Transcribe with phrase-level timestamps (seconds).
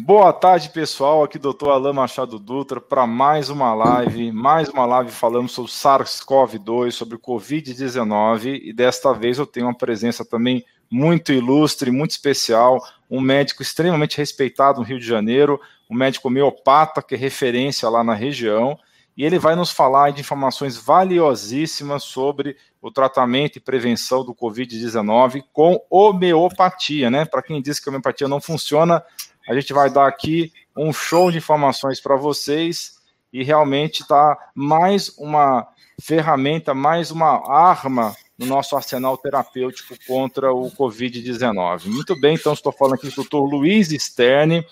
[0.00, 1.24] Boa tarde, pessoal.
[1.24, 6.92] Aqui doutor Alain Machado Dutra para mais uma live, mais uma live falando sobre SARS-CoV-2,
[6.92, 12.80] sobre Covid-19 e desta vez eu tenho uma presença também muito ilustre, muito especial,
[13.10, 15.60] um médico extremamente respeitado no Rio de Janeiro,
[15.90, 18.78] um médico homeopata que é referência lá na região,
[19.16, 25.42] e ele vai nos falar de informações valiosíssimas sobre o tratamento e prevenção do Covid-19
[25.52, 27.24] com homeopatia, né?
[27.24, 29.02] Para quem diz que a homeopatia não funciona,
[29.48, 32.98] a gente vai dar aqui um show de informações para vocês
[33.32, 35.66] e realmente está mais uma
[36.00, 41.86] ferramenta, mais uma arma no nosso arsenal terapêutico contra o Covid-19.
[41.86, 44.64] Muito bem, então estou falando aqui com o doutor Luiz Sterne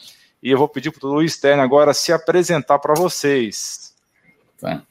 [0.43, 3.95] e eu vou pedir para o Luiz Sterne agora se apresentar para vocês.
[4.61, 4.83] Tá.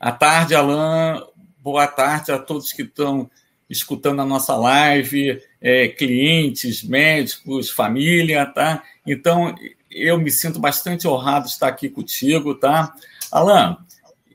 [0.00, 1.22] À tarde, Alain.
[1.58, 3.30] Boa tarde a todos que estão
[3.68, 8.82] escutando a nossa live, é, clientes, médicos, família, tá?
[9.06, 9.54] Então,
[9.90, 12.94] eu me sinto bastante honrado de estar aqui contigo, tá?
[13.30, 13.76] Alan,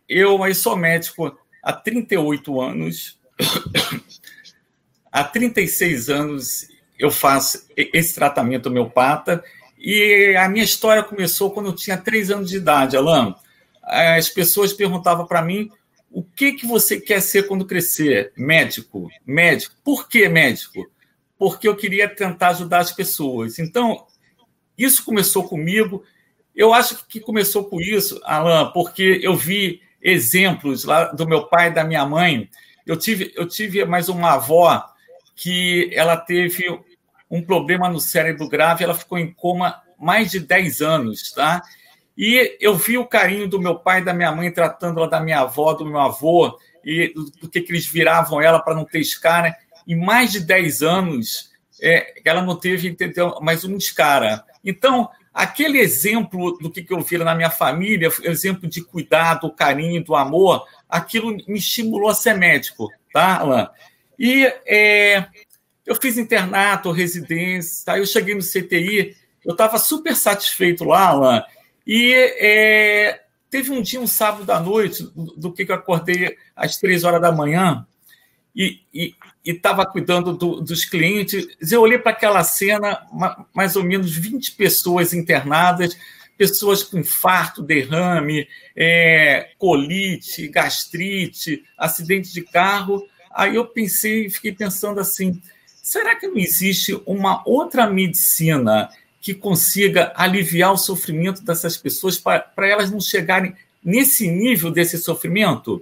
[0.07, 3.17] eu, eu sou médico há 38 anos,
[5.11, 6.67] há 36 anos
[6.99, 9.43] eu faço esse tratamento homeopata
[9.77, 13.35] e a minha história começou quando eu tinha 3 anos de idade, Alan.
[13.83, 15.69] As pessoas perguntavam para mim
[16.13, 18.31] o que, que você quer ser quando crescer?
[18.37, 19.09] Médico.
[19.25, 19.75] Médico.
[19.83, 20.89] Por que médico?
[21.39, 23.57] Porque eu queria tentar ajudar as pessoas.
[23.57, 24.05] Então,
[24.77, 26.03] isso começou comigo.
[26.55, 31.69] Eu acho que começou com isso, Alain, porque eu vi exemplos lá do meu pai
[31.69, 32.47] e da minha mãe.
[32.85, 34.85] Eu tive, eu tive mais uma avó
[35.35, 36.65] que ela teve
[37.29, 41.63] um problema no cérebro grave, ela ficou em coma mais de 10 anos, tá?
[42.17, 45.39] E eu vi o carinho do meu pai da minha mãe tratando ela da minha
[45.39, 49.55] avó, do meu avô, e do que, que eles viravam ela para não ter escara.
[49.87, 54.43] Em mais de 10 anos, é, ela não teve entendeu, mais um escara.
[54.63, 60.03] Então, aquele exemplo do que, que eu vi na minha família, exemplo de cuidado, carinho,
[60.03, 63.69] do amor, aquilo me estimulou a ser médico, tá, Alan?
[64.19, 65.25] E é,
[65.85, 67.97] eu fiz internato, residência, tá?
[67.97, 71.43] eu cheguei no CTI, eu estava super satisfeito lá, Alan,
[71.85, 76.77] e é, teve um dia, um sábado à noite, do, do que eu acordei às
[76.77, 77.85] três horas da manhã
[78.55, 81.47] e estava cuidando do, dos clientes.
[81.71, 83.01] Eu olhei para aquela cena,
[83.53, 85.97] mais ou menos 20 pessoas internadas,
[86.37, 93.07] pessoas com infarto, derrame, é, colite, gastrite, acidente de carro.
[93.31, 95.41] Aí eu pensei, fiquei pensando assim:
[95.81, 98.89] será que não existe uma outra medicina
[99.23, 105.81] que consiga aliviar o sofrimento dessas pessoas para elas não chegarem nesse nível desse sofrimento?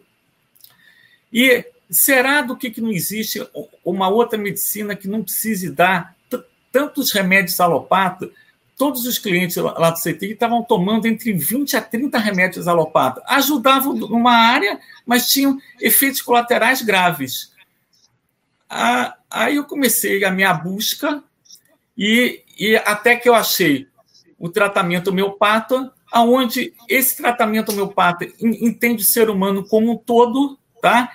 [1.34, 3.44] E será do que, que não existe
[3.84, 6.16] uma outra medicina que não precise dar
[6.72, 8.30] tantos remédios alopatas?
[8.78, 13.24] Todos os clientes lá do CTI estavam tomando entre 20 a 30 remédios alopatas.
[13.26, 17.52] Ajudavam numa área, mas tinham efeitos colaterais graves.
[19.32, 21.24] Aí eu comecei a minha busca
[21.98, 23.88] e, e até que eu achei
[24.38, 31.12] o tratamento homeopata, aonde esse tratamento homeopata entende o ser humano como um todo, tá?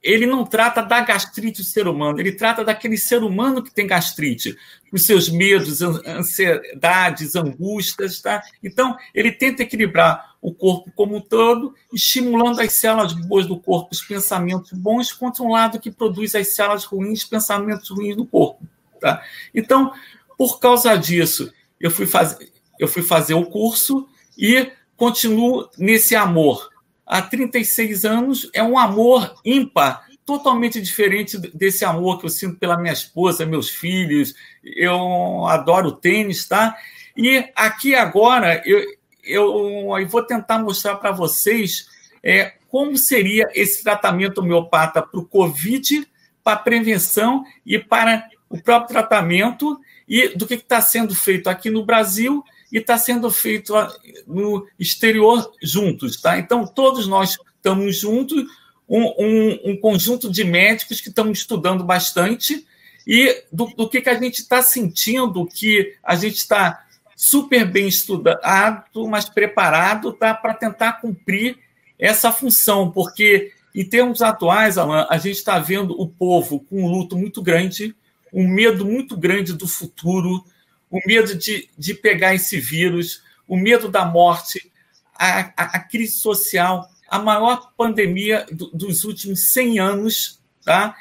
[0.00, 3.88] Ele não trata da gastrite do ser humano, ele trata daquele ser humano que tem
[3.88, 4.56] gastrite,
[4.92, 8.40] os seus medos, ansiedades, angústias, tá?
[8.62, 13.88] Então, ele tenta equilibrar o corpo como um todo, estimulando as células boas do corpo,
[13.90, 18.64] os pensamentos bons, contra um lado que produz as células ruins, pensamentos ruins do corpo.
[19.00, 19.22] Tá?
[19.54, 19.92] Então,
[20.38, 22.38] por causa disso, eu fui, faz...
[22.78, 26.70] eu fui fazer o curso e continuo nesse amor.
[27.04, 32.78] Há 36 anos é um amor ímpar, totalmente diferente desse amor que eu sinto pela
[32.78, 34.34] minha esposa, meus filhos.
[34.62, 36.76] Eu adoro tênis, tá?
[37.16, 38.78] E aqui agora eu,
[39.24, 41.88] eu, eu vou tentar mostrar para vocês
[42.22, 46.06] é, como seria esse tratamento homeopata para o Covid,
[46.44, 51.70] para a prevenção e para o próprio tratamento e do que está sendo feito aqui
[51.70, 53.74] no Brasil e está sendo feito
[54.26, 56.20] no exterior juntos.
[56.20, 56.38] Tá?
[56.38, 58.44] Então, todos nós estamos juntos,
[58.88, 62.66] um, um, um conjunto de médicos que estamos estudando bastante
[63.06, 66.84] e do, do que, que a gente está sentindo que a gente está
[67.16, 71.58] super bem estudado, mas preparado tá, para tentar cumprir
[71.98, 76.88] essa função, porque em termos atuais, Alan, a gente está vendo o povo com um
[76.88, 77.94] luto muito grande,
[78.32, 80.44] um medo muito grande do futuro,
[80.90, 84.70] o medo de, de pegar esse vírus, o medo da morte,
[85.14, 90.94] a, a, a crise social, a maior pandemia do, dos últimos 100 anos, tá?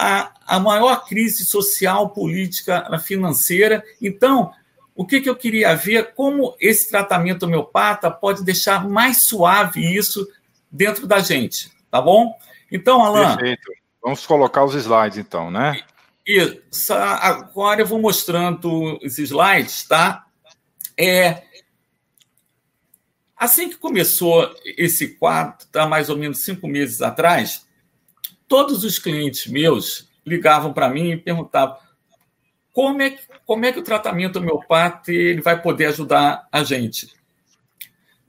[0.00, 3.84] a, a maior crise social, política, financeira.
[4.00, 4.52] Então,
[4.94, 10.26] o que, que eu queria ver, como esse tratamento homeopata pode deixar mais suave isso
[10.70, 12.32] dentro da gente, tá bom?
[12.70, 13.36] Então, Alan.
[13.36, 13.72] Perfeito.
[14.00, 15.82] Vamos colocar os slides, então, né?
[16.28, 16.92] Isso.
[16.92, 20.26] Agora eu vou mostrando os slides, tá?
[20.94, 21.42] É,
[23.34, 27.66] assim que começou esse quadro, tá mais ou menos cinco meses atrás,
[28.46, 31.78] todos os clientes meus ligavam para mim e perguntavam
[32.74, 37.10] como é, que, como é que o tratamento homeopata ele vai poder ajudar a gente.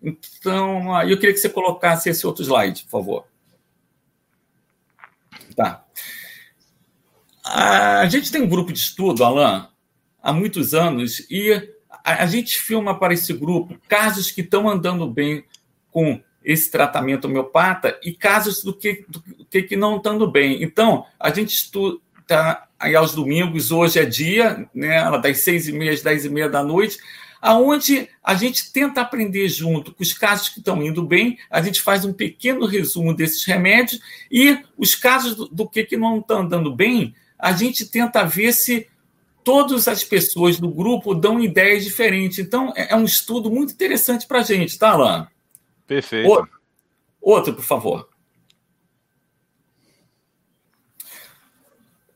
[0.02, 3.28] Então, eu queria que você colocasse esse outro slide, por favor.
[5.54, 5.86] Tá.
[7.52, 9.66] A gente tem um grupo de estudo, Alain,
[10.22, 11.52] há muitos anos, e
[12.04, 15.44] a, gente filma para esse grupo casos que estão andando bem
[15.92, 20.62] com esse tratamento homeopata e casos do que, do que, que não estão andando bem.
[20.62, 22.00] Então, a gente estuda
[22.80, 26.48] aí aos domingos, hoje é dia, né, das seis e meia às dez e meia
[26.48, 27.00] da noite,
[27.42, 31.82] aonde a gente tenta aprender junto com os casos que estão indo bem, a gente
[31.82, 34.00] faz um pequeno resumo desses remédios
[34.32, 38.52] e os casos do, do que, que não estão andando bem, a gente tenta ver
[38.54, 38.88] se
[39.44, 42.38] todas as pessoas do grupo dão ideias diferentes.
[42.38, 45.26] Então, é, é um estudo muito interessante para a gente, tá, Alain?
[45.88, 46.30] Perfeito.
[46.30, 46.60] Outro,
[47.22, 48.10] outro, por favor.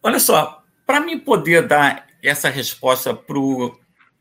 [0.03, 3.39] Olha só, para mim poder dar essa resposta para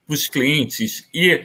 [0.08, 1.44] os clientes e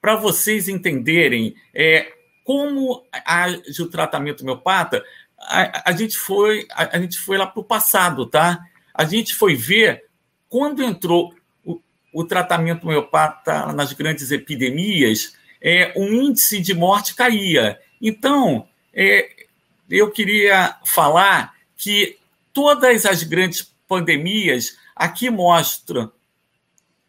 [0.00, 2.12] para vocês entenderem é,
[2.44, 5.04] como age o tratamento homeopata,
[5.44, 8.60] a, a, gente foi a, a gente foi lá para o passado, tá?
[8.92, 10.04] A gente foi ver
[10.48, 11.80] quando entrou o,
[12.12, 17.78] o tratamento homeopata nas grandes epidemias, é, o índice de morte caía.
[18.00, 19.28] Então, é,
[19.90, 22.18] eu queria falar que
[22.52, 26.12] todas as grandes pandemias aqui mostram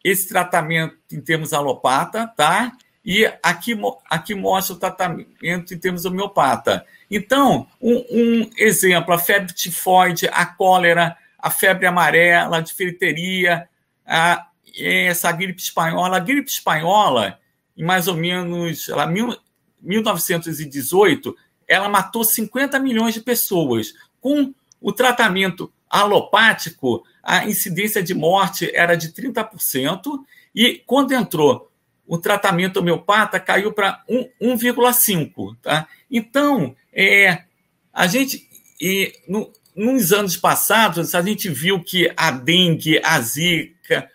[0.04, 2.72] esse tratamento em termos alopata, tá?
[3.06, 3.80] E aqui,
[4.10, 6.84] aqui mostra o tratamento em termos homeopata.
[7.10, 13.70] Então, um, um exemplo, a febre tifoide, a cólera, a febre amarela, a difteria,
[14.04, 16.18] a, essa gripe espanhola.
[16.18, 17.40] A gripe espanhola,
[17.78, 19.38] em mais ou menos ela, mil,
[19.80, 21.36] 1918,
[21.68, 23.94] ela matou 50 milhões de pessoas.
[24.20, 30.24] Com o tratamento alopático, a incidência de morte era de 30%,
[30.56, 31.72] e quando entrou
[32.08, 35.56] o tratamento homeopata, caiu para 1,5%.
[35.62, 35.88] Tá?
[36.10, 37.44] Então, é,
[37.94, 38.48] a gente,
[39.28, 44.10] no, nos anos passados, a gente viu que a dengue, a zika,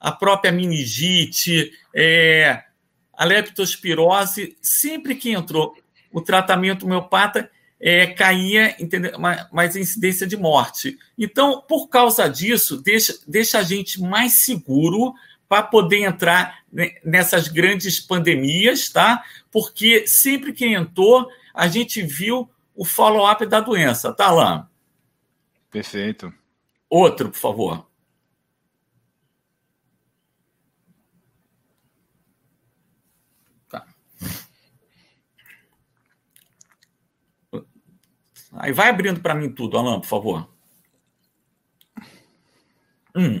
[0.00, 2.62] a própria meningite, é,
[3.12, 5.74] a leptospirose, sempre que entrou
[6.12, 7.50] o tratamento homeopata,
[7.80, 9.12] é, caía entendeu?
[9.52, 10.98] mais incidência de morte.
[11.16, 15.14] Então, por causa disso, deixa, deixa a gente mais seguro
[15.48, 16.58] para poder entrar
[17.02, 19.24] nessas grandes pandemias, tá?
[19.50, 24.64] Porque sempre que entrou, a gente viu o follow-up da doença, tá, Alain?
[25.70, 26.32] Perfeito.
[26.88, 27.88] Outro, por favor.
[38.52, 40.48] Aí vai abrindo para mim tudo, Alan, por favor.
[43.14, 43.40] Hum.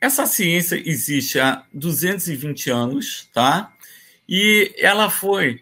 [0.00, 3.72] Essa ciência existe há 220 anos, tá?
[4.28, 5.60] E ela foi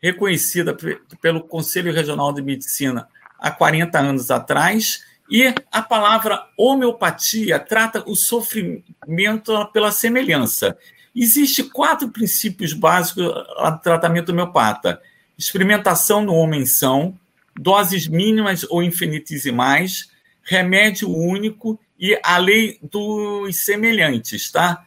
[0.00, 0.76] reconhecida
[1.20, 5.04] pelo Conselho Regional de Medicina há 40 anos atrás.
[5.28, 10.76] E a palavra homeopatia trata o sofrimento pela semelhança.
[11.14, 15.00] Existem quatro princípios básicos do tratamento homeopata:
[15.36, 17.18] experimentação no homem são,
[17.56, 20.10] doses mínimas ou infinitesimais,
[20.42, 24.86] remédio único e a lei dos semelhantes, tá?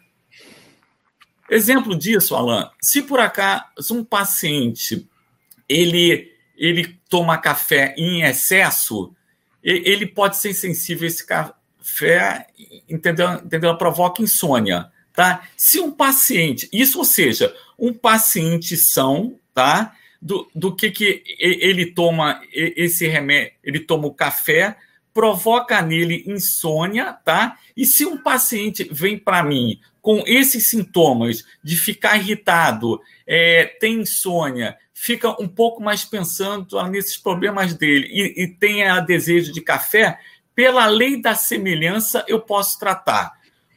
[1.48, 5.08] Exemplo disso, Alan, se por acaso um paciente
[5.70, 9.14] ele, ele toma café em excesso,
[9.62, 12.48] ele pode ser sensível a esse café,
[12.90, 13.34] entendeu?
[13.34, 13.78] entendeu?
[13.78, 14.92] Provoca insônia.
[15.14, 15.48] Tá?
[15.56, 19.96] Se um paciente, isso ou seja, um paciente são, tá?
[20.20, 24.76] Do, do que, que ele toma esse remédio, ele toma o café,
[25.14, 27.58] provoca nele insônia, tá?
[27.78, 34.02] E se um paciente vem para mim com esses sintomas de ficar irritado, é, tem
[34.02, 39.62] insônia, fica um pouco mais pensando nesses problemas dele e, e tem a desejo de
[39.62, 40.20] café,
[40.56, 43.34] pela lei da semelhança eu posso tratar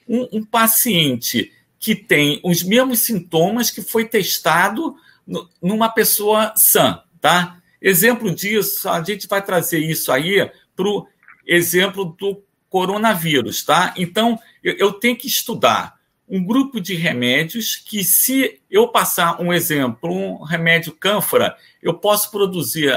[0.08, 7.02] um, um paciente que tem os mesmos sintomas que foi testado no, numa pessoa sã,
[7.20, 7.58] tá?
[7.80, 11.06] Exemplo disso, a gente vai trazer isso aí para o
[11.46, 13.94] exemplo do coronavírus, tá?
[13.96, 15.96] Então, eu, tenho que estudar
[16.28, 22.30] um grupo de remédios que, se eu passar um exemplo, um remédio cânfora, eu posso
[22.30, 22.92] produzir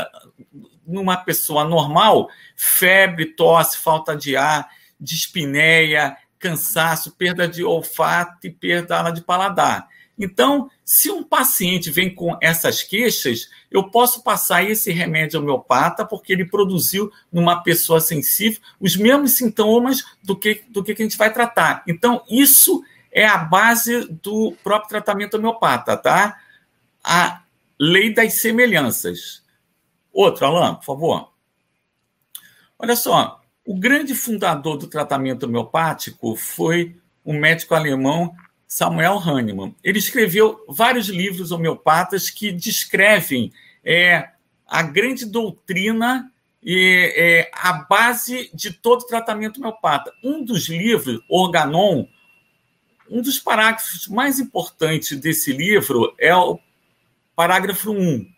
[0.86, 4.68] numa pessoa normal febre, tosse, falta de ar,
[5.00, 9.88] dispneia, cansaço, perda de olfato e perda de paladar.
[10.20, 16.34] Então, se um paciente vem com essas queixas, eu posso passar esse remédio homeopata, porque
[16.34, 21.32] ele produziu numa pessoa sensível os mesmos sintomas do que, do que a gente vai
[21.32, 21.84] tratar.
[21.88, 26.38] Então, isso é a base do próprio tratamento homeopata, tá?
[27.02, 27.42] A
[27.80, 29.42] lei das semelhanças.
[30.12, 31.32] Outro, Alain, por favor.
[32.78, 38.36] Olha só, o grande fundador do tratamento homeopático foi o médico alemão
[38.70, 39.76] Samuel Hahnemann.
[39.84, 43.52] Ele escreveu vários livros homeopatas que descrevem
[43.84, 44.30] é,
[44.68, 50.14] a grande doutrina e é, a base de todo tratamento homeopata.
[50.24, 52.06] Um dos livros, Organon,
[53.10, 56.60] um dos parágrafos mais importantes desse livro é o
[57.36, 58.32] parágrafo 1.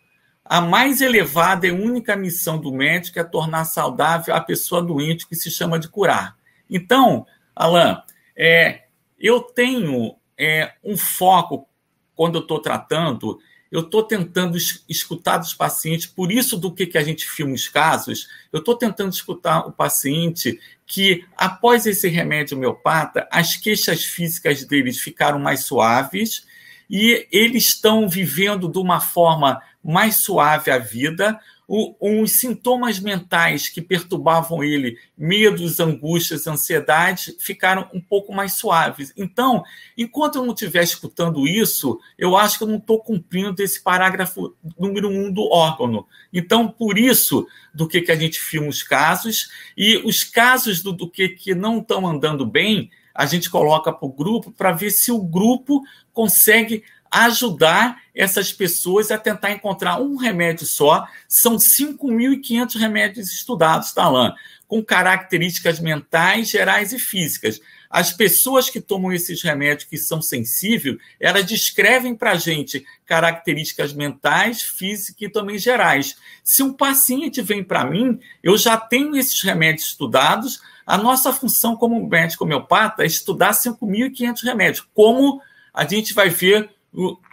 [0.46, 5.36] A mais elevada e única missão do médico é tornar saudável a pessoa doente que
[5.36, 6.38] se chama de curar.
[6.70, 8.00] Então, Alain,
[8.34, 8.84] é,
[9.18, 11.68] eu tenho é, um foco
[12.14, 13.38] quando eu estou tratando,
[13.70, 14.56] eu estou tentando
[14.88, 18.76] escutar dos pacientes, por isso do que, que a gente filma os casos, eu estou
[18.76, 25.64] tentando escutar o paciente que, após esse remédio homeopata, as queixas físicas deles ficaram mais
[25.64, 26.46] suaves
[26.88, 31.40] e eles estão vivendo de uma forma mais suave a vida,
[31.74, 39.10] os sintomas mentais que perturbavam ele, medos, angústias, ansiedade, ficaram um pouco mais suaves.
[39.16, 39.64] Então,
[39.96, 44.54] enquanto eu não estiver escutando isso, eu acho que eu não estou cumprindo esse parágrafo
[44.78, 46.04] número um do órgão.
[46.30, 50.92] Então, por isso, do que, que a gente filma os casos, e os casos do,
[50.92, 54.90] do que, que não estão andando bem, a gente coloca para o grupo para ver
[54.90, 55.80] se o grupo
[56.12, 61.06] consegue ajudar essas pessoas a tentar encontrar um remédio só.
[61.28, 64.32] São 5.500 remédios estudados, tá, Alain?
[64.66, 67.60] Com características mentais, gerais e físicas.
[67.90, 73.92] As pessoas que tomam esses remédios que são sensíveis, elas descrevem para a gente características
[73.92, 76.16] mentais, físicas e também gerais.
[76.42, 80.62] Se um paciente vem para mim, eu já tenho esses remédios estudados.
[80.86, 84.88] A nossa função como médico homeopata é estudar 5.500 remédios.
[84.94, 85.42] Como
[85.74, 86.70] a gente vai ver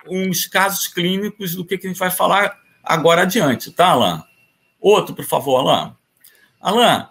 [0.07, 4.23] uns casos clínicos do que, que a gente vai falar agora adiante, tá, Alain?
[4.79, 5.93] Outro, por favor, Alain.
[6.61, 7.05] Alain,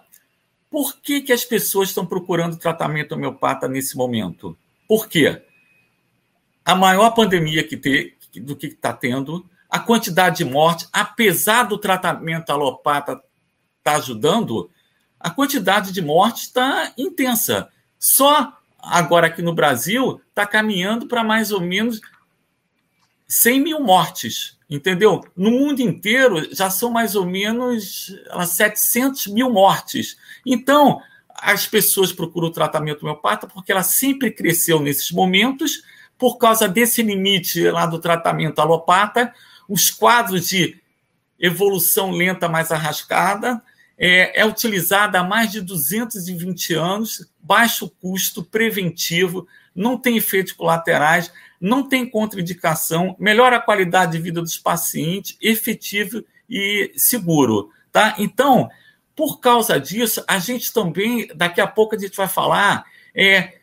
[0.69, 4.57] por que, que as pessoas estão procurando tratamento homeopata nesse momento?
[4.87, 5.41] Por quê?
[6.65, 11.77] A maior pandemia que te, do que está tendo, a quantidade de mortes, apesar do
[11.77, 13.23] tratamento alopata estar
[13.83, 14.69] tá ajudando,
[15.19, 17.69] a quantidade de mortes está intensa.
[17.99, 22.01] Só agora aqui no Brasil está caminhando para mais ou menos
[23.29, 25.23] 100 mil mortes, entendeu?
[25.37, 28.11] No mundo inteiro já são mais ou menos
[28.43, 30.17] 700 mil mortes.
[30.43, 30.99] Então,
[31.35, 35.83] as pessoas procuram tratamento homeopata porque ela sempre cresceu nesses momentos,
[36.17, 39.31] por causa desse limite lá do tratamento alopata,
[39.69, 40.77] os quadros de
[41.39, 43.61] evolução lenta mais arrascada,
[43.97, 51.31] é, é utilizada há mais de 220 anos, baixo custo, preventivo, não tem efeitos colaterais,
[51.59, 57.69] não tem contraindicação, melhora a qualidade de vida dos pacientes, efetivo e seguro.
[57.91, 58.15] Tá?
[58.17, 58.69] Então,
[59.15, 63.59] por causa disso, a gente também, daqui a pouco a gente vai falar é,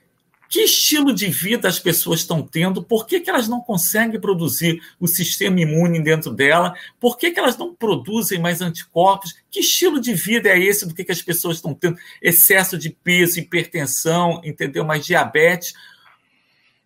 [0.49, 4.81] que estilo de vida as pessoas estão tendo, por que, que elas não conseguem produzir
[5.00, 10.00] o sistema imune dentro dela, por que, que elas não produzem mais anticorpos, que estilo
[10.00, 11.97] de vida é esse do que, que as pessoas estão tendo?
[12.21, 14.85] Excesso de peso, hipertensão, entendeu?
[14.85, 15.75] Mais diabetes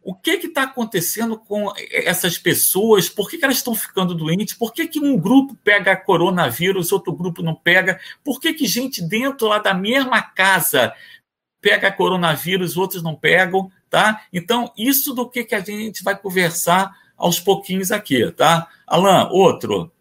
[0.02, 3.08] o que está acontecendo com essas pessoas?
[3.08, 4.54] Por que, que elas estão ficando doentes?
[4.54, 8.00] Por que, que um grupo pega coronavírus, outro grupo não pega?
[8.24, 10.94] Por que, que gente dentro lá da mesma casa
[11.60, 13.70] pega coronavírus, outros não pegam?
[13.90, 14.24] Tá?
[14.32, 18.68] Então, isso do que, que a gente vai conversar aos pouquinhos aqui, tá?
[18.86, 19.92] Alain, outro.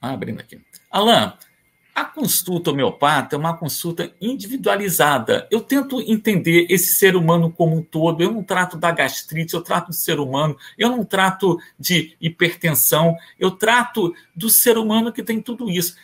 [0.00, 0.60] Ah, abrindo aqui.
[0.90, 1.32] Alain,
[1.94, 5.46] a consulta homeopata é uma consulta individualizada.
[5.50, 8.22] Eu tento entender esse ser humano como um todo.
[8.22, 10.56] Eu não trato da gastrite, eu trato do ser humano.
[10.78, 13.14] Eu não trato de hipertensão.
[13.38, 15.94] Eu trato do ser humano que tem tudo isso.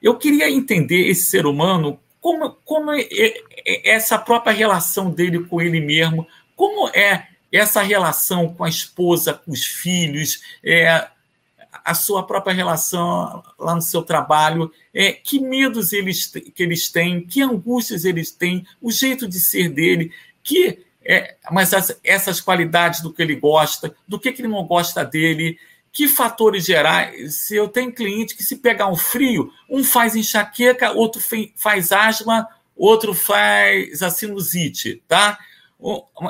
[0.00, 5.60] Eu queria entender esse ser humano, como, como é, é essa própria relação dele com
[5.60, 6.26] ele mesmo,
[6.56, 11.06] como é essa relação com a esposa, com os filhos, é,
[11.84, 17.20] a sua própria relação lá no seu trabalho, é, que medos eles, que eles têm,
[17.26, 20.12] que angústias eles têm, o jeito de ser dele,
[20.42, 24.64] que é, mas as, essas qualidades do que ele gosta, do que, que ele não
[24.64, 25.58] gosta dele,
[25.92, 27.36] que fatores gerais.
[27.36, 31.20] Se eu tenho cliente que se pegar um frio, um faz enxaqueca, outro
[31.56, 35.38] faz asma, outro faz a sinusite, tá?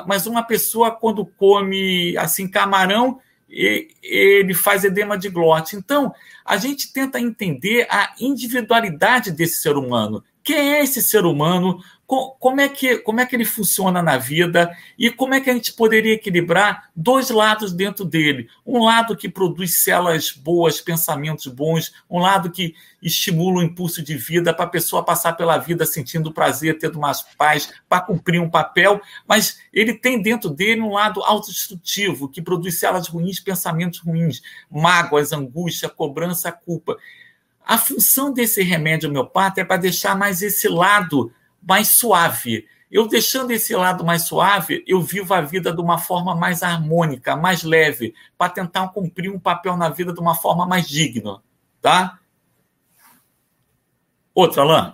[0.05, 3.19] Mas uma pessoa quando come assim camarão,
[3.53, 5.75] ele faz edema de glote.
[5.75, 10.23] Então, a gente tenta entender a individualidade desse ser humano.
[10.43, 11.79] Quem é esse ser humano?
[12.05, 15.53] como é, que, como é que ele funciona na vida e como é que a
[15.53, 18.49] gente poderia equilibrar dois lados dentro dele.
[18.65, 24.15] Um lado que produz células boas, pensamentos bons, um lado que estimula o impulso de
[24.15, 28.49] vida para a pessoa passar pela vida sentindo prazer, tendo mais paz, para cumprir um
[28.49, 34.41] papel, mas ele tem dentro dele um lado autodestrutivo, que produz células ruins, pensamentos ruins,
[34.69, 36.97] mágoas, angústia, cobrança, culpa.
[37.65, 42.67] A função desse remédio homeopata é para deixar mais esse lado mais suave.
[42.91, 47.35] Eu deixando esse lado mais suave, eu vivo a vida de uma forma mais harmônica,
[47.35, 51.41] mais leve, para tentar cumprir um papel na vida de uma forma mais digna,
[51.81, 52.19] tá?
[54.35, 54.93] Outra, Alain.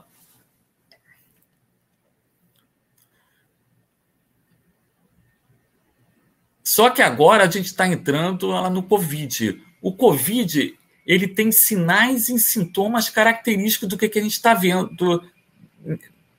[6.63, 9.61] Só que agora a gente está entrando no Covid.
[9.81, 10.78] O Covid
[11.09, 15.23] ele tem sinais e sintomas característicos do que, que a gente está vendo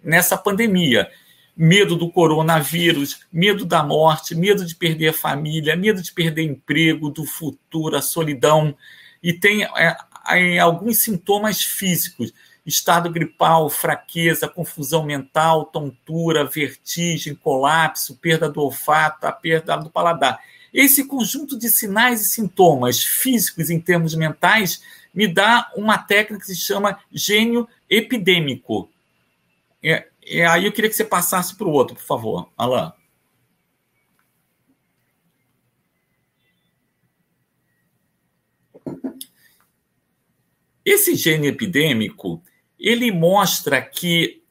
[0.00, 1.11] nessa pandemia.
[1.57, 7.11] Medo do coronavírus, medo da morte, medo de perder a família, medo de perder emprego,
[7.11, 8.73] do futuro, a solidão.
[9.21, 12.33] E tem é, alguns sintomas físicos:
[12.65, 20.39] estado gripal, fraqueza, confusão mental, tontura, vertigem, colapso, perda do olfato, a perda do paladar.
[20.73, 26.54] Esse conjunto de sinais e sintomas físicos em termos mentais me dá uma técnica que
[26.54, 28.89] se chama gênio epidêmico.
[29.83, 32.93] É, é, aí eu queria que você passasse para o outro, por favor, Alain.
[40.85, 42.43] Esse gene epidêmico,
[42.78, 44.43] ele mostra que,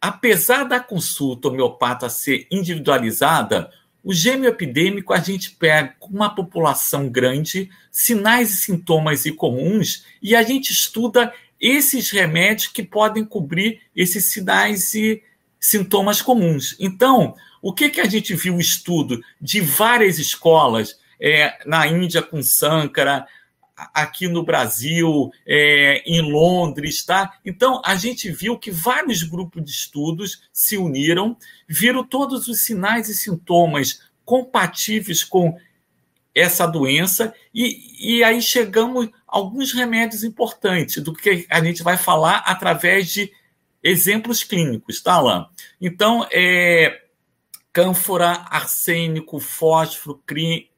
[0.00, 3.70] apesar da consulta homeopata ser individualizada,
[4.02, 10.42] o gênio epidêmico a gente pega uma população grande, sinais e sintomas comuns, e a
[10.42, 15.22] gente estuda esses remédios que podem cobrir esses sinais e
[15.60, 16.76] sintomas comuns.
[16.78, 22.42] Então, o que, que a gente viu estudo de várias escolas, é, na Índia com
[22.42, 23.26] Sankara,
[23.94, 27.38] aqui no Brasil, é, em Londres, tá?
[27.44, 31.36] Então, a gente viu que vários grupos de estudos se uniram,
[31.68, 35.56] viram todos os sinais e sintomas compatíveis com
[36.34, 41.96] essa doença, e, e aí chegamos a alguns remédios importantes, do que a gente vai
[41.96, 43.32] falar através de
[43.82, 45.46] exemplos clínicos, tá, Alain?
[45.80, 47.02] Então, é,
[47.72, 50.22] cânfora, arsênico, fósforo,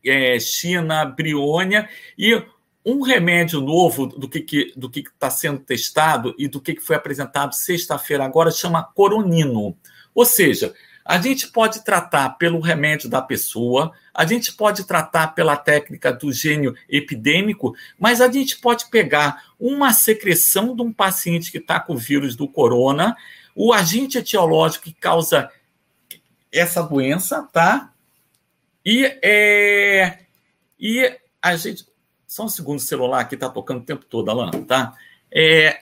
[0.05, 2.43] é, china, briônia, e
[2.85, 6.97] um remédio novo do que está do que está sendo testado e do que foi
[6.97, 9.77] apresentado sexta-feira agora chama coronino.
[10.15, 15.57] Ou seja, a gente pode tratar pelo remédio da pessoa, a gente pode tratar pela
[15.57, 21.59] técnica do gênio epidêmico, mas a gente pode pegar uma secreção de um paciente que
[21.59, 23.17] está com o vírus do corona,
[23.55, 25.51] o agente etiológico que causa
[26.53, 27.93] essa doença, tá?
[28.85, 30.21] E, é,
[30.79, 31.90] e a gente.
[32.31, 34.95] Só um segundo, celular aqui está tocando o tempo todo, Alan, tá?
[35.33, 35.81] É,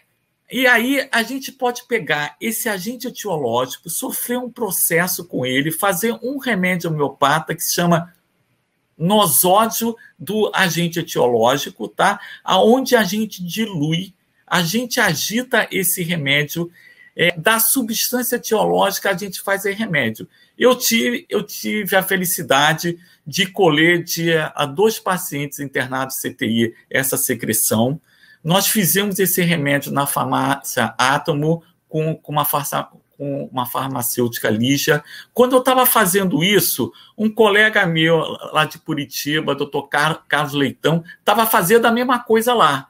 [0.51, 6.19] e aí a gente pode pegar esse agente etiológico, sofrer um processo com ele, fazer
[6.23, 8.15] um remédio homeopata que se chama
[8.97, 12.19] nosódio do agente etiológico, tá?
[12.43, 14.15] Aonde a gente dilui,
[14.47, 16.73] a gente agita esse remédio
[17.19, 20.29] é, da substância etiológica, a gente faz remédio.
[20.57, 24.05] Eu tive, eu tive a felicidade de colher
[24.55, 28.01] a dois pacientes internados CTI essa secreção.
[28.43, 35.03] Nós fizemos esse remédio na farmácia Átomo com, com uma, farsa, com uma farmacêutica Lígia.
[35.35, 38.19] Quando eu estava fazendo isso, um colega meu
[38.53, 42.89] lá de Curitiba, doutor Carlos Leitão, estava fazendo a mesma coisa lá.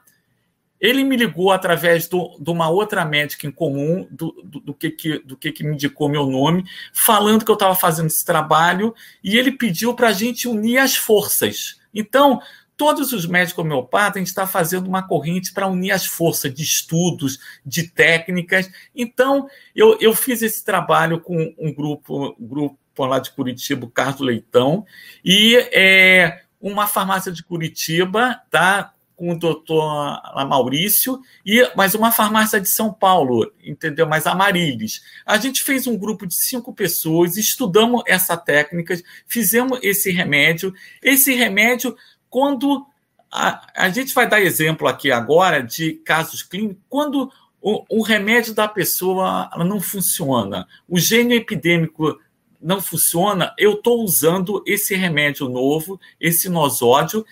[0.79, 4.89] Ele me ligou através do, de uma outra médica em comum, do, do, do, que,
[4.91, 6.63] que, do que, que me indicou meu nome,
[6.93, 10.95] falando que eu estava fazendo esse trabalho, e ele pediu para a gente unir as
[10.95, 11.79] forças.
[11.93, 12.41] Então,
[12.79, 16.63] todos os médicos homeopatas, a gente está fazendo uma corrente para unir as forças de
[16.63, 18.71] estudos, de técnicas.
[18.95, 24.21] Então, eu, eu fiz esse trabalho com um grupo, um grupo lá de Curitiba, Carlos
[24.21, 24.85] Leitão,
[25.25, 28.93] e é, uma farmácia de Curitiba, tá?
[29.19, 34.07] Com o doutor Maurício, e mais uma farmácia de São Paulo, entendeu?
[34.07, 35.01] Mais Amarilis.
[35.25, 40.73] A gente fez um grupo de cinco pessoas, estudamos essa técnica, fizemos esse remédio.
[41.03, 41.97] Esse remédio,
[42.29, 42.85] quando
[43.29, 47.29] a, a gente vai dar exemplo aqui agora de casos clínicos, quando
[47.61, 52.17] o, o remédio da pessoa não funciona, o gênio epidêmico
[52.61, 57.25] não funciona, eu estou usando esse remédio novo, esse nosódio,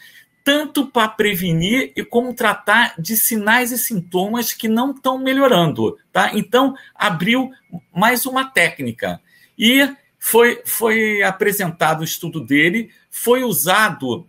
[0.47, 6.31] tanto para prevenir e como tratar de sinais e sintomas que não estão melhorando, tá?
[6.33, 7.51] Então, abriu
[7.93, 9.19] mais uma técnica.
[9.59, 14.25] E foi, foi apresentado o estudo dele, foi usado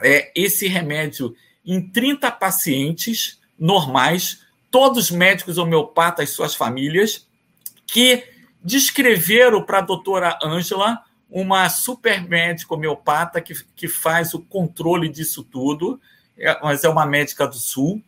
[0.00, 1.34] é, esse remédio
[1.66, 7.26] em 30 pacientes normais, todos médicos homeopatas suas famílias,
[7.88, 8.22] que
[8.62, 15.42] descreveram para a doutora Ângela uma super médica homeopata que, que faz o controle disso
[15.42, 16.00] tudo,
[16.38, 18.02] é, mas é uma médica do Sul.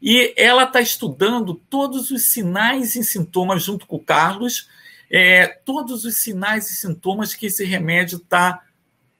[0.00, 4.68] E ela está estudando todos os sinais e sintomas, junto com o Carlos,
[5.10, 8.62] é, todos os sinais e sintomas que esse remédio está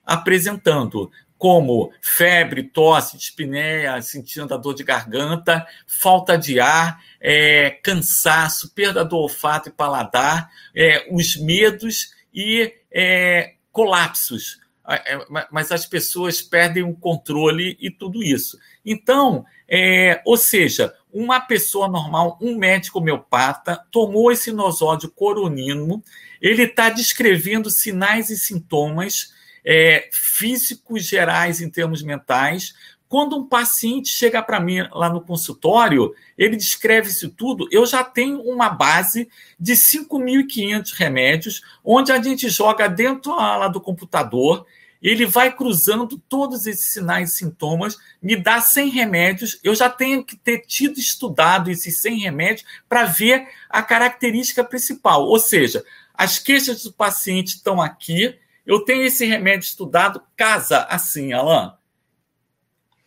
[0.04, 8.72] apresentando, como febre, tosse, dispneia, sentindo a dor de garganta, falta de ar, é, cansaço,
[8.74, 15.18] perda do olfato e paladar, é, os medos e é, colapsos, é,
[15.50, 18.58] mas as pessoas perdem o controle e tudo isso.
[18.84, 26.02] Então, é, ou seja, uma pessoa normal, um médico homeopata, tomou esse nosódio coronino,
[26.40, 29.32] ele está descrevendo sinais e sintomas
[29.64, 32.74] é, físicos gerais em termos mentais,
[33.12, 38.02] quando um paciente chega para mim lá no consultório, ele descreve isso tudo, eu já
[38.02, 39.28] tenho uma base
[39.60, 44.64] de 5.500 remédios, onde a gente joga dentro lá do computador,
[45.02, 50.24] ele vai cruzando todos esses sinais e sintomas, me dá 100 remédios, eu já tenho
[50.24, 56.38] que ter tido estudado esses 100 remédios para ver a característica principal, ou seja, as
[56.38, 61.72] queixas do paciente estão aqui, eu tenho esse remédio estudado, casa assim, Alain,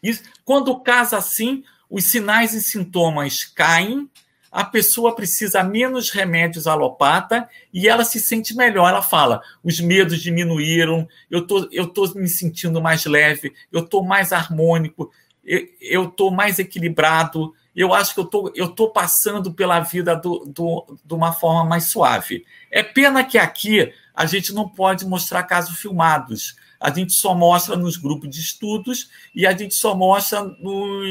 [0.10, 4.10] isso, quando casa assim, os sinais e sintomas caem,
[4.52, 8.88] a pessoa precisa menos remédios alopata e ela se sente melhor.
[8.88, 14.04] Ela fala: os medos diminuíram, eu tô, eu tô me sentindo mais leve, eu tô
[14.04, 15.12] mais harmônico,
[15.44, 17.54] eu, eu tô mais equilibrado.
[17.76, 21.66] Eu acho que eu tô, eu tô passando pela vida do, do, de uma forma
[21.66, 22.46] mais suave.
[22.72, 27.76] É pena que aqui a gente não pode mostrar casos filmados a gente só mostra
[27.76, 31.02] nos grupos de estudos e a gente só mostra no,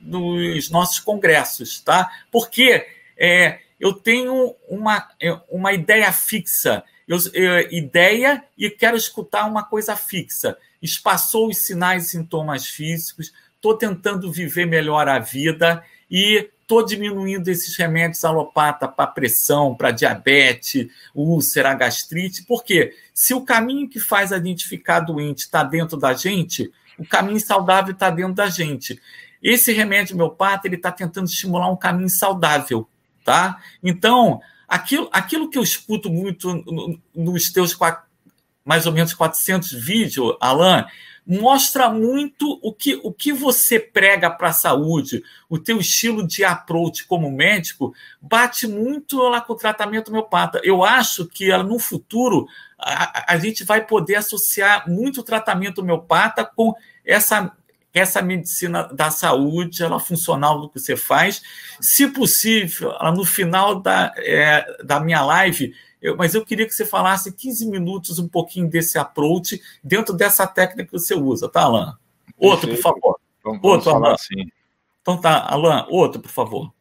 [0.00, 2.08] nos nossos congressos, tá?
[2.30, 2.86] Porque
[3.18, 9.64] é, eu tenho uma, é, uma ideia fixa, eu, eu, ideia e quero escutar uma
[9.64, 10.56] coisa fixa.
[10.80, 17.48] Espaçou os sinais e sintomas físicos, estou tentando viver melhor a vida e estou diminuindo
[17.48, 22.44] esses remédios alopata para pressão, para diabetes, úlcera, gastrite.
[22.44, 22.92] Por quê?
[23.14, 27.38] Se o caminho que faz a gente ficar doente está dentro da gente, o caminho
[27.38, 29.00] saudável está dentro da gente.
[29.40, 32.88] Esse remédio homeopata ele está tentando estimular um caminho saudável,
[33.24, 33.62] tá?
[33.80, 36.64] Então, aquilo, aquilo que eu escuto muito
[37.14, 37.78] nos teus
[38.64, 40.84] mais ou menos 400 vídeos, Alan,
[41.26, 46.44] mostra muito o que, o que você prega para a saúde, o teu estilo de
[46.44, 50.60] approach como médico, bate muito lá com o tratamento homeopata.
[50.62, 52.46] Eu acho que no futuro
[52.78, 57.52] a, a gente vai poder associar muito o tratamento homeopata com essa
[57.98, 61.40] essa medicina da saúde, ela funcional do que você faz.
[61.80, 65.74] Se possível, no final da, é, da minha live,
[66.06, 70.46] eu, mas eu queria que você falasse 15 minutos um pouquinho desse approach dentro dessa
[70.46, 71.92] técnica que você usa, tá, Alain?
[72.38, 73.20] Outro, por favor.
[73.42, 74.48] Vamos, vamos outro, falar assim.
[75.02, 76.72] Então tá, Alain, outro, por favor.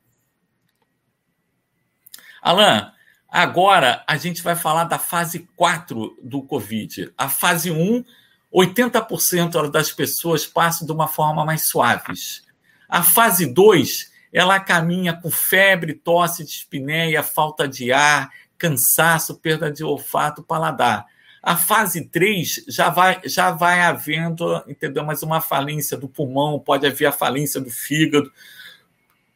[2.40, 2.92] Alain,
[3.28, 7.12] agora a gente vai falar da fase 4 do Covid.
[7.18, 8.06] A fase 1,
[8.54, 12.44] 80% das pessoas passam de uma forma mais suaves.
[12.88, 19.84] A fase 2, ela caminha com febre, tosse, dispneia, falta de ar, cansaço, perda de
[19.84, 21.06] olfato, paladar.
[21.42, 25.04] A fase 3 já vai, já vai havendo, entendeu?
[25.04, 28.32] Mas uma falência do pulmão, pode haver a falência do fígado,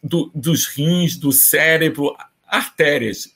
[0.03, 2.15] do, dos rins, do cérebro,
[2.47, 3.29] artérias,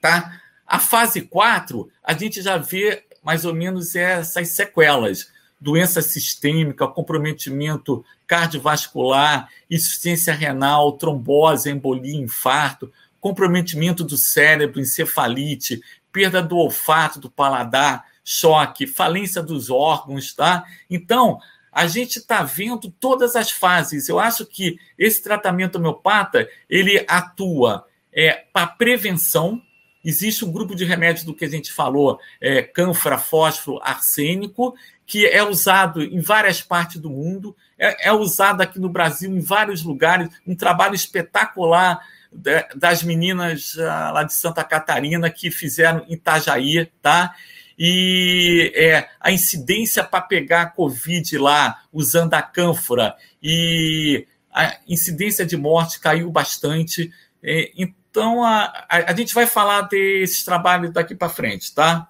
[0.00, 0.40] tá?
[0.66, 5.30] A fase 4, a gente já vê mais ou menos essas sequelas,
[5.60, 15.80] doença sistêmica, comprometimento cardiovascular, insuficiência renal, trombose, embolia, infarto, comprometimento do cérebro, encefalite,
[16.10, 20.64] perda do olfato, do paladar, choque, falência dos órgãos, tá?
[20.88, 21.38] Então,
[21.72, 24.08] a gente está vendo todas as fases.
[24.08, 29.62] Eu acho que esse tratamento homeopata ele atua é, para prevenção.
[30.04, 34.74] Existe um grupo de remédios do que a gente falou, é, cânfora, fósforo, arsênico,
[35.06, 39.40] que é usado em várias partes do mundo, é, é usado aqui no Brasil em
[39.40, 42.00] vários lugares, um trabalho espetacular
[42.32, 47.34] das meninas ah, lá de Santa Catarina que fizeram Itajaí, tá?
[47.78, 55.46] E é, a incidência para pegar a Covid lá usando a cânfora e a incidência
[55.46, 57.10] de morte caiu bastante.
[57.42, 62.08] É, então a, a, a, gente vai falar desses trabalhos daqui para frente, tá?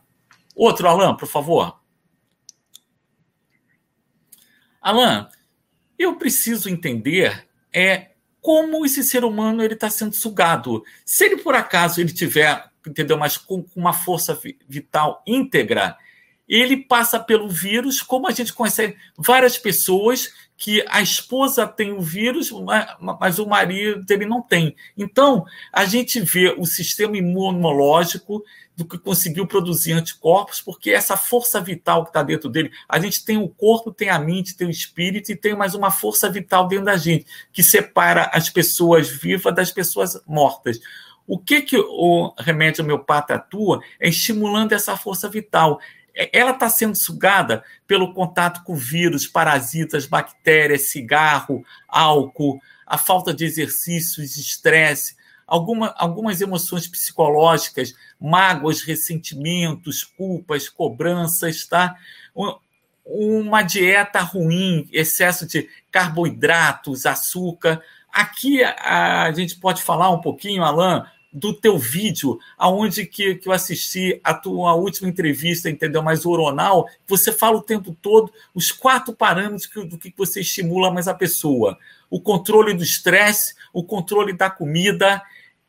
[0.56, 1.80] Outro, Alan, por favor.
[4.82, 5.28] Alan,
[5.98, 8.09] eu preciso entender é
[8.40, 10.82] como esse ser humano ele está sendo sugado.
[11.04, 15.96] Se ele por acaso ele tiver, entendeu, mas com uma força vital íntegra,
[16.48, 22.00] ele passa pelo vírus, como a gente conhece várias pessoas que a esposa tem o
[22.00, 22.50] vírus,
[23.18, 24.74] mas o marido dele não tem.
[24.98, 28.44] Então, a gente vê o sistema imunológico
[28.80, 33.22] do que conseguiu produzir anticorpos, porque essa força vital que está dentro dele, a gente
[33.22, 36.66] tem o corpo, tem a mente, tem o espírito e tem mais uma força vital
[36.66, 40.80] dentro da gente, que separa as pessoas vivas das pessoas mortas.
[41.26, 45.78] O que, que o remédio homeopata atua é estimulando essa força vital.
[46.16, 53.34] É, ela está sendo sugada pelo contato com vírus, parasitas, bactérias, cigarro, álcool, a falta
[53.34, 55.19] de exercícios, estresse,
[55.50, 61.96] alguma, algumas emoções psicológicas, mágoas, ressentimentos, culpas, cobranças, tá?
[63.04, 67.82] Uma dieta ruim, excesso de carboidratos, açúcar.
[68.12, 73.52] Aqui a gente pode falar um pouquinho, Alain, do teu vídeo, aonde que, que eu
[73.52, 76.02] assisti a tua última entrevista, entendeu?
[76.02, 80.92] Mais oronal, você fala o tempo todo os quatro parâmetros que, do que você estimula
[80.92, 81.76] mais a pessoa.
[82.08, 85.22] O controle do estresse, o controle da comida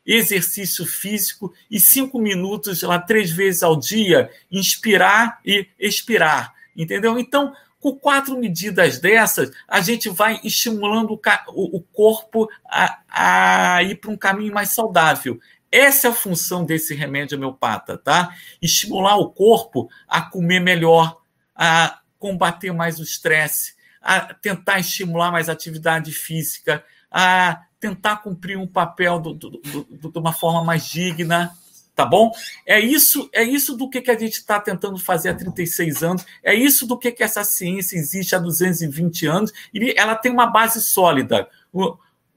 [0.04, 7.18] exercício físico e cinco minutos lá três vezes ao dia, inspirar e expirar, entendeu?
[7.18, 14.10] Então, com quatro medidas dessas, a gente vai estimulando o, corpo a, a ir para
[14.10, 15.40] um caminho mais saudável.
[15.70, 18.32] Essa é a função desse remédio homeopata, tá?
[18.60, 21.20] Estimular o corpo a comer melhor,
[21.56, 28.66] a combater mais o estresse, a tentar estimular mais atividade física, a tentar cumprir um
[28.66, 31.50] papel do, do, do, de uma forma mais digna,
[31.96, 32.30] tá bom?
[32.64, 36.24] É isso, é isso do que, que a gente está tentando fazer há 36 anos,
[36.44, 40.46] é isso do que, que essa ciência existe há 220 anos, e ela tem uma
[40.46, 41.48] base sólida.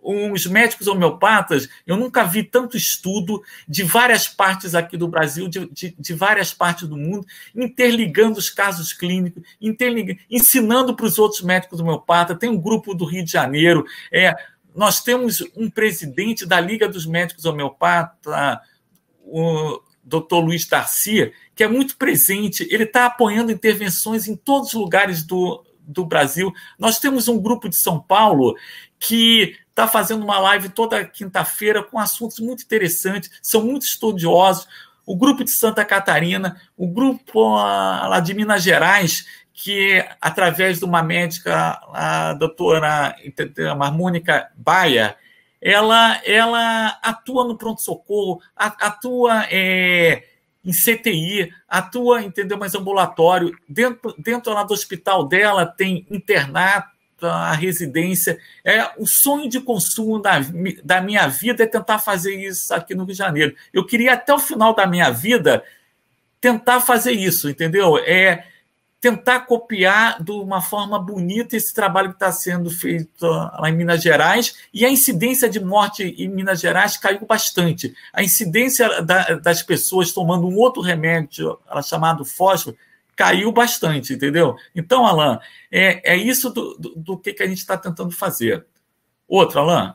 [0.02, 5.68] os médicos homeopatas, eu nunca vi tanto estudo de várias partes aqui do Brasil, de,
[5.68, 11.42] de, de várias partes do mundo, interligando os casos clínicos, interligando, ensinando para os outros
[11.42, 12.38] médicos homeopatas.
[12.40, 14.36] Tem um grupo do Rio de Janeiro, é,
[14.76, 18.60] nós temos um presidente da Liga dos Médicos Homeopatas,
[19.24, 20.36] o Dr.
[20.36, 25.66] Luiz Darcia, que é muito presente, ele está apoiando intervenções em todos os lugares do,
[25.80, 26.54] do Brasil.
[26.78, 28.56] Nós temos um grupo de São Paulo
[29.00, 34.68] que está fazendo uma live toda quinta-feira com assuntos muito interessantes, são muito estudiosos.
[35.06, 41.02] O grupo de Santa Catarina, o grupo lá de Minas Gerais, que, através de uma
[41.02, 43.16] médica, a doutora
[43.78, 45.16] Marmônica Baia,
[45.62, 50.26] ela, ela atua no pronto-socorro, atua é,
[50.64, 53.58] em CTI, atua, entendeu, mais ambulatório.
[53.68, 58.38] Dentro, dentro lá do hospital dela tem internato, a residência.
[58.64, 60.34] É o sonho de consumo da,
[60.84, 63.56] da minha vida é tentar fazer isso aqui no Rio de Janeiro.
[63.74, 65.64] Eu queria até o final da minha vida
[66.42, 67.98] tentar fazer isso, entendeu?
[67.98, 68.46] É
[69.00, 74.02] tentar copiar de uma forma bonita esse trabalho que está sendo feito lá em Minas
[74.02, 77.96] Gerais, e a incidência de morte em Minas Gerais caiu bastante.
[78.12, 82.76] A incidência da, das pessoas tomando um outro remédio, chamado fósforo,
[83.16, 84.56] caiu bastante, entendeu?
[84.76, 85.40] Então, Alain,
[85.72, 88.66] é, é isso do, do, do que, que a gente está tentando fazer.
[89.28, 89.94] Outro, Alain?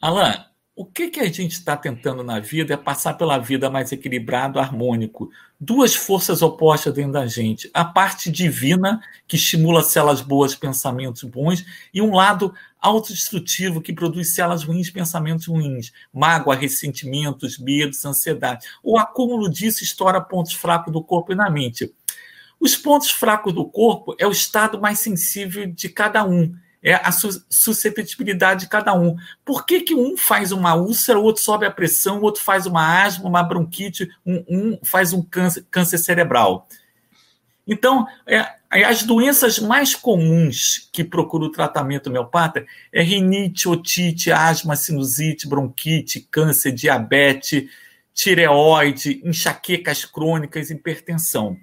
[0.00, 0.42] Alain,
[0.74, 4.58] o que, que a gente está tentando na vida é passar pela vida mais equilibrado,
[4.58, 5.30] harmônico.
[5.60, 7.70] Duas forças opostas dentro da gente.
[7.74, 14.32] A parte divina, que estimula células boas, pensamentos bons, e um lado autodestrutivo, que produz
[14.34, 15.92] células ruins, pensamentos ruins.
[16.10, 18.66] Mágoa, ressentimentos, medos, ansiedade.
[18.82, 21.94] O acúmulo disso estoura pontos fracos do corpo e na mente.
[22.58, 27.10] Os pontos fracos do corpo é o estado mais sensível de cada um é a
[27.12, 29.16] suscetibilidade de cada um.
[29.44, 32.66] Por que, que um faz uma úlcera, o outro sobe a pressão, o outro faz
[32.66, 36.66] uma asma, uma bronquite, um, um faz um câncer, câncer cerebral?
[37.66, 38.44] Então, é,
[38.84, 46.26] as doenças mais comuns que procura o tratamento homeopata é rinite, otite, asma, sinusite, bronquite,
[46.30, 47.70] câncer, diabetes,
[48.14, 51.56] tireoide, enxaquecas crônicas, hipertensão.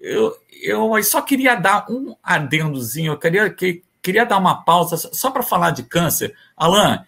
[0.00, 5.30] Eu, eu só queria dar um adendozinho, eu queria, que, queria dar uma pausa só
[5.30, 6.34] para falar de câncer.
[6.56, 7.04] Alan.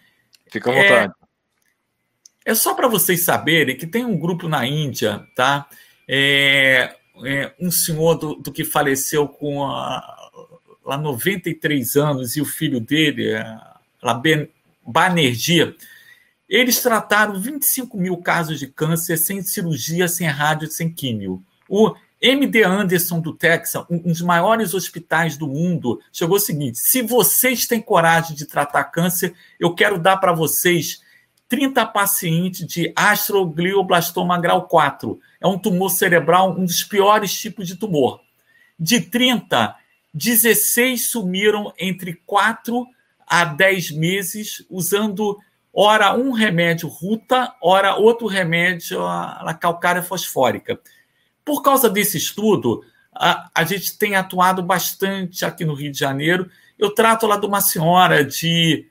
[0.51, 1.13] Fica à vontade.
[2.45, 5.67] É, é só para vocês saberem que tem um grupo na Índia, tá?
[6.07, 10.29] É, é, um senhor do, do, que faleceu com a,
[10.85, 14.47] lá 93 anos e o filho dele, a ben,
[14.85, 15.75] Banerjee,
[16.47, 21.43] eles trataram 25 mil casos de câncer sem cirurgia, sem rádio, sem químio.
[21.67, 27.01] O MD Anderson do Texas, um dos maiores hospitais do mundo, chegou o seguinte: se
[27.01, 31.01] vocês têm coragem de tratar câncer, eu quero dar para vocês
[31.49, 35.19] 30 pacientes de astroglioblastoma grau 4.
[35.41, 38.21] É um tumor cerebral, um dos piores tipos de tumor.
[38.79, 39.75] De 30,
[40.13, 42.85] 16 sumiram entre 4
[43.27, 45.39] a 10 meses usando
[45.73, 50.79] ora um remédio ruta, ora outro remédio a calcária fosfórica.
[51.43, 56.49] Por causa desse estudo, a, a gente tem atuado bastante aqui no Rio de Janeiro.
[56.77, 58.87] Eu trato lá de uma senhora de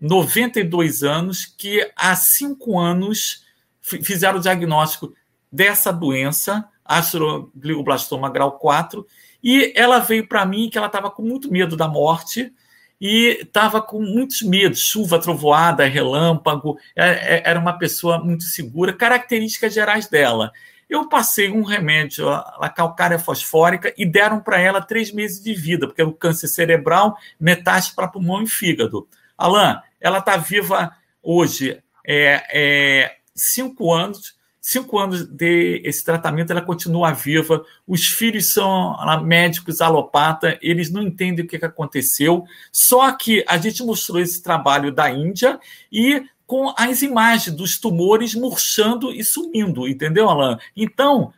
[0.00, 3.44] 92 anos que há cinco anos
[3.80, 5.14] fizeram o diagnóstico
[5.50, 9.06] dessa doença, astroglioblastoma grau 4,
[9.42, 12.52] e ela veio para mim que ela estava com muito medo da morte
[13.00, 18.92] e estava com muitos medos, chuva, trovoada, relâmpago, é, é, era uma pessoa muito segura,
[18.92, 20.52] características gerais dela.
[20.88, 25.86] Eu passei um remédio, a calcária fosfórica, e deram para ela três meses de vida,
[25.86, 29.08] porque era o câncer cerebral, metástase para pulmão e fígado.
[29.36, 36.60] Alain, ela está viva hoje, é, é, cinco anos, cinco anos de esse tratamento, ela
[36.60, 37.64] continua viva.
[37.86, 42.44] Os filhos são médicos alopata, eles não entendem o que aconteceu.
[42.72, 48.34] Só que a gente mostrou esse trabalho da Índia e com as imagens dos tumores
[48.34, 50.58] murchando e sumindo, entendeu, Alan?
[50.76, 51.32] Então,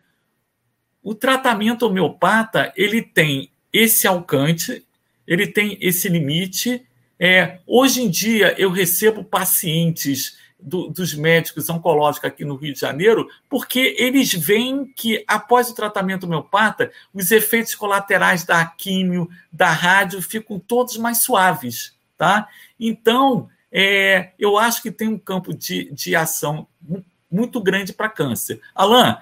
[1.03, 4.85] o tratamento homeopata ele tem esse alcance,
[5.27, 6.85] ele tem esse limite.
[7.19, 12.81] É, hoje em dia eu recebo pacientes do, dos médicos oncológicos aqui no Rio de
[12.81, 19.71] Janeiro, porque eles veem que após o tratamento homeopata, os efeitos colaterais da químio, da
[19.71, 22.49] rádio ficam todos mais suaves, tá?
[22.79, 26.67] Então, é, eu acho que tem um campo de, de ação
[27.31, 28.61] muito grande para câncer.
[28.75, 29.17] Alain,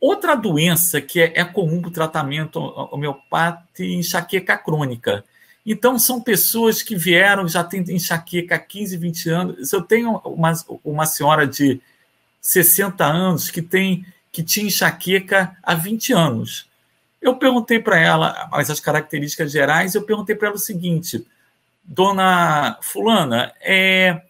[0.00, 2.58] outra doença que é, é comum para o tratamento
[2.92, 5.24] homeopata é enxaqueca crônica.
[5.66, 9.72] Então, são pessoas que vieram, já têm enxaqueca há 15, 20 anos.
[9.72, 10.52] Eu tenho uma,
[10.84, 11.80] uma senhora de
[12.40, 16.68] 60 anos que tem que tinha enxaqueca há 20 anos.
[17.22, 21.24] Eu perguntei para ela as características gerais, eu perguntei para ela o seguinte:
[21.84, 24.22] Dona Fulana, é,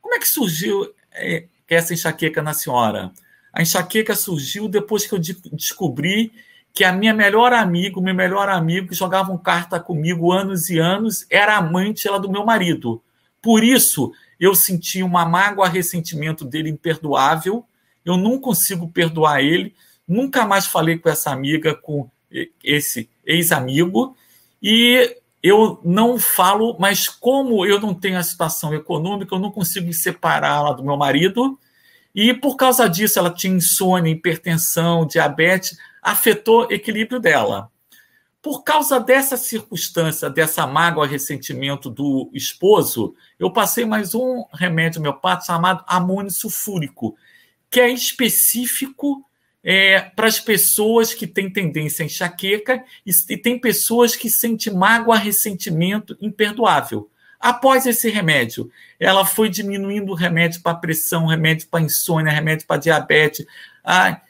[0.00, 3.12] como é que surgiu é, essa enxaqueca na senhora?
[3.52, 6.32] A enxaqueca surgiu depois que eu de descobri
[6.72, 10.78] que a minha melhor amiga, o meu melhor amigo, que jogavam carta comigo anos e
[10.78, 13.02] anos, era amante ela do meu marido.
[13.40, 17.64] Por isso, eu senti uma mágoa, ressentimento dele imperdoável.
[18.04, 19.74] Eu não consigo perdoar ele.
[20.06, 22.10] Nunca mais falei com essa amiga, com
[22.62, 24.14] esse ex-amigo.
[24.62, 29.92] E eu não falo, mas como eu não tenho a situação econômica, eu não consigo
[29.92, 31.58] separá-la do meu marido.
[32.14, 37.70] E por causa disso, ela tinha insônia, hipertensão, diabetes, afetou o equilíbrio dela.
[38.40, 45.46] Por causa dessa circunstância, dessa mágoa, ressentimento do esposo, eu passei mais um remédio homeopático
[45.46, 47.16] chamado amônio sulfúrico,
[47.70, 49.24] que é específico
[49.68, 54.72] é, para as pessoas que têm tendência a enxaqueca e, e tem pessoas que sentem
[54.72, 57.10] mágoa, ressentimento imperdoável.
[57.40, 62.80] Após esse remédio, ela foi diminuindo o remédio para pressão, remédio para insônia, remédio para
[62.80, 63.44] diabetes.
[63.84, 64.20] A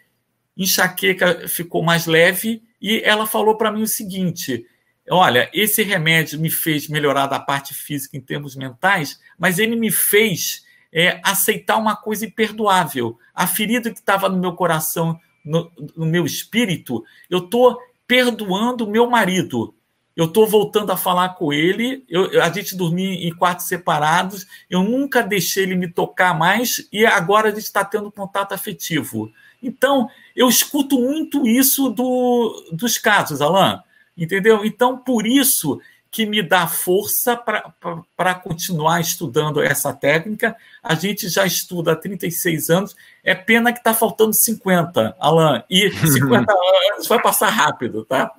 [0.56, 4.64] enxaqueca ficou mais leve e ela falou para mim o seguinte:
[5.10, 9.92] olha, esse remédio me fez melhorar da parte física em termos mentais, mas ele me
[9.92, 13.18] fez é, aceitar uma coisa imperdoável.
[13.34, 19.08] A ferida que estava no meu coração no, no meu espírito, eu estou perdoando meu
[19.08, 19.72] marido.
[20.16, 22.04] Eu estou voltando a falar com ele.
[22.08, 24.46] Eu, a gente dormia em quartos separados.
[24.68, 29.30] Eu nunca deixei ele me tocar mais e agora a gente está tendo contato afetivo.
[29.62, 33.78] Então, eu escuto muito isso do, dos casos, Alain.
[34.16, 34.64] Entendeu?
[34.64, 35.78] Então, por isso
[36.16, 40.56] que me dá força para continuar estudando essa técnica.
[40.82, 45.90] A gente já estuda há 36 anos, é pena que está faltando 50, Alain, e
[45.90, 46.50] 50
[46.94, 48.32] anos vai passar rápido, tá?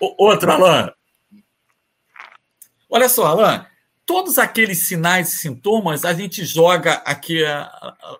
[0.00, 0.90] Outro, Alain.
[2.88, 3.62] Olha só, Alain,
[4.06, 7.42] todos aqueles sinais e sintomas a gente joga aqui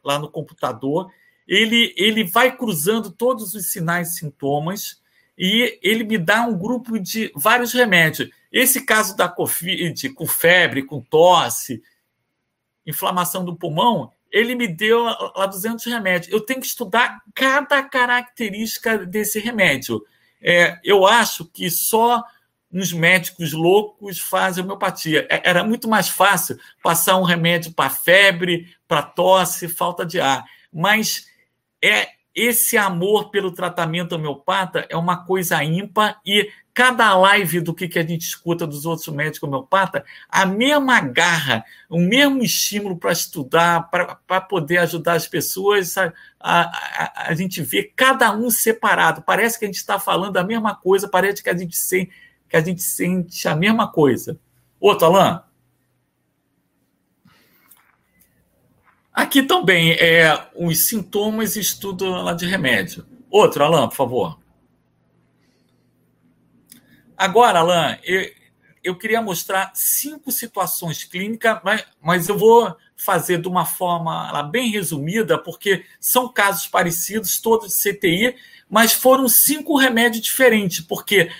[0.04, 1.10] lá no computador,
[1.48, 5.00] ele, ele vai cruzando todos os sinais e sintomas
[5.38, 8.28] e ele me dá um grupo de vários remédios.
[8.52, 11.82] Esse caso da Covid, com febre, com tosse,
[12.84, 16.32] inflamação do pulmão, ele me deu lá 200 remédios.
[16.32, 20.04] Eu tenho que estudar cada característica desse remédio.
[20.40, 22.22] É, eu acho que só
[22.72, 25.26] uns médicos loucos fazem homeopatia.
[25.30, 30.44] É, era muito mais fácil passar um remédio para febre, para tosse, falta de ar.
[30.72, 31.26] Mas
[31.82, 37.86] é esse amor pelo tratamento homeopata é uma coisa ímpar e cada live do que,
[37.86, 43.12] que a gente escuta dos outros médicos homeopatas, a mesma garra, o mesmo estímulo para
[43.12, 49.22] estudar, para poder ajudar as pessoas, a, a, a, gente vê cada um separado.
[49.22, 52.08] Parece que a gente está falando a mesma coisa, parece que a gente, se,
[52.48, 54.38] que a gente sente a mesma coisa.
[54.80, 55.40] Outro, Alain?
[59.12, 63.06] Aqui também é os sintomas e estudo lá de remédio.
[63.30, 64.38] Outro, Alain, por favor.
[67.16, 68.30] Agora, Alain, eu,
[68.82, 74.70] eu queria mostrar cinco situações clínicas, mas, mas eu vou fazer de uma forma bem
[74.70, 78.36] resumida, porque são casos parecidos, todos de CTI,
[78.68, 81.30] mas foram cinco remédios diferentes, porque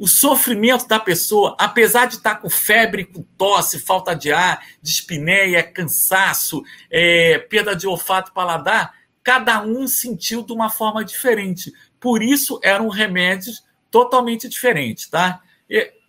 [0.00, 5.62] o sofrimento da pessoa, apesar de estar com febre, com tosse, falta de ar, dispneia,
[5.62, 11.70] cansaço, é, perda de olfato e paladar, cada um sentiu de uma forma diferente.
[12.00, 15.42] Por isso eram remédios totalmente diferentes, tá?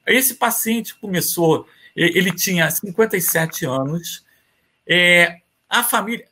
[0.08, 4.24] Esse paciente começou, ele tinha 57 anos,
[4.88, 6.26] é, a família,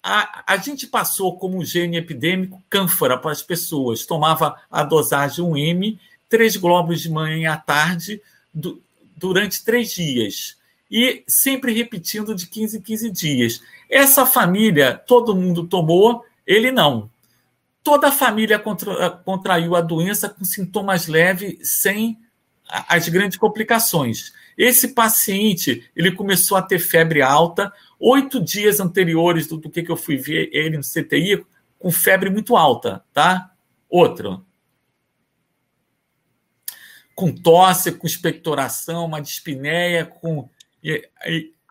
[0.00, 5.98] a, a gente passou como gene epidêmico cânfora para as pessoas, tomava a dosagem 1M
[6.28, 8.20] três globos de manhã e à tarde
[8.52, 8.82] du
[9.16, 10.56] durante três dias.
[10.90, 13.62] E sempre repetindo de 15 em 15 dias.
[13.90, 17.10] Essa família, todo mundo tomou, ele não.
[17.82, 22.18] Toda a família contra, contraiu a doença com sintomas leves, sem
[22.68, 24.32] as grandes complicações.
[24.56, 29.90] Esse paciente, ele começou a ter febre alta, oito dias anteriores do, do que, que
[29.90, 31.44] eu fui ver ele no CTI,
[31.78, 33.50] com febre muito alta, tá?
[33.88, 34.45] Outro
[37.16, 40.48] com tosse, com expectoração, uma dispneia, com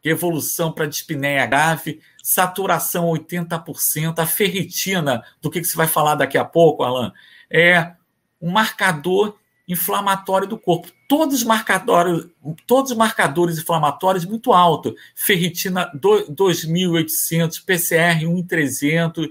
[0.03, 6.37] evolução para dispneia grave, saturação 80%, a ferritina, do que, que você vai falar daqui
[6.37, 7.13] a pouco, Alan,
[7.49, 7.93] é
[8.41, 9.37] um marcador
[9.67, 10.91] inflamatório do corpo.
[11.07, 12.25] Todos os marcadores,
[12.65, 14.95] todos os marcadores inflamatórios muito alto.
[15.15, 19.29] Ferritina 2.800, PCR 1.300,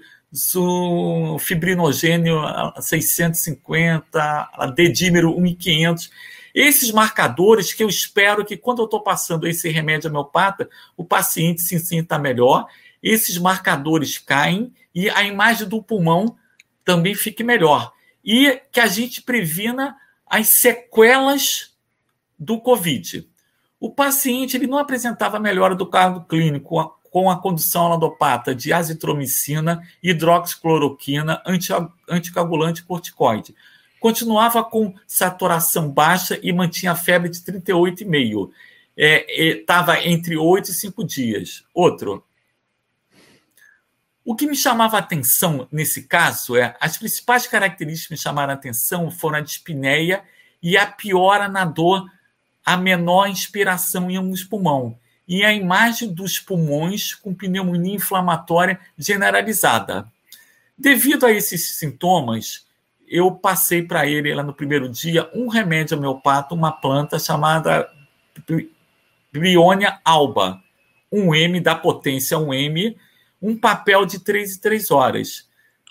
[1.39, 2.41] fibrinogênio
[2.81, 6.11] 650, dedímero 1500.
[6.55, 11.63] Esses marcadores que eu espero que quando eu estou passando esse remédio homeopata, o paciente
[11.63, 12.67] se sinta melhor,
[13.03, 16.37] esses marcadores caem e a imagem do pulmão
[16.85, 17.93] também fique melhor.
[18.25, 21.75] E que a gente previna as sequelas
[22.39, 23.29] do Covid.
[23.79, 29.89] O paciente ele não apresentava melhora do quadro clínico com a condução alodopata de azitromicina,
[30.03, 31.41] hidroxicloroquina,
[32.09, 33.55] anticoagulante e corticoide.
[34.01, 38.51] Continuava com saturação baixa e mantinha febre de 38,5.
[38.97, 41.65] Estava é, entre 8 e 5 dias.
[41.73, 42.25] Outro.
[44.25, 48.51] O que me chamava a atenção nesse caso é as principais características que me chamaram
[48.51, 50.25] a atenção foram a dispneia
[50.61, 52.11] e a piora na dor,
[52.67, 60.07] a menor inspiração em ambos pulmão e a imagem dos pulmões com pneumonia inflamatória generalizada.
[60.77, 62.67] Devido a esses sintomas,
[63.09, 67.89] eu passei para ele lá no primeiro dia um remédio homeopata, uma planta chamada
[69.33, 70.63] Brionia alba,
[71.13, 72.97] 1M da potência 1M,
[73.41, 75.49] um papel de 3 e 3 horas.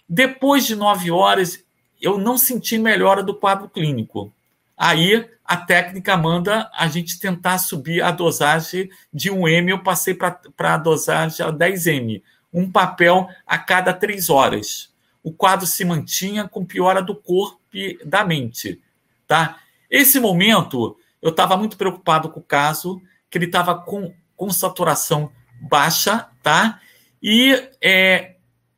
[0.08, 1.64] Depois de 9 horas,
[2.02, 4.34] eu não senti melhora do quadro clínico.
[4.78, 10.40] Aí a técnica manda a gente tentar subir a dosagem de 1M, eu passei para
[10.74, 12.22] a dosagem a 10M,
[12.52, 14.94] um papel a cada três horas.
[15.24, 18.82] O quadro se mantinha com piora do corpo e da mente.
[19.28, 19.58] Tá?
[19.90, 25.32] Esse momento, eu estava muito preocupado com o caso, que ele estava com, com saturação
[25.62, 26.80] baixa, tá?
[27.22, 28.36] E é,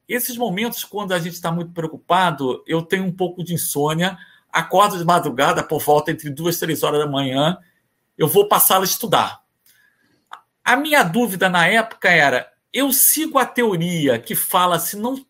[0.07, 4.17] esses momentos, quando a gente está muito preocupado, eu tenho um pouco de insônia,
[4.55, 7.57] acordo de madrugada por volta entre duas três horas da manhã
[8.17, 9.41] eu vou passá-la a estudar.
[10.63, 15.23] A minha dúvida na época era: eu sigo a teoria que fala se não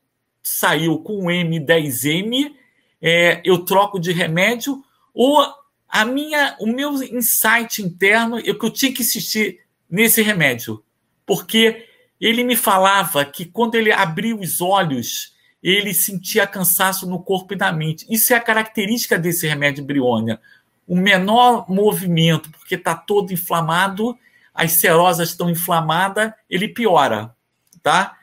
[0.43, 2.53] saiu com M10M,
[3.01, 5.43] é, eu troco de remédio, ou
[5.87, 10.83] a minha, o meu insight interno é que eu tinha que insistir nesse remédio,
[11.25, 11.87] porque
[12.21, 15.34] ele me falava que quando ele abria os olhos,
[15.67, 18.05] ele sentia cansaço no corpo e na mente.
[18.07, 20.39] Isso é a característica desse remédio Briônia.
[20.87, 24.15] O menor movimento, porque está todo inflamado,
[24.53, 27.35] as serosas estão inflamadas, ele piora,
[27.81, 28.15] tá?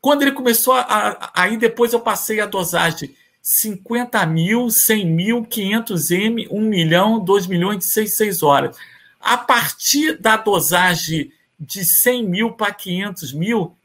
[0.00, 1.30] Quando ele começou a.
[1.34, 7.46] Aí depois eu passei a dosagem 50 mil, 100 mil, 500 M, 1 milhão, 2
[7.46, 8.76] milhões de 6, 6 horas.
[9.20, 13.76] A partir da dosagem de 100 mil para 500 mil,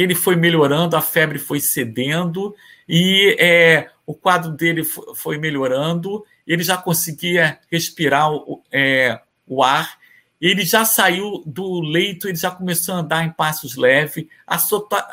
[0.00, 2.56] que ele foi melhorando, a febre foi cedendo
[2.88, 9.98] e é, o quadro dele foi melhorando, ele já conseguia respirar o, é, o ar,
[10.40, 14.58] ele já saiu do leito, ele já começou a andar em passos leves, a,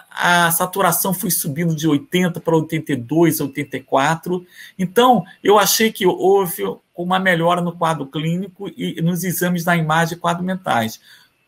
[0.09, 4.47] a saturação foi subindo de 80 para 82, 84.
[4.79, 6.63] Então, eu achei que houve
[6.95, 10.97] uma melhora no quadro clínico e nos exames da imagem e quadro mentais.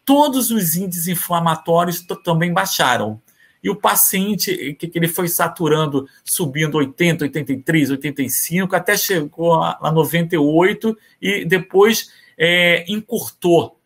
[0.04, 3.22] Todos os índices inflamatórios também baixaram.
[3.64, 10.98] E o paciente, que ele foi saturando, subindo 80, 83, 85, até chegou a 98
[11.22, 13.80] e depois é, encurtou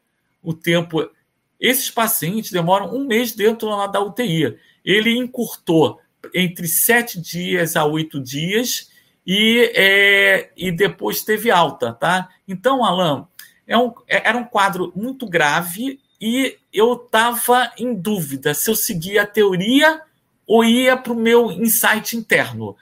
[0.43, 1.09] o tempo.
[1.59, 4.57] Esses pacientes demoram um mês dentro da UTI.
[4.85, 5.99] Ele encurtou
[6.33, 8.91] entre sete dias a oito dias
[9.25, 12.29] e, é, e depois teve alta, tá?
[12.47, 13.27] Então, Alan,
[13.65, 18.75] é um, é, era um quadro muito grave e eu estava em dúvida se eu
[18.75, 20.01] seguia a teoria
[20.47, 22.75] ou ia para o meu insight interno.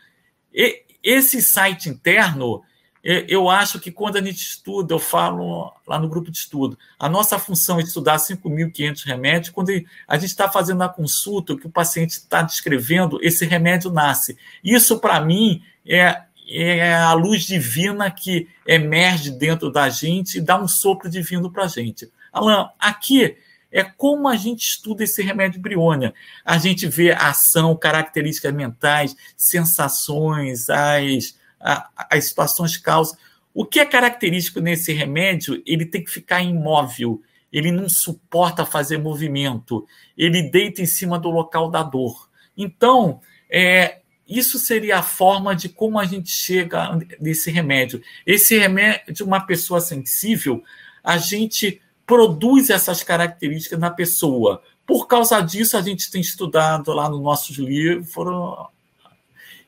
[0.53, 2.63] E, esse insight interno
[3.03, 7.09] eu acho que quando a gente estuda, eu falo lá no grupo de estudo, a
[7.09, 9.49] nossa função é estudar 5.500 remédios.
[9.49, 9.71] Quando
[10.07, 14.37] a gente está fazendo a consulta, o que o paciente está descrevendo, esse remédio nasce.
[14.63, 20.61] Isso, para mim, é, é a luz divina que emerge dentro da gente e dá
[20.61, 22.07] um sopro divino para a gente.
[22.31, 23.35] Alan, aqui
[23.71, 26.13] é como a gente estuda esse remédio briônia.
[26.43, 33.17] A gente vê a ação, características mentais, sensações, as as situações causam.
[33.53, 35.61] O que é característico nesse remédio?
[35.65, 39.85] Ele tem que ficar imóvel, ele não suporta fazer movimento,
[40.17, 42.29] ele deita em cima do local da dor.
[42.57, 43.19] Então,
[43.49, 48.01] é, isso seria a forma de como a gente chega nesse remédio.
[48.25, 50.63] Esse remédio, uma pessoa sensível,
[51.03, 54.61] a gente produz essas características na pessoa.
[54.85, 58.67] Por causa disso, a gente tem estudado lá nos nossos livros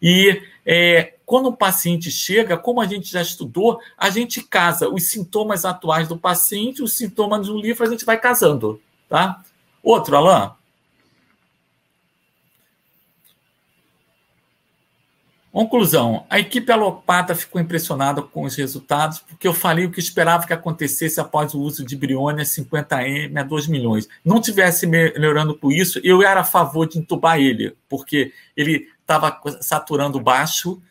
[0.01, 5.03] e é, quando o paciente chega, como a gente já estudou, a gente casa os
[5.03, 8.81] sintomas atuais do paciente, os sintomas do livro, a gente vai casando.
[9.07, 9.41] Tá?
[9.81, 10.51] Outro, Alain?
[15.53, 20.47] Conclusão: a equipe alopata ficou impressionada com os resultados, porque eu falei o que esperava
[20.47, 24.09] que acontecesse após o uso de Briônia 50M a 2 milhões.
[24.25, 29.39] Não tivesse melhorando por isso, eu era a favor de entubar ele, porque ele estava
[29.61, 30.81] saturando baixo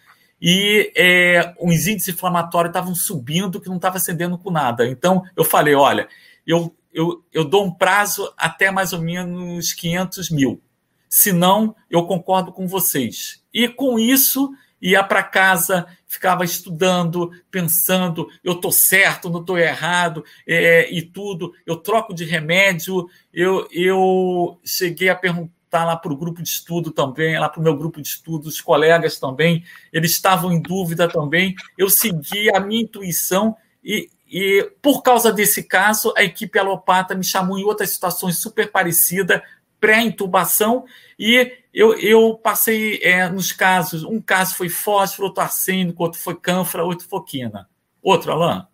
[0.41, 4.87] e é, os índices inflamatórios estavam subindo, que não estava acendendo com nada.
[4.87, 6.07] Então, eu falei: olha,
[6.47, 10.63] eu, eu, eu dou um prazo até mais ou menos 500 mil.
[11.09, 13.41] Senão, eu concordo com vocês.
[13.53, 20.24] E com isso, ia para casa, ficava estudando, pensando, eu estou certo, não estou errado,
[20.46, 21.55] é, e tudo.
[21.64, 23.09] Eu troco de remédio.
[23.32, 27.62] Eu, eu cheguei a perguntar lá para o grupo de estudo também, lá para o
[27.62, 31.55] meu grupo de estudo, os colegas também, eles estavam em dúvida também.
[31.78, 37.24] Eu segui a minha intuição e, e por causa desse caso, a equipe alopata me
[37.24, 39.40] chamou em outras situações super parecidas,
[39.83, 40.85] pré-intubação,
[41.18, 46.37] e eu, eu passei é, nos casos, um caso foi fósforo, outro arsênico, outro foi
[46.37, 47.68] cânfora, outro foi quina.
[48.01, 48.64] Outro, Alain?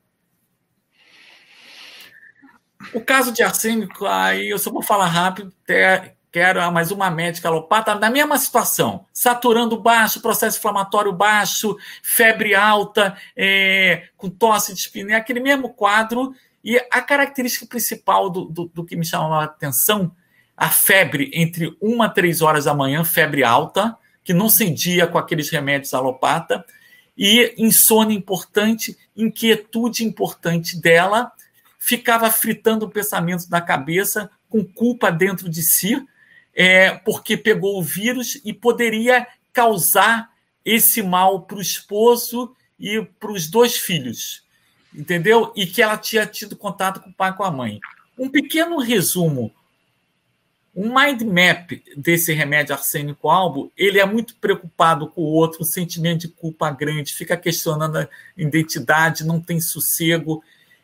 [2.93, 7.49] O caso de arsênico, aí eu só vou falar rápido, até quero mais uma médica
[7.49, 14.81] alopata, na mesma situação, saturando baixo, processo inflamatório baixo, febre alta, é, com tosse de
[14.81, 16.35] espinha, aquele mesmo quadro.
[16.63, 20.15] E a característica principal do, do, do que me chamou a atenção,
[20.59, 25.17] a febre entre uma a três horas da manhã, febre alta, que não cedia com
[25.17, 26.67] aqueles remédios alopata,
[27.17, 31.31] e insônia importante, inquietude importante dela,
[31.79, 36.05] ficava fritando pensamentos na cabeça, com culpa dentro de si,
[36.53, 40.29] é, porque pegou o vírus e poderia causar
[40.65, 44.45] esse mal para o esposo e para os dois filhos.
[44.93, 45.53] entendeu?
[45.55, 47.79] E que ela tinha tido contato com o pai e com a mãe.
[48.19, 49.53] Um pequeno resumo.
[50.81, 55.65] Um mind map desse remédio arsênico albo, ele é muito preocupado com o outro, um
[55.65, 60.41] sentimento de culpa grande, fica questionando a identidade, não tem sossego,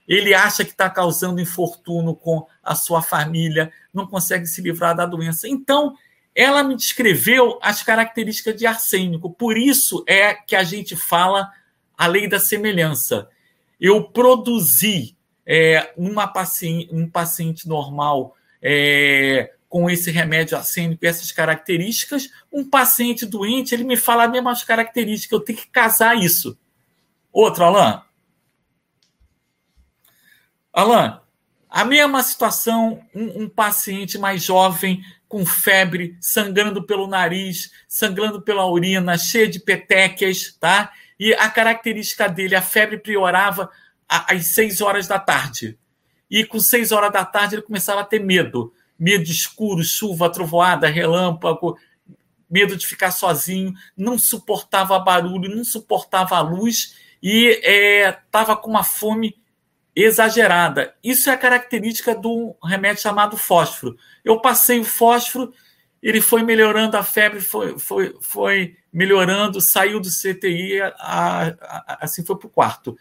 [0.08, 5.06] ele acha que está causando infortúnio com a sua família, não consegue se livrar da
[5.06, 5.46] doença.
[5.46, 5.96] Então,
[6.34, 9.30] ela me descreveu as características de arsênico.
[9.30, 11.52] Por isso é que a gente fala
[11.96, 13.28] a lei da semelhança.
[13.80, 15.16] Eu produzi
[15.46, 15.92] é,
[16.32, 23.74] paciente, um paciente normal é, com esse remédio arsênico e essas características, um paciente doente,
[23.74, 26.56] ele me fala as mesmas características, eu tenho que casar isso.
[27.32, 28.00] Outro, Alain.
[30.72, 31.18] Alain,
[31.68, 38.70] a mesma situação, um, um, paciente mais jovem, com febre, sangrando pelo nariz, sangrando pela
[38.70, 40.92] urina, cheio de petequias, tá?
[41.18, 43.68] E a característica dele, a febre piorava
[44.08, 45.76] às seis horas da tarde.
[46.30, 48.72] E com seis horas da tarde ele começava a ter medo.
[48.98, 51.76] Medo escuro, chuva, trovoada, relâmpago,
[52.48, 57.46] medo de ficar sozinho, não suportava barulho, não suportava a luz e
[58.06, 59.36] estava é, com uma fome
[59.96, 60.94] exagerada.
[61.02, 63.96] Isso é a característica do remédio chamado fósforo.
[64.24, 65.52] Eu passei o fósforo,
[66.02, 72.24] ele foi melhorando a febre, foi, foi, foi melhorando, saiu do CTI, a, a, assim
[72.24, 72.96] foi para o quarto.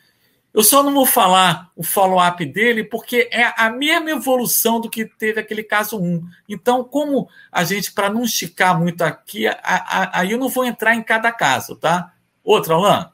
[0.54, 5.04] Eu só não vou falar o follow-up dele, porque é a mesma evolução do que
[5.04, 6.24] teve aquele caso 1.
[6.48, 11.02] Então, como a gente, para não esticar muito aqui, aí eu não vou entrar em
[11.02, 12.14] cada caso, tá?
[12.44, 13.10] Outro, Alain?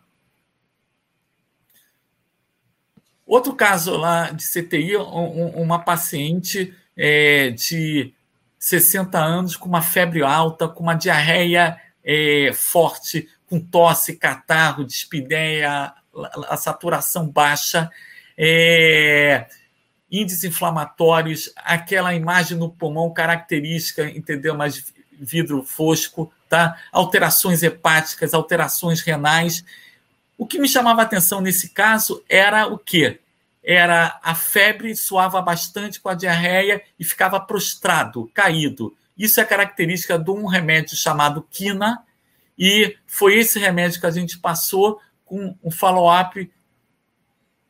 [3.25, 8.13] Outro caso lá de CTI, um, uma paciente é, de
[8.57, 15.93] 60 anos com uma febre alta, com uma diarreia é, forte, com tosse, catarro, dispneia,
[16.47, 17.89] a saturação baixa,
[18.37, 19.47] é,
[20.11, 24.55] índices inflamatórios, aquela imagem no pulmão característica, entendeu?
[24.55, 26.77] Mais vidro fosco, tá?
[26.91, 29.63] Alterações hepáticas, alterações renais.
[30.37, 33.19] O que me chamava atenção nesse caso era o quê?
[33.63, 38.95] Era a febre, suava bastante com a diarreia e ficava prostrado, caído.
[39.17, 42.01] Isso é característica de um remédio chamado quina,
[42.57, 44.99] e foi esse remédio que a gente passou
[45.29, 46.51] com um follow-up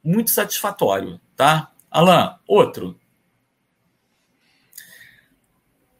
[0.01, 1.72] muito satisfatório, tá?
[1.91, 2.97] Alan, outro.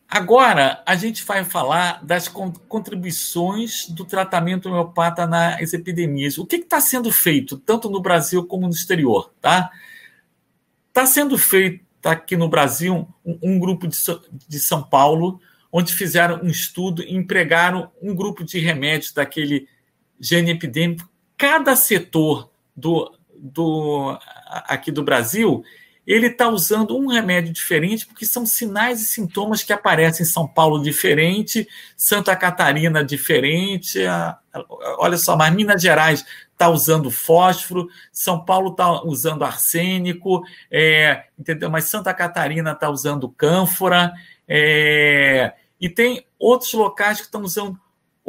[0.07, 6.39] Agora, a gente vai falar das contribuições do tratamento homeopata nas epidemias.
[6.39, 9.32] O que está sendo feito, tanto no Brasil como no exterior?
[9.36, 9.70] Está
[10.91, 13.97] tá sendo feito aqui no Brasil um, um grupo de,
[14.47, 15.39] de, São Paulo,
[15.72, 19.68] onde fizeram um estudo e empregaram um grupo de remédios daquele
[20.20, 21.07] gene epidêmico.
[21.40, 24.20] Cada setor do, do
[24.68, 25.64] aqui do Brasil
[26.06, 30.48] ele está usando um remédio diferente, porque são sinais e sintomas que aparecem em São
[30.48, 34.00] Paulo diferente, Santa Catarina diferente,
[34.98, 41.70] olha só, mas Minas Gerais está usando fósforo, São Paulo está usando arsênico, é, entendeu?
[41.70, 44.12] Mas Santa Catarina está usando cânfora,
[44.48, 47.80] é, e tem outros locais que estão usando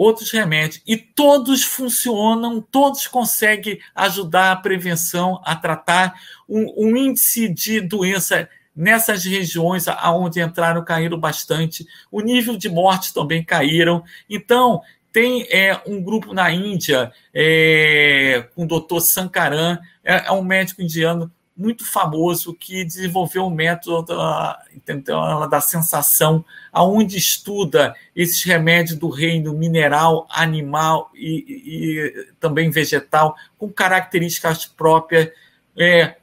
[0.01, 0.83] outros remédios.
[0.87, 6.15] E todos funcionam, todos conseguem ajudar a prevenção, a tratar.
[6.49, 11.87] Um, um índice de doença nessas regiões aonde entraram caíram bastante.
[12.11, 14.03] O nível de morte também caíram.
[14.29, 14.81] Então,
[15.13, 20.81] tem é, um grupo na Índia é, com o doutor Sankaran, é, é um médico
[20.81, 21.31] indiano
[21.61, 26.43] muito famoso que desenvolveu um método da, entendeu, da sensação,
[26.73, 35.31] aonde estuda esses remédios do reino mineral, animal e, e também vegetal, com características próprias.
[35.77, 36.17] É,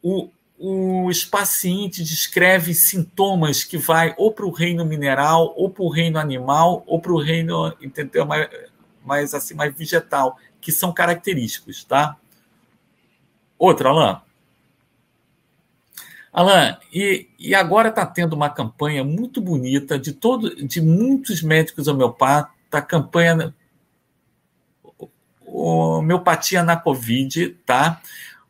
[0.00, 5.90] o, os pacientes descrevem sintomas que vai ou para o reino mineral, ou para o
[5.90, 8.48] reino animal, ou para o reino, entendeu, mais,
[9.04, 12.16] mais assim, mais vegetal, que são característicos, tá?
[13.58, 14.31] Outra, Alain.
[16.32, 21.88] Alain, e, e agora está tendo uma campanha muito bonita de todo, de muitos médicos
[21.88, 23.54] homeopatas, a campanha
[25.44, 28.00] homeopatia na Covid, tá?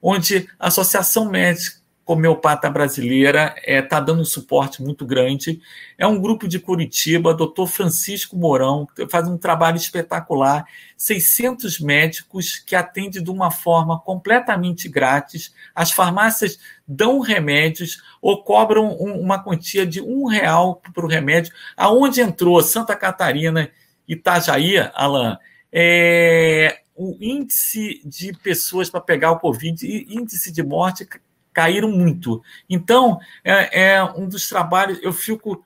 [0.01, 1.82] Onde a Associação Médica
[2.13, 5.61] homeopata brasileira está é, tá dando um suporte muito grande.
[5.99, 10.65] É um grupo de Curitiba, doutor Francisco Mourão, que faz um trabalho espetacular.
[10.97, 15.53] 600 médicos que atendem de uma forma completamente grátis.
[15.75, 21.53] As farmácias dão remédios ou cobram um, uma quantia de um real para o remédio.
[21.77, 23.71] Aonde entrou Santa Catarina,
[24.07, 25.37] Itajaí, Alain,
[25.73, 31.09] é, o índice de pessoas para pegar o Covid e índice de morte
[31.53, 32.43] caíram muito.
[32.69, 35.65] Então, é, é um dos trabalhos, eu fico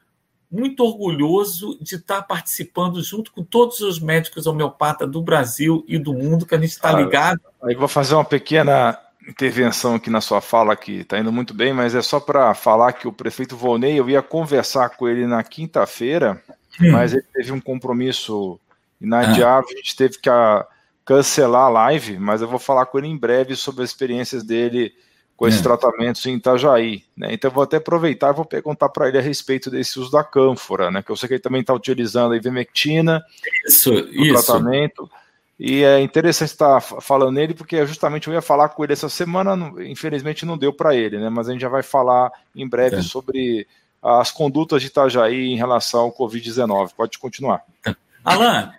[0.51, 6.14] muito orgulhoso de estar participando junto com todos os médicos homeopatas do Brasil e do
[6.14, 7.41] mundo, que a gente está ligado.
[7.62, 11.72] Aí vou fazer uma pequena intervenção aqui na sua fala, que está indo muito bem,
[11.72, 15.43] mas é só para falar que o prefeito Volney, eu ia conversar com ele na
[15.43, 16.41] quinta-feira,
[16.80, 16.93] hum.
[16.93, 18.61] mas ele teve um compromisso
[19.01, 19.72] inadiável, ah.
[19.72, 20.30] a gente teve que
[21.05, 24.93] cancelar a live, mas eu vou falar com ele em breve sobre as experiências dele
[25.37, 25.62] com esses é.
[25.62, 27.05] tratamentos em Itajaí.
[27.16, 27.28] Né?
[27.32, 30.24] Então, eu vou até aproveitar e vou perguntar para ele a respeito desse uso da
[30.24, 31.03] cânfora, né?
[31.03, 33.22] que eu sei que ele também está utilizando a ivermectina
[33.66, 34.45] isso, no isso.
[34.47, 35.11] tratamento.
[35.59, 39.72] E é interessante estar falando nele, porque justamente eu ia falar com ele essa semana,
[39.82, 41.30] infelizmente não deu para ele, né?
[41.30, 43.03] mas a gente já vai falar em breve é.
[43.03, 43.66] sobre
[44.03, 46.91] as condutas de Itajaí em relação ao Covid-19.
[46.97, 47.62] Pode continuar.
[48.24, 48.72] Alan,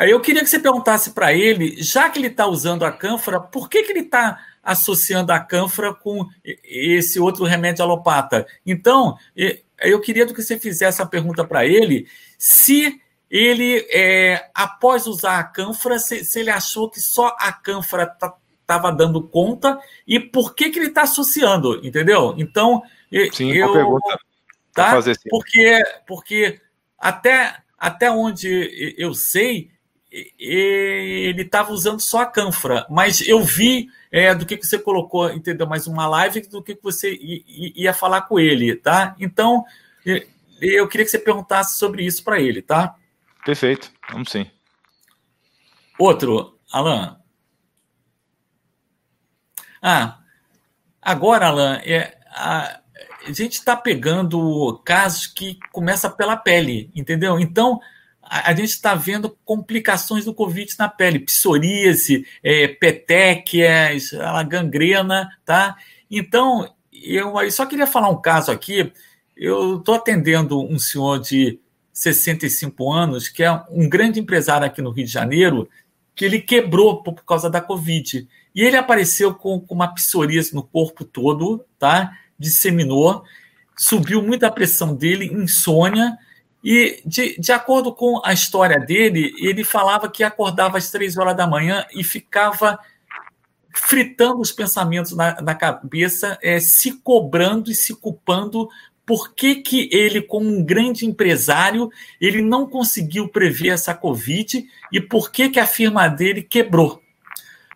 [0.00, 3.68] eu queria que você perguntasse para ele, já que ele está usando a cânfora, por
[3.68, 8.46] que, que ele está associando a cânfora com esse outro remédio alopata.
[8.64, 9.16] Então,
[9.80, 12.06] eu queria que você fizesse a pergunta para ele
[12.38, 18.14] se ele, é, após usar a cânfora, se, se, ele achou que só a cânfora
[18.60, 22.34] estava dando conta e por que, que ele está associando, entendeu?
[22.36, 22.82] Então,
[23.32, 23.72] sim, eu.
[23.72, 24.18] Pergunta.
[24.74, 24.90] Tá?
[24.90, 25.28] Fazer, sim.
[25.30, 26.60] Porque, porque
[26.98, 29.70] até, até onde eu sei,
[30.38, 35.32] ele estava usando só a cânfora, mas eu vi é, do que, que você colocou,
[35.32, 35.66] entendeu?
[35.66, 39.16] Mais uma live do que, que você ia falar com ele, tá?
[39.18, 39.64] Então,
[40.60, 42.94] eu queria que você perguntasse sobre isso para ele, tá?
[43.42, 44.48] Perfeito, vamos sim.
[45.98, 47.18] Outro, Alan.
[49.80, 50.18] Ah,
[51.00, 52.80] agora, Alan, é, a,
[53.26, 57.40] a gente está pegando casos que começa pela pele, entendeu?
[57.40, 57.80] Então,
[58.32, 64.10] a, gente está vendo complicações do Covid na pele, psoríase, é, petequias,
[64.48, 65.76] gangrena, tá?
[66.10, 68.90] Então, eu, eu só queria falar um caso aqui.
[69.36, 71.60] Eu estou atendendo um senhor de
[71.92, 75.68] 65 anos, que é um grande empresário aqui no Rio de Janeiro,
[76.14, 78.26] que ele quebrou por causa da Covid.
[78.54, 82.16] E ele apareceu com, com uma psoríase no corpo todo, tá?
[82.38, 83.24] Disseminou,
[83.76, 86.16] subiu muito a pressão dele, insônia,
[86.62, 91.36] e, de, de acordo com a história dele, ele falava que acordava às três horas
[91.36, 92.78] da manhã e ficava
[93.74, 98.68] fritando os pensamentos na, na cabeça, é, se cobrando e se culpando
[99.04, 101.90] por que, que ele, como um grande empresário,
[102.20, 107.02] ele não conseguiu prever essa Covid e por que, que a firma dele quebrou.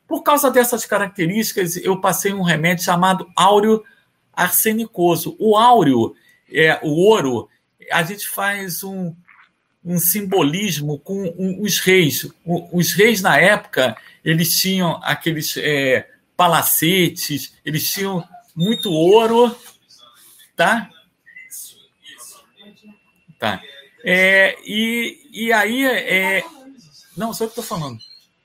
[0.06, 3.82] Por causa dessas características, eu passei um remédio chamado áureo
[4.32, 5.34] arsenicoso.
[5.40, 6.14] O áureo,
[6.52, 7.48] é, o ouro,
[7.90, 9.14] a gente faz um,
[9.84, 12.24] um simbolismo com os reis.
[12.44, 19.56] O, os reis, na época, eles tinham aqueles é, palacetes, eles tinham muito ouro,
[20.56, 20.90] tá?
[23.38, 23.60] Tá.
[24.04, 26.42] É, e, e aí, é,
[27.16, 27.98] não, só que estou falando.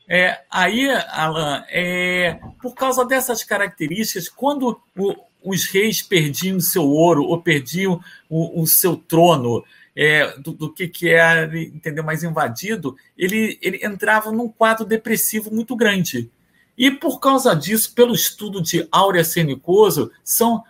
[0.08, 7.24] É, aí, Alan, é, por causa dessas características, quando o, os reis perdiam seu ouro
[7.24, 9.64] ou perdiam o, o seu trono,
[9.96, 15.54] é, do, do, que, que é entendeu, mais invadido, ele, ele entrava num quadro depressivo
[15.54, 16.30] muito grande.
[16.78, 20.64] E por causa disso, pelo estudo de áurea cenicoso, são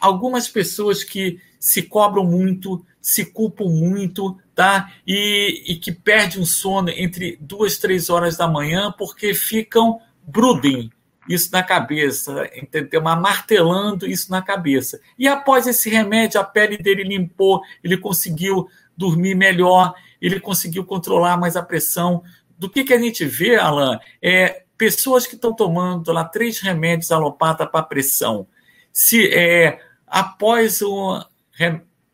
[0.00, 4.92] algumas pessoas que se cobram muito, se culpam muito, tá?
[5.06, 10.90] E, e que perdem o sono entre duas, três horas da manhã porque ficam brooding,
[11.28, 13.02] isso na cabeça, entendeu?
[13.02, 15.00] Mas martelando isso na cabeça.
[15.18, 21.36] E após esse remédio, a pele dele limpou, ele conseguiu dormir melhor, ele conseguiu controlar
[21.36, 22.22] mais a pressão.
[22.58, 27.10] Do que, que a gente vê, Alan, é pessoas que estão tomando lá três remédios
[27.10, 28.46] alopata para pressão.
[28.92, 31.24] Se é, após o,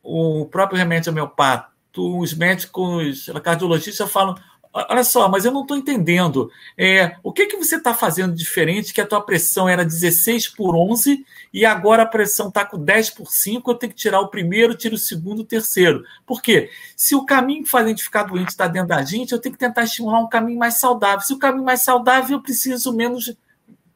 [0.03, 4.35] o próprio remédio homeopata, os médicos, cardiologistas falam,
[4.75, 6.51] Olha só, mas eu não estou entendendo.
[6.79, 10.75] É, o que, que você está fazendo diferente que a tua pressão era 16 por
[10.75, 14.29] 11 e agora a pressão está com 10 por 5, eu tenho que tirar o
[14.29, 16.03] primeiro, tiro o segundo, o terceiro.
[16.25, 16.71] Por quê?
[16.97, 19.53] Se o caminho que faz a gente ficar doente está dentro da gente, eu tenho
[19.53, 21.21] que tentar estimular um caminho mais saudável.
[21.21, 23.31] Se o caminho mais saudável, eu preciso menos,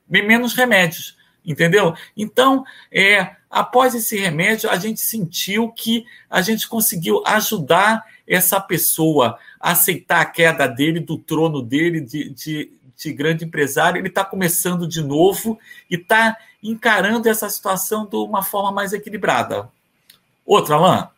[0.07, 1.17] menos remédios.
[1.43, 1.95] Entendeu?
[2.15, 9.39] Então, é, após esse remédio, a gente sentiu que a gente conseguiu ajudar essa pessoa
[9.73, 13.99] aceitar a queda dele, do trono dele, de, de, de grande empresário.
[13.99, 15.59] Ele está começando de novo
[15.91, 19.69] e está encarando essa situação de uma forma mais equilibrada.
[20.45, 21.09] Outra, Alain?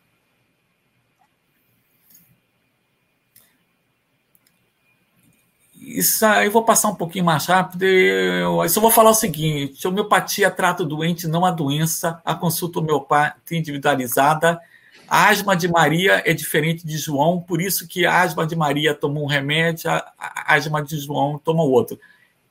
[5.81, 7.83] isso aí eu vou passar um pouquinho mais rápido.
[7.83, 12.21] Eu só vou falar o seguinte: homeopatia trata o doente, não a doença.
[12.25, 14.61] A consulta homeopática individualizada.
[15.09, 18.95] A asma de Maria é diferente de João, por isso que a asma de Maria
[18.95, 21.99] tomou um remédio, a asma de João toma outro.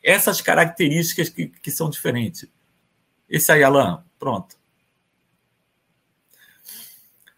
[0.04, 2.48] Essas características que, que são diferentes.
[3.30, 4.56] Esse aí, Alain, pronto.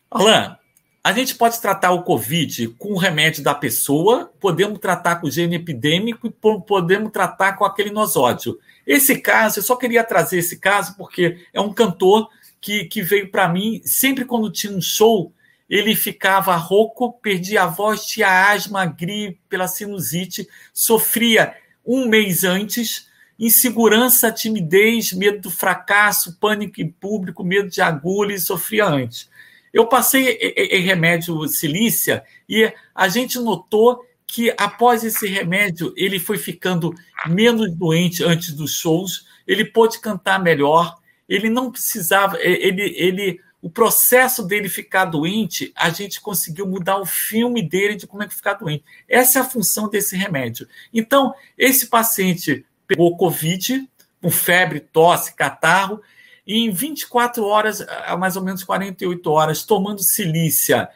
[0.10, 0.56] Alain,
[1.04, 5.32] a gente pode tratar o Covid com o remédio da pessoa, podemos tratar com o
[5.32, 8.58] gene epidêmico e podemos tratar com aquele nosódio.
[8.86, 12.30] Esse caso, eu só queria trazer esse caso porque é um cantor
[12.62, 15.34] que, que veio para mim, sempre quando tinha um show,
[15.70, 21.54] ele ficava rouco, perdia a voz, tinha asma, gripe, pela sinusite, sofria
[21.86, 23.08] um mês antes,
[23.38, 29.30] insegurança, timidez, medo do fracasso, pânico em público, medo de agulha e sofria antes.
[29.72, 36.38] Eu passei em remédio silícia e a gente notou que após esse remédio ele foi
[36.38, 36.94] ficando
[37.28, 40.99] menos doente antes dos shows, ele pôde cantar melhor,
[41.30, 47.06] ele não precisava, ele, ele, o processo dele ficar doente, a gente conseguiu mudar o
[47.06, 48.84] filme dele de como é que ficar doente.
[49.08, 50.68] Essa é a função desse remédio.
[50.92, 53.88] Então, esse paciente pegou Covid,
[54.20, 56.02] com febre, tosse, catarro,
[56.48, 60.90] e em 24 horas, a mais ou menos 48 horas, tomando silícia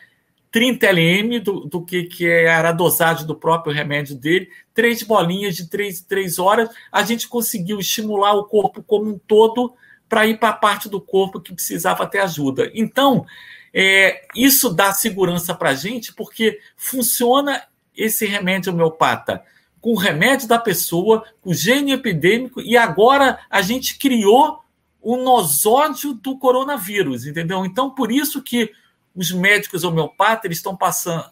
[0.52, 5.56] 30 LM do, do que, que era a dosagem do próprio remédio dele, três bolinhas
[5.56, 9.76] de 3 3 horas, a gente conseguiu estimular o corpo como um todo
[10.14, 12.70] para ir para a parte do corpo que precisava ter ajuda.
[12.76, 13.26] Então,
[13.74, 17.64] é, isso dá segurança para a gente, porque funciona
[17.98, 19.44] esse remédio homeopata
[19.82, 24.60] com o remédio da pessoa, com o gene epidêmico, e agora a gente criou
[25.02, 27.66] o nosódio do coronavírus, entendeu?
[27.66, 28.72] Então, por isso que
[29.16, 31.26] os médicos homeopatas estão passando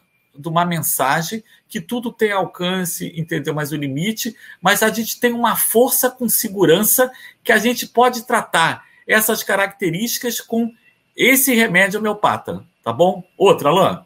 [0.46, 3.54] uma mensagem que tudo tem alcance, entendeu?
[3.54, 7.12] Mas o limite, mas a gente tem uma força com segurança
[7.44, 10.74] que a gente pode tratar essas características com
[11.16, 13.24] esse remédio homeopata, tá bom?
[13.38, 14.06] Outra, Alain.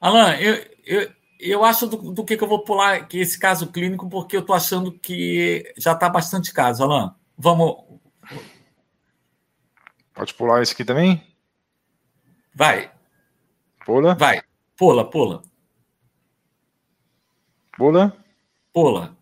[0.00, 4.08] Alain, eu, eu, eu acho do, do que, que, eu vou pular esse caso clínico,
[4.08, 7.10] porque eu estou achando que já está bastante caso, Alain.
[7.36, 7.84] Vamos.
[10.14, 11.22] Pode pular esse aqui também?
[12.54, 12.90] Vai.
[13.84, 14.14] Pula?
[14.14, 14.42] Vai.
[14.76, 15.42] Pula, pula.
[17.76, 18.16] Pula?
[18.72, 19.16] Pula.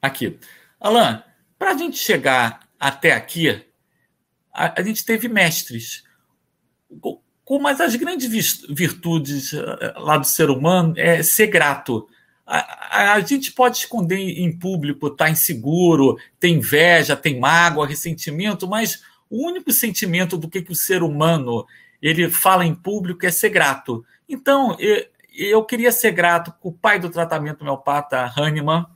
[0.00, 0.38] Aqui.
[0.80, 1.22] Alain,
[1.58, 3.64] para a gente chegar até aqui,
[4.52, 6.04] a, a gente teve mestres
[7.58, 8.28] mas as grandes
[8.68, 12.06] virtudes eh, lá do ser humano é ser grato.
[12.46, 17.86] A, a, a gente pode esconder em público, estar tá inseguro, tem inveja, tem mágoa,
[17.86, 21.64] ressentimento, mas o único sentimento do que, que o ser humano
[22.02, 24.04] ele fala em público é ser grato.
[24.28, 28.86] Então, eu, eu queria ser grato com o pai do tratamento homeopata, Hahnemann,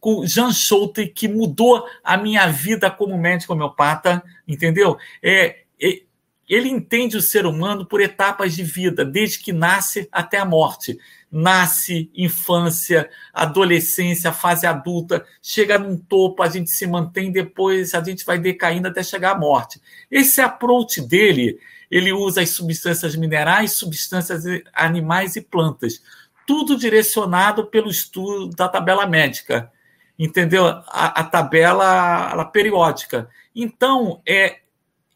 [0.00, 4.98] com Jean Schulte, que mudou a minha vida como médico homeopata, entendeu?
[5.22, 6.02] É, é
[6.48, 10.98] ele entende o ser humano por etapas de vida, desde que nasce até a morte.
[11.30, 18.24] Nasce, infância, adolescência, fase adulta, chega num topo, a gente se mantém, depois a gente
[18.24, 19.80] vai decaindo até chegar à morte.
[20.10, 21.58] Esse approach dele,
[21.90, 26.02] ele usa as substâncias minerais, substâncias animais e plantas,
[26.46, 29.72] tudo direcionado pelo estudo da tabela médica,
[30.18, 30.66] entendeu?
[30.66, 33.28] A, a tabela a periódica.
[33.54, 34.58] Então, é,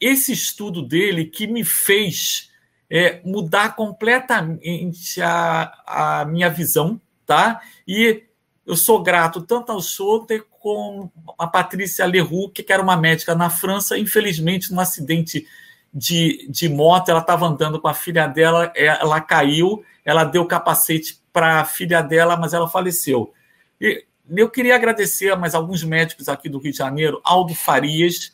[0.01, 2.51] esse estudo dele que me fez
[2.91, 7.61] é, mudar completamente a, a minha visão, tá?
[7.87, 8.25] E
[8.67, 13.51] eu sou grato tanto ao Schotter como a Patrícia Leroux, que era uma médica na
[13.51, 15.47] França, infelizmente, num acidente
[15.93, 21.21] de, de moto, ela estava andando com a filha dela, ela caiu, ela deu capacete
[21.33, 23.33] para a filha dela, mas ela faleceu.
[23.81, 24.05] E
[24.37, 28.33] eu queria agradecer a mais alguns médicos aqui do Rio de Janeiro, Aldo Farias,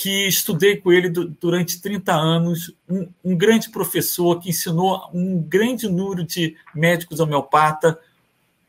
[0.00, 5.86] que estudei com ele durante 30 anos, um, um, grande professor que ensinou um grande
[5.90, 8.00] número de médicos homeopata,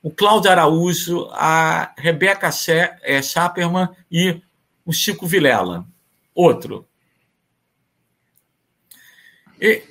[0.04, 2.50] o Cláudio Araújo, a Rebeca
[3.02, 4.42] é, Chaperman e
[4.86, 5.88] o Chico Vilela.
[6.36, 6.86] Outro.
[9.58, 9.84] E,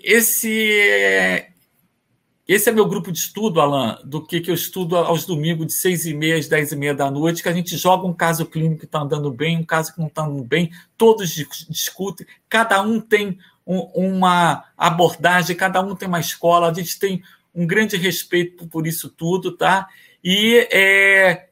[0.00, 1.51] esse
[2.46, 5.72] esse é meu grupo de estudo, Alan, do que, que eu estudo aos domingos de
[5.74, 8.46] seis e meia às dez e meia da noite, que a gente joga um caso
[8.46, 11.30] clínico que está andando bem, um caso que não está andando bem, todos
[11.68, 17.22] discutem, cada um tem um, uma abordagem, cada um tem uma escola, a gente tem
[17.54, 19.88] um grande respeito por isso tudo, tá?
[20.24, 21.48] E é,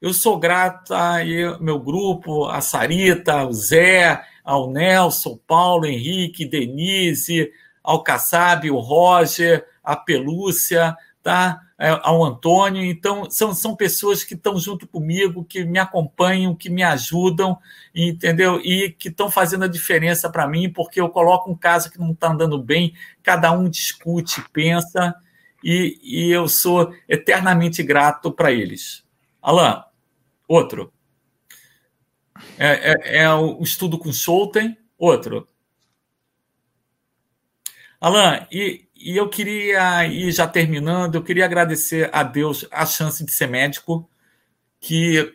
[0.00, 7.52] eu sou grato ao meu grupo, a Sarita, ao Zé, ao Nelson, Paulo, Henrique, Denise,
[7.82, 11.60] ao Kassab, o Roger, a Pelúcia, tá?
[11.78, 12.84] É, ao Antônio.
[12.84, 17.58] Então, são, são pessoas que estão junto comigo, que me acompanham, que me ajudam,
[17.94, 18.60] entendeu?
[18.60, 22.12] E que estão fazendo a diferença para mim, porque eu coloco um caso que não
[22.12, 25.14] está andando bem, cada um discute, pensa,
[25.62, 29.04] e, e eu sou eternamente grato para eles.
[29.40, 29.82] Alain,
[30.46, 30.92] outro.
[32.58, 35.48] É, é, é, o estudo com Scholten, outro.
[38.02, 43.24] Alain, e, e eu queria, e já terminando, eu queria agradecer a Deus a chance
[43.24, 44.10] de ser médico,
[44.80, 45.32] que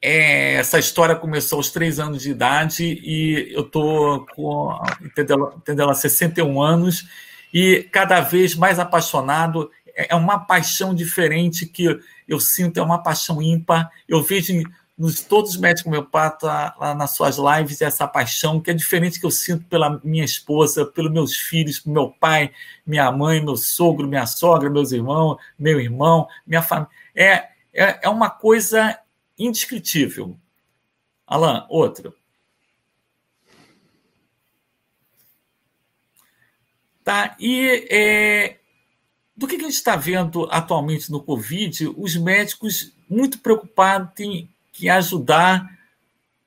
[0.00, 5.92] é, essa história começou aos três anos de idade e eu estou com, entendeu, entendeu,
[5.92, 7.06] 61 anos
[7.52, 9.70] e cada vez mais apaixonado.
[9.94, 13.90] É, é uma paixão diferente que eu sinto, é uma paixão ímpar.
[14.08, 14.62] Eu vejo
[14.96, 16.50] nos todos os médicos homeopatas
[16.96, 21.12] nas suas lives essa paixão que é diferente que eu sinto pela minha esposa, pelos
[21.12, 22.50] meus filhos, meu pai,
[22.86, 26.90] minha mãe, meu sogro, minha sogra, meus irmãos, meu irmão, minha família.
[27.14, 28.98] É, é, é uma coisa
[29.38, 30.38] indescritível.
[31.26, 32.14] Alan, outro.
[37.04, 38.56] Tá, e é,
[39.36, 44.88] do que a gente está vendo atualmente no Covid, os médicos muito preocupados em que
[44.88, 45.74] ajudar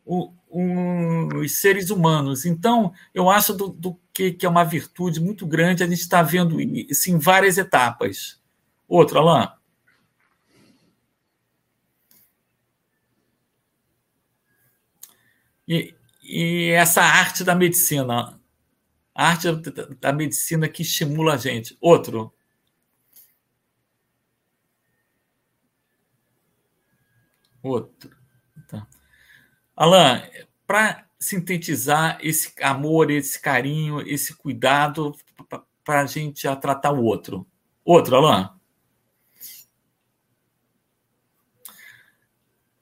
[0.05, 2.45] o, os seres humanos.
[2.45, 6.21] Então, eu acho do, do que, que, é uma virtude muito grande, a gente está
[6.21, 8.39] vendo isso em várias etapas.
[8.87, 9.49] Outro, Alain?
[15.67, 18.39] E, e essa arte da medicina,
[19.13, 19.47] a arte
[19.99, 21.77] da medicina que estimula a gente.
[21.81, 22.33] Outro.
[27.61, 28.18] Outro.
[29.79, 30.21] Alan,
[30.67, 35.15] para sintetizar esse amor, esse carinho, esse cuidado
[35.85, 37.47] para a gente tratar o outro.
[37.85, 38.53] Outro, Alan.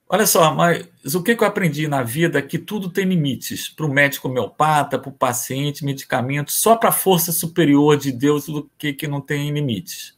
[0.09, 3.69] Olha só, mas o que eu aprendi na vida é que tudo tem limites.
[3.69, 8.47] Para o médico homeopata, para o paciente, medicamento, só para a força superior de Deus
[8.47, 10.17] do que, que não tem limites.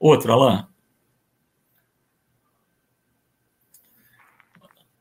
[0.00, 0.64] Outro, Alain.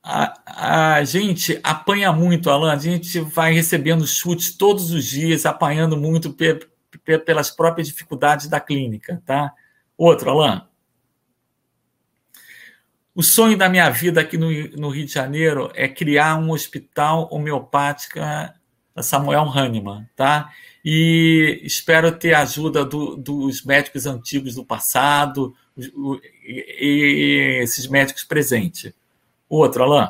[0.04, 2.74] A, a gente apanha muito, Alan.
[2.74, 6.60] A gente vai recebendo chutes todos os dias, apanhando muito pe,
[7.04, 9.54] pe, pelas próprias dificuldades da clínica, tá?
[9.98, 10.68] Outro, Alan.
[13.16, 17.30] O sonho da minha vida aqui no, no Rio de Janeiro é criar um hospital
[17.32, 18.20] homeopático
[19.02, 20.52] Samuel Hahnemann, tá?
[20.84, 25.90] E espero ter a ajuda do, dos médicos antigos do passado e,
[26.82, 28.94] e esses médicos presentes.
[29.54, 30.10] Outro, Alain.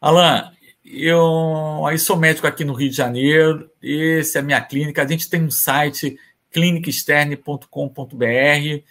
[0.00, 0.52] Alain,
[0.84, 5.02] eu aí sou médico aqui no Rio de Janeiro, essa é a minha clínica.
[5.02, 6.16] A gente tem um site
[6.52, 8.84] clinicexterne.com.br.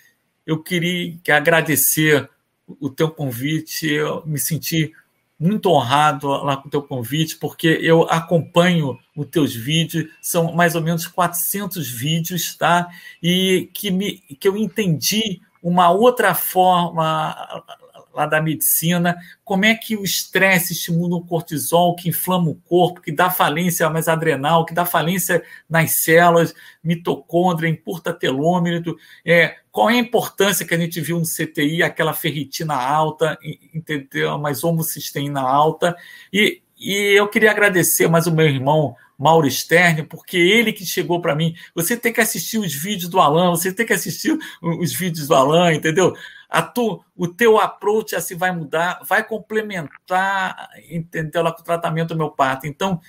[0.46, 2.30] Eu queria agradecer
[2.68, 4.92] o teu convite, eu me senti
[5.40, 10.76] muito honrado lá com o teu convite, porque eu acompanho os teus vídeos, são mais
[10.76, 12.90] ou menos 400 vídeos, tá?
[13.24, 17.64] E que, me, que eu entendi uma outra forma
[18.14, 23.02] lá da medicina, como é que o estresse estimula o cortisol, que inflama o corpo,
[23.02, 26.54] que dá falência mais adrenal, que dá falência nas células,
[26.84, 32.14] mitocôndria, encurta telômero, é, qual é a importância que a gente viu no CTI, aquela
[32.14, 33.38] ferritina alta,
[33.74, 34.38] entendeu?
[34.38, 35.96] mais homocisteína alta,
[36.34, 41.22] e, e eu queria agradecer mais o meu irmão Mauro Stern, porque ele que chegou
[41.22, 41.54] para mim.
[41.76, 45.36] Você tem que assistir os vídeos do Alan, você tem que assistir os vídeos do
[45.36, 46.16] Alan, entendeu?
[46.50, 51.44] A tu, o teu approach assim vai mudar, vai complementar, entendeu?
[51.44, 52.66] Lá com o tratamento homeopata.
[52.66, 53.02] Então,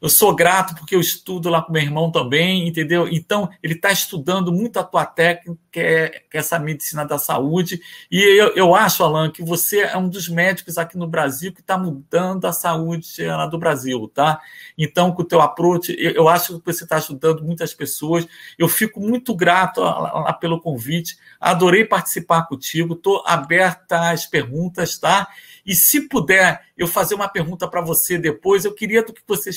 [0.00, 3.08] eu sou grato porque eu estudo lá com meu irmão também, entendeu?
[3.08, 7.18] Então, ele está estudando muito a tua técnica, que é, que é, essa medicina da
[7.18, 7.80] saúde.
[8.10, 11.60] E eu, eu acho, Alan, que você é um dos médicos aqui no Brasil que
[11.60, 13.08] está mudando a saúde
[13.50, 14.40] do Brasil, tá?
[14.76, 18.26] Então, com o teu approach, eu, eu acho que você está ajudando muitas pessoas.
[18.56, 21.18] Eu fico muito grato lá pelo convite.
[21.40, 22.94] Adorei participar contigo.
[22.94, 25.28] Estou aberta às perguntas, tá?
[25.68, 29.50] E se puder eu fazer uma pergunta para você depois, eu queria que você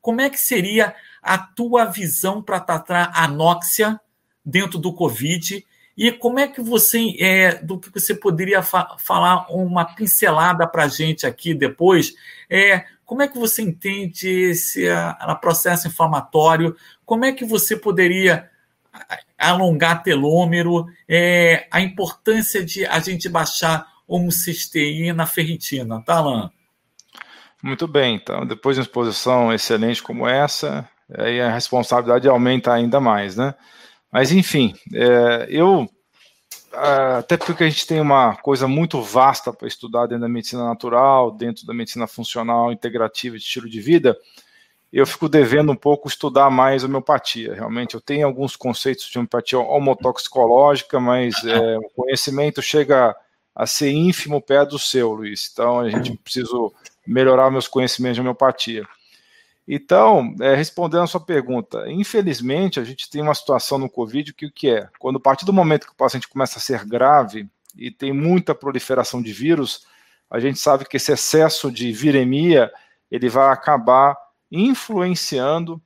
[0.00, 4.00] como é que seria a tua visão para tratar anóxia
[4.44, 5.64] dentro do Covid?
[5.96, 10.84] E como é que você, é, do que você poderia fa falar uma pincelada para
[10.84, 12.14] a gente aqui depois,
[12.50, 16.74] é, como é que você entende esse a, processo inflamatório,
[17.04, 18.50] como é que você poderia
[19.38, 26.50] alongar telômero, é, a importância de a gente baixar homocisteína, ferritina, tá, Alain?
[27.62, 33.00] Muito bem, então, depois de uma exposição excelente como essa, aí a responsabilidade aumenta ainda
[33.00, 33.54] mais, né?
[34.10, 35.88] Mas enfim, é, eu
[37.18, 41.30] até porque a gente tem uma coisa muito vasta para estudar dentro da medicina natural,
[41.30, 44.16] dentro da medicina funcional, integrativa de estilo de vida,
[44.92, 47.54] eu fico devendo um pouco estudar mais homeopatia.
[47.54, 53.16] Realmente, eu tenho alguns conceitos de homeopatia homotoxicológica, mas é, o conhecimento chega
[53.54, 55.48] a ser ínfimo perto do seu, Luiz.
[55.50, 56.46] Então, a gente precisa
[57.06, 58.86] melhorar meus conhecimentos de homeopatia.
[59.66, 64.46] Então, é, respondendo a sua pergunta, infelizmente a gente tem uma situação no Covid que
[64.46, 64.88] o que é?
[64.98, 68.54] Quando a partir do momento que o paciente começa a ser grave e tem muita
[68.54, 69.86] proliferação de vírus,
[70.28, 72.72] a gente sabe que esse excesso de viremia
[73.10, 74.16] ele vai acabar
[74.50, 75.80] influenciando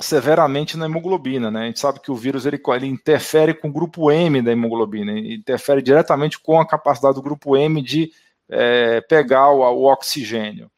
[0.00, 1.62] severamente na hemoglobina, né?
[1.62, 5.18] A gente sabe que o vírus ele, ele interfere com o grupo M da hemoglobina,
[5.18, 8.10] interfere diretamente com a capacidade do grupo M de
[8.50, 10.70] é, pegar o, o oxigênio.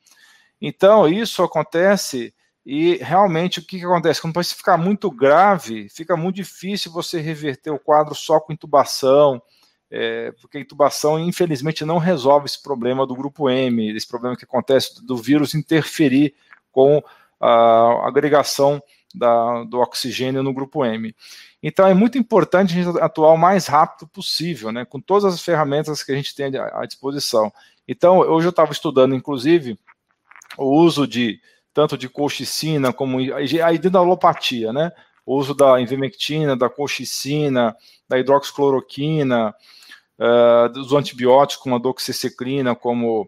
[0.60, 2.32] Então, isso acontece
[2.64, 4.20] e realmente o que, que acontece?
[4.20, 9.42] Quando você ficar muito grave, fica muito difícil você reverter o quadro só com intubação,
[9.90, 14.44] é, porque a intubação, infelizmente, não resolve esse problema do grupo M, esse problema que
[14.44, 16.34] acontece do vírus interferir
[16.70, 17.02] com
[17.40, 18.80] a agregação
[19.12, 21.14] da, do oxigênio no grupo M.
[21.62, 25.40] Então é muito importante a gente atuar o mais rápido possível, né, com todas as
[25.40, 27.52] ferramentas que a gente tem à disposição.
[27.86, 29.78] Então, hoje eu estava estudando, inclusive,
[30.56, 31.40] o uso de
[31.74, 34.92] tanto de colchicina como a hidrolopatia, né?
[35.24, 37.74] O uso da invermectina, da colchicina,
[38.08, 39.54] da hidroxicloroquina,
[40.18, 43.22] uh, dos antibióticos como a doxiciclina, como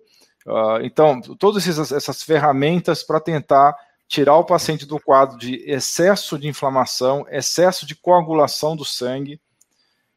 [0.46, 3.74] uh, então todas essas, essas ferramentas para tentar
[4.08, 9.40] tirar o paciente do quadro de excesso de inflamação, excesso de coagulação do sangue,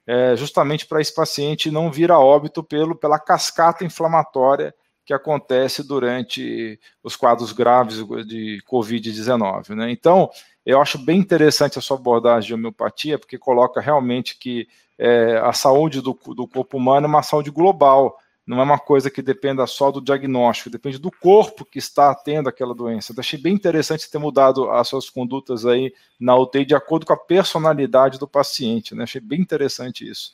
[0.05, 4.73] é, justamente para esse paciente não vir a óbito pelo, pela cascata inflamatória
[5.05, 9.75] que acontece durante os quadros graves de Covid-19.
[9.75, 9.91] Né?
[9.91, 10.29] Então,
[10.65, 14.67] eu acho bem interessante a sua abordagem de homeopatia, porque coloca realmente que
[14.97, 18.17] é, a saúde do, do corpo humano é uma saúde global,
[18.47, 22.47] não é uma coisa que dependa só do diagnóstico, depende do corpo que está tendo
[22.47, 23.11] aquela doença.
[23.11, 27.11] Então, achei bem interessante ter mudado as suas condutas aí na UTI de acordo com
[27.11, 29.03] a personalidade do paciente, né?
[29.03, 30.33] Achei bem interessante isso.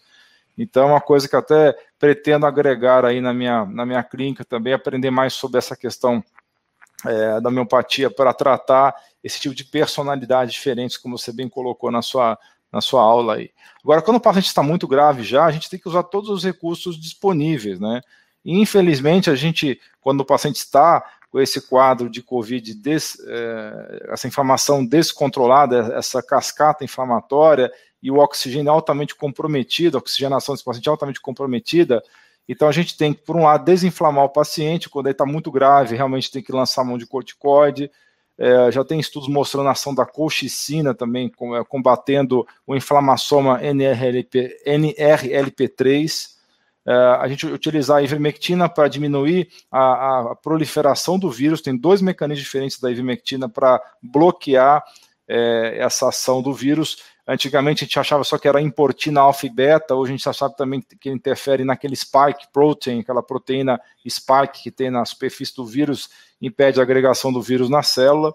[0.56, 4.74] Então, é uma coisa que até pretendo agregar aí na minha, na minha clínica também,
[4.74, 6.24] aprender mais sobre essa questão
[7.08, 8.94] é, da homeopatia para tratar
[9.24, 12.38] esse tipo de personalidades diferentes, como você bem colocou na sua,
[12.74, 13.52] na sua aula aí.
[13.84, 16.44] Agora, quando o paciente está muito grave já, a gente tem que usar todos os
[16.44, 18.02] recursos disponíveis, né?
[18.44, 24.08] E, infelizmente, a gente, quando o paciente está com esse quadro de COVID, des, é,
[24.10, 27.72] essa inflamação descontrolada, essa cascata inflamatória,
[28.02, 32.04] e o oxigênio altamente comprometido, a oxigenação desse paciente altamente comprometida,
[32.48, 35.50] então a gente tem que, por um lado, desinflamar o paciente, quando ele está muito
[35.50, 37.90] grave, realmente tem que lançar mão de corticoide.
[38.38, 44.58] É, já tem estudos mostrando a ação da colchicina também, é, combatendo o inflamassoma NRLP,
[44.66, 46.34] NRLP3.
[46.86, 52.02] É, a gente utilizar a ivermectina para diminuir a, a, proliferação do vírus, tem dois
[52.02, 54.84] mecanismos diferentes da ivermectina para bloquear
[55.28, 59.50] é, essa ação do vírus Antigamente a gente achava só que era importina alfa e
[59.50, 64.64] beta, hoje a gente já sabe também que interfere naquele spike protein, aquela proteína spike
[64.64, 66.10] que tem na superfície do vírus,
[66.42, 68.34] impede a agregação do vírus na célula,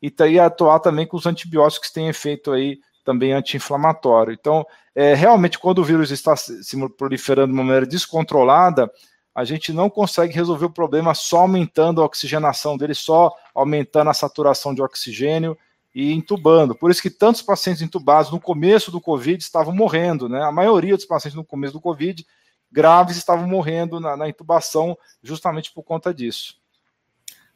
[0.00, 4.32] e, tá e atuar também com os antibióticos que têm efeito aí também anti-inflamatório.
[4.32, 8.90] Então, é, realmente, quando o vírus está se proliferando de uma maneira descontrolada,
[9.34, 14.14] a gente não consegue resolver o problema só aumentando a oxigenação dele, só aumentando a
[14.14, 15.56] saturação de oxigênio,
[15.94, 16.74] e entubando.
[16.74, 20.42] Por isso que tantos pacientes entubados no começo do Covid estavam morrendo, né?
[20.42, 22.26] A maioria dos pacientes no começo do Covid
[22.70, 26.56] graves estavam morrendo na, na intubação justamente por conta disso.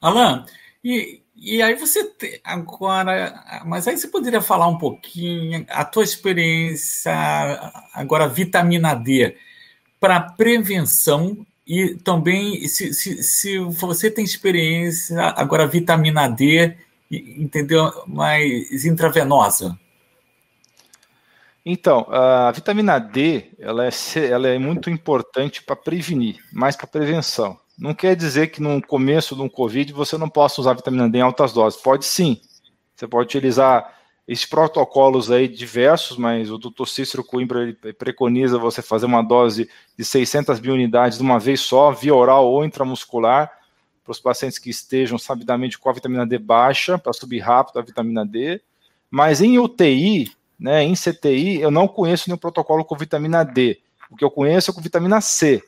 [0.01, 0.45] Alan,
[0.85, 6.05] e, e aí você te, agora, mas aí você poderia falar um pouquinho a tua
[6.05, 7.13] experiência
[7.95, 9.37] agora vitamina D
[9.99, 16.77] para prevenção e também se, se, se você tem experiência agora vitamina D
[17.11, 17.91] entendeu?
[18.07, 19.79] Mais intravenosa.
[21.69, 23.91] Então, a vitamina D ela é,
[24.31, 27.59] ela é muito importante para prevenir, mais para prevenção.
[27.77, 31.19] Não quer dizer que no começo de um Covid você não possa usar vitamina D
[31.19, 31.81] em altas doses.
[31.81, 32.41] Pode sim.
[32.95, 33.95] Você pode utilizar
[34.27, 39.69] esses protocolos aí diversos, mas o doutor Cícero Coimbra ele preconiza você fazer uma dose
[39.97, 43.51] de 600 mil unidades de uma vez só, via oral ou intramuscular,
[44.07, 47.83] para os pacientes que estejam sabidamente com a vitamina D baixa, para subir rápido a
[47.83, 48.61] vitamina D.
[49.11, 53.81] Mas em UTI, né, em CTI, eu não conheço nenhum protocolo com vitamina D.
[54.09, 55.61] O que eu conheço é com vitamina C.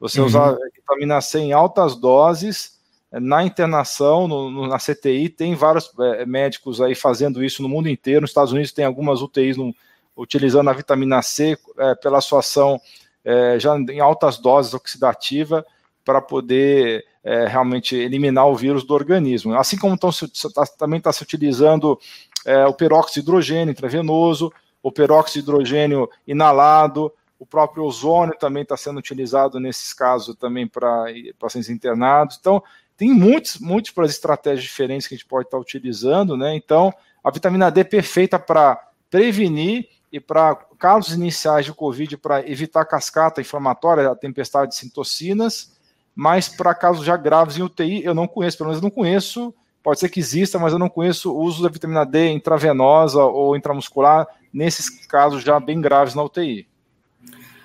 [0.00, 0.26] Você uhum.
[0.26, 2.74] usar vitamina C em altas doses,
[3.12, 7.88] na internação, no, no, na CTI, tem vários é, médicos aí fazendo isso no mundo
[7.88, 8.22] inteiro.
[8.22, 9.72] Nos Estados Unidos tem algumas UTIs no,
[10.16, 12.80] utilizando a vitamina C é, pela sua ação
[13.24, 15.64] é, já em altas doses oxidativa
[16.04, 19.54] para poder é, realmente eliminar o vírus do organismo.
[19.54, 20.10] Assim como tão,
[20.54, 21.98] tá, também está se utilizando
[22.44, 24.52] é, o peróxido de hidrogênio intravenoso,
[24.82, 30.66] o peróxido de hidrogênio inalado, o próprio ozônio também está sendo utilizado nesses casos também
[30.66, 31.06] para
[31.38, 32.36] pacientes internados.
[32.38, 32.62] Então,
[32.96, 36.54] tem muitos, múltiplas estratégias diferentes que a gente pode estar tá utilizando, né?
[36.54, 36.92] Então,
[37.22, 38.80] a vitamina D é perfeita para
[39.10, 45.73] prevenir e para casos iniciais de Covid, para evitar cascata inflamatória, a tempestade de citocinas,
[46.14, 50.00] mas para casos já graves em UTI, eu não conheço, pelo menos não conheço, pode
[50.00, 54.26] ser que exista, mas eu não conheço o uso da vitamina D intravenosa ou intramuscular
[54.52, 56.66] nesses casos já bem graves na UTI.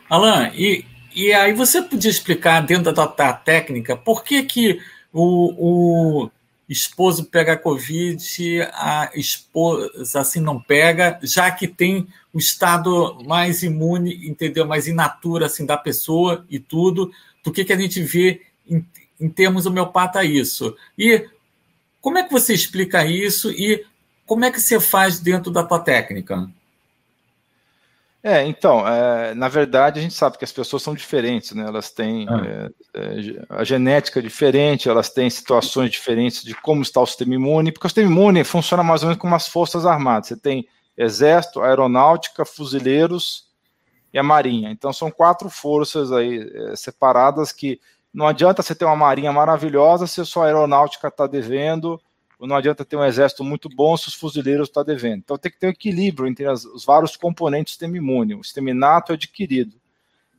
[0.09, 0.83] Alan, e,
[1.15, 4.81] e aí você podia explicar dentro da tua técnica por que, que
[5.13, 6.31] o, o
[6.67, 8.23] esposo pega Covid,
[8.73, 14.67] a esposa assim não pega, já que tem o estado mais imune, entendeu?
[14.67, 17.11] Mais inatura assim da pessoa e tudo,
[17.43, 18.85] do que, que a gente vê em,
[19.19, 20.75] em termos homeopata isso.
[20.97, 21.27] E
[22.01, 23.85] como é que você explica isso e
[24.25, 26.49] como é que você faz dentro da tua técnica?
[28.21, 31.65] É, então, é, na verdade a gente sabe que as pessoas são diferentes, né?
[31.65, 32.69] Elas têm ah.
[32.93, 37.71] é, é, a genética diferente, elas têm situações diferentes de como está o sistema imune,
[37.71, 40.27] porque o sistema imune funciona mais ou menos como as forças armadas.
[40.27, 40.67] Você tem
[40.97, 43.48] exército, aeronáutica, fuzileiros
[44.13, 44.71] e a marinha.
[44.71, 47.79] Então são quatro forças aí é, separadas que
[48.13, 51.99] não adianta você ter uma marinha maravilhosa se a sua aeronáutica está devendo
[52.47, 55.19] não adianta ter um exército muito bom se os fuzileiros estão tá devendo.
[55.19, 58.35] Então tem que ter um equilíbrio entre as, os vários componentes do sistema imune.
[58.35, 59.75] O sistema inato é adquirido.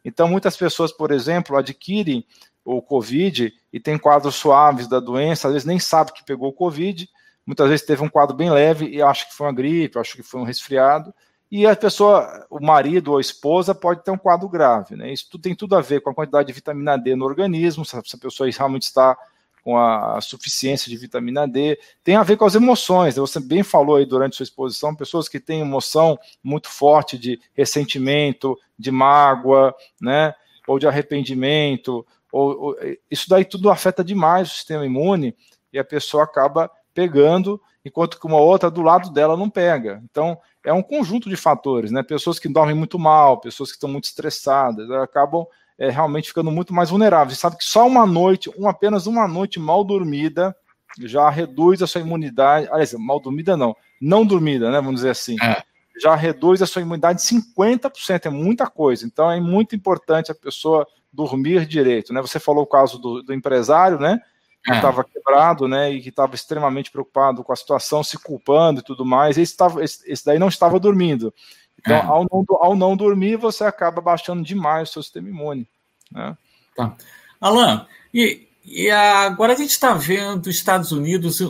[0.05, 2.25] Então muitas pessoas, por exemplo, adquirem
[2.65, 6.53] o Covid e tem quadros suaves da doença, às vezes nem sabe que pegou o
[6.53, 7.09] Covid,
[7.45, 10.23] muitas vezes teve um quadro bem leve e acha que foi uma gripe, acha que
[10.23, 11.13] foi um resfriado,
[11.51, 15.13] e a pessoa, o marido ou a esposa pode ter um quadro grave, né?
[15.13, 18.19] Isso tem tudo a ver com a quantidade de vitamina D no organismo, se a
[18.19, 19.17] pessoa realmente está
[19.63, 23.17] com a suficiência de vitamina D, tem a ver com as emoções.
[23.17, 28.57] Você bem falou aí durante sua exposição, pessoas que têm emoção muito forte de ressentimento,
[28.79, 30.35] de mágoa, né,
[30.67, 32.77] ou de arrependimento, ou, ou,
[33.11, 35.37] isso daí tudo afeta demais o sistema imune
[35.73, 40.03] e a pessoa acaba pegando, enquanto que uma outra do lado dela não pega.
[40.11, 42.03] Então, é um conjunto de fatores, né?
[42.03, 45.47] Pessoas que dormem muito mal, pessoas que estão muito estressadas, acabam
[45.79, 47.39] é, realmente ficando muito mais vulneráveis.
[47.39, 50.55] Você sabe que só uma noite, um, apenas uma noite mal dormida,
[51.01, 52.69] já reduz a sua imunidade.
[52.71, 54.77] Aliás, mal dormida não, não dormida, né?
[54.77, 55.37] Vamos dizer assim.
[55.43, 55.63] É.
[56.01, 59.07] Já reduz a sua imunidade 50%, é muita coisa.
[59.07, 62.21] Então é muito importante a pessoa dormir direito, né?
[62.21, 64.21] Você falou o caso do, do empresário, né?
[64.63, 65.05] Que estava é.
[65.05, 65.91] quebrado, né?
[65.91, 69.39] E que estava extremamente preocupado com a situação, se culpando e tudo mais.
[69.39, 71.33] Esse, tava, esse, esse daí não estava dormindo.
[71.79, 72.03] Então, é.
[72.03, 75.67] ao, não, ao não dormir, você acaba baixando demais o seu sistema imune.
[76.13, 76.37] Né?
[76.77, 76.95] Tá.
[77.41, 81.41] Alan, e, e agora a gente está vendo os Estados Unidos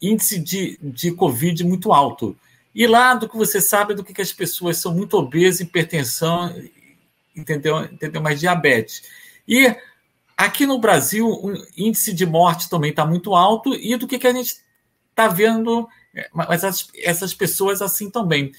[0.00, 2.36] índice de, de Covid muito alto.
[2.74, 6.54] E lá, do que você sabe, do que, que as pessoas são muito obesas, hipertensão,
[7.36, 7.84] entendeu?
[7.84, 8.22] entendeu?
[8.22, 9.02] Mais diabetes.
[9.46, 9.74] E
[10.44, 14.26] aqui no Brasil, o índice de morte também está muito alto, e do que, que
[14.26, 14.56] a gente
[15.10, 18.52] está vendo, é, mas essas, essas pessoas assim também.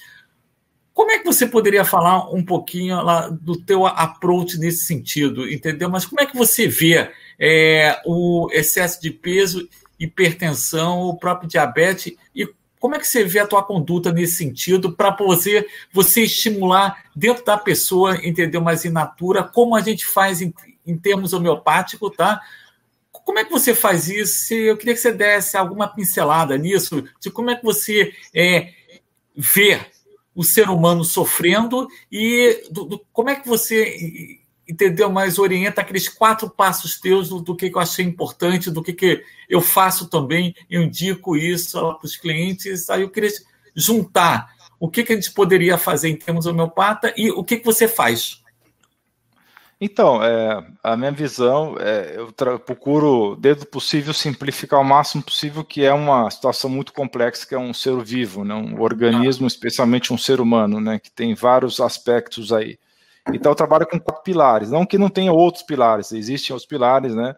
[0.94, 5.88] Como é que você poderia falar um pouquinho lá do teu approach nesse sentido, entendeu?
[5.88, 9.68] Mas como é que você vê é, o excesso de peso,
[9.98, 12.46] hipertensão, o próprio diabetes e
[12.78, 17.44] como é que você vê a tua conduta nesse sentido para você, você estimular dentro
[17.44, 18.60] da pessoa, entendeu?
[18.60, 20.40] Mais in natura, como a gente faz
[20.86, 22.40] em, termos homeopáticos, tá?
[23.10, 24.54] Como é que você faz isso?
[24.54, 28.72] Eu queria que você desse alguma pincelada nisso, de como é que você é,
[29.36, 29.80] vê
[30.34, 36.08] o ser humano sofrendo e do, do, como é que você entendeu mais orienta aqueles
[36.08, 40.54] quatro passos teus do, do que, eu achei importante, do que, que eu faço também,
[40.70, 42.88] eu indico isso para os clientes.
[42.88, 43.30] Aí eu queria
[43.74, 44.48] juntar
[44.80, 47.86] o que, que a gente poderia fazer em termos homeopata e o que, que você
[47.86, 48.41] faz.
[49.84, 55.64] Então, é, a minha visão, é, eu procuro, dentro do possível, simplificar o máximo possível,
[55.64, 60.12] que é uma situação muito complexa, que é um ser vivo, né, um organismo, especialmente
[60.12, 62.78] um ser humano, né, que tem vários aspectos aí.
[63.34, 67.12] Então, eu trabalho com quatro pilares, não que não tenha outros pilares, existem os pilares,
[67.12, 67.34] né,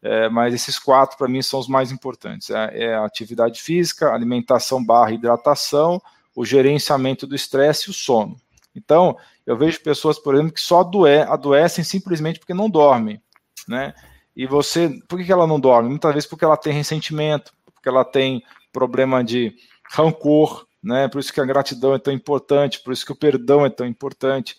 [0.00, 2.48] é, mas esses quatro, para mim, são os mais importantes.
[2.50, 6.00] É, é a atividade física, alimentação barra hidratação,
[6.32, 8.36] o gerenciamento do estresse e o sono.
[8.78, 10.88] Então, eu vejo pessoas, por exemplo, que só
[11.28, 13.20] adoecem simplesmente porque não dormem,
[13.66, 13.94] né?
[14.38, 15.88] e você, por que ela não dorme?
[15.88, 18.40] Muitas vezes porque ela tem ressentimento, porque ela tem
[18.72, 19.52] problema de
[19.90, 21.08] rancor, né?
[21.08, 23.84] Por isso que a gratidão é tão importante, por isso que o perdão é tão
[23.84, 24.56] importante.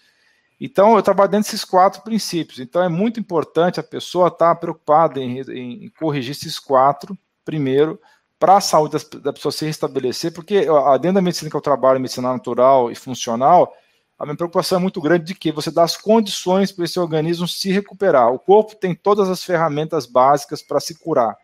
[0.59, 2.59] Então, eu trabalho dentro desses quatro princípios.
[2.59, 7.97] Então, é muito importante a pessoa estar preocupada em, em, em corrigir esses quatro, primeiro,
[8.37, 10.65] para a saúde da, da, pessoa se restabelecer, porque
[10.99, 13.73] dentro da medicina que eu trabalho, medicina natural e funcional,
[14.19, 17.47] a minha preocupação é muito grande de que você dá as condições para esse organismo
[17.47, 18.33] se recuperar.
[18.33, 21.37] O corpo tem todas as ferramentas básicas para se curar.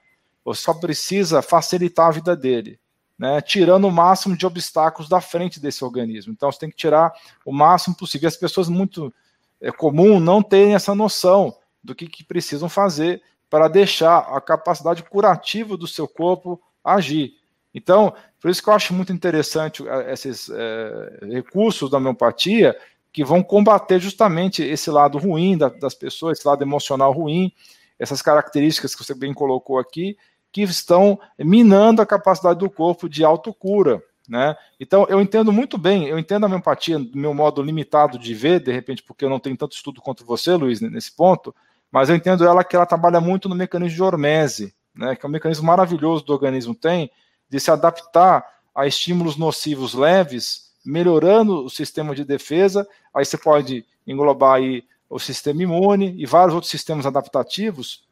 [0.43, 2.79] Você só precisa facilitar a vida dele
[3.17, 6.33] né, tirando o máximo de obstáculos da frente desse organismo.
[6.33, 7.13] Então você tem que tirar
[7.45, 8.27] o máximo possível.
[8.27, 9.13] As pessoas muito
[9.61, 15.03] é comum não terem essa noção do que, que precisam fazer para deixar a capacidade
[15.03, 17.35] curativa do seu corpo agir.
[17.75, 22.75] Então, por isso que eu acho muito interessante é, esses é, recursos da homeopatia
[23.11, 27.51] que vão combater justamente esse lado ruim da, das pessoas, esse lado emocional ruim,
[27.99, 30.17] essas características que você bem colocou aqui,
[30.53, 34.01] que estão minando a capacidade do corpo de autocura.
[34.27, 34.55] Né?
[34.79, 38.33] Então, eu entendo muito bem, eu entendo a minha empatia do meu modo limitado de
[38.33, 41.53] ver, de repente, porque eu não tenho tanto estudo quanto você, Luiz, nesse ponto,
[41.91, 45.29] mas eu entendo ela que ela trabalha muito no mecanismo de hormese, né, que é
[45.29, 47.11] um mecanismo maravilhoso do organismo tem
[47.49, 52.87] de se adaptar a estímulos nocivos leves, melhorando o sistema de defesa.
[53.13, 58.03] Aí você pode englobar aí o sistema imune e vários outros sistemas adaptativos,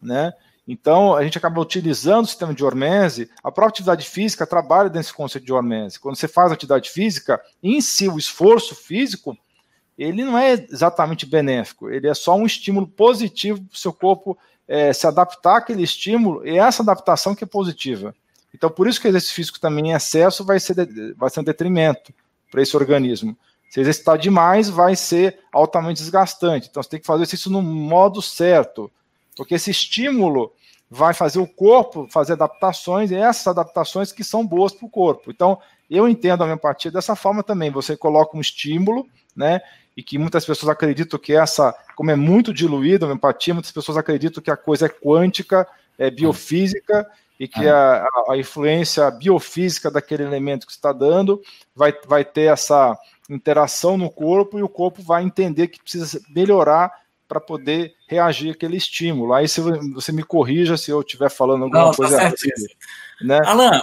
[0.00, 0.32] né?
[0.70, 5.14] Então, a gente acaba utilizando o sistema de hormese, a própria atividade física trabalha desse
[5.14, 5.98] conceito de hormese.
[5.98, 9.34] Quando você faz atividade física, em si, o esforço físico,
[9.96, 14.36] ele não é exatamente benéfico, ele é só um estímulo positivo para o seu corpo
[14.68, 18.14] é, se adaptar àquele estímulo, e essa adaptação que é positiva.
[18.58, 20.74] Então, por isso que o exercício físico também em excesso vai ser,
[21.16, 22.12] vai ser um detrimento
[22.50, 23.38] para esse organismo.
[23.70, 26.66] Se exercitar demais, vai ser altamente desgastante.
[26.68, 28.90] Então, você tem que fazer isso no modo certo,
[29.36, 30.52] porque esse estímulo
[30.90, 35.30] vai fazer o corpo fazer adaptações, e essas adaptações que são boas para o corpo.
[35.30, 37.70] Então, eu entendo a homeopatia dessa forma também.
[37.70, 39.06] Você coloca um estímulo,
[39.36, 39.60] né?
[39.96, 43.96] E que muitas pessoas acreditam que essa, como é muito diluída a homeopatia, muitas pessoas
[43.96, 45.64] acreditam que a coisa é quântica,
[45.96, 47.06] é biofísica,
[47.38, 51.40] e que a, a, influência biofísica daquele elemento que está dando
[51.74, 52.98] vai, vai ter essa
[53.30, 56.92] interação no corpo e o corpo vai entender que precisa melhorar
[57.28, 59.34] para poder reagir àquele estímulo.
[59.34, 62.36] Aí se você me corrija se eu estiver falando alguma Não, tá coisa errada.
[63.20, 63.38] Né?
[63.44, 63.82] Alan,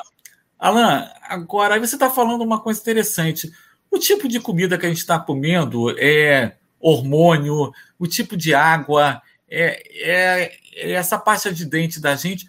[0.60, 3.52] Alan, agora aí você está falando uma coisa interessante.
[3.92, 9.22] O tipo de comida que a gente está comendo é hormônio, o tipo de água,
[9.50, 12.48] é, é, é essa pasta de dente da gente.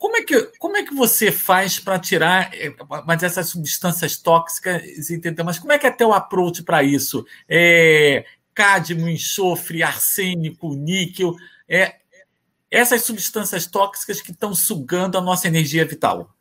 [0.00, 2.74] Como é que, como é que você faz para tirar é,
[3.06, 5.44] mas essas substâncias tóxicas, entendeu?
[5.44, 7.22] Mas como é que é teu approach para isso?
[7.46, 8.24] É,
[8.54, 11.36] cádmio, enxofre, arsênico, níquel,
[11.68, 11.96] é,
[12.70, 16.34] essas substâncias tóxicas que estão sugando a nossa energia vital.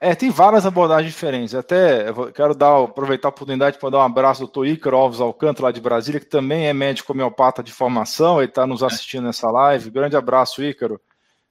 [0.00, 1.56] É, tem várias abordagens diferentes.
[1.56, 5.66] Até quero dar, aproveitar a oportunidade para dar um abraço ao doutor Ícaro Alves Alcântara,
[5.66, 9.50] lá de Brasília, que também é médico homeopata de formação, ele está nos assistindo nessa
[9.50, 9.90] live.
[9.90, 11.00] Grande abraço, Ícaro.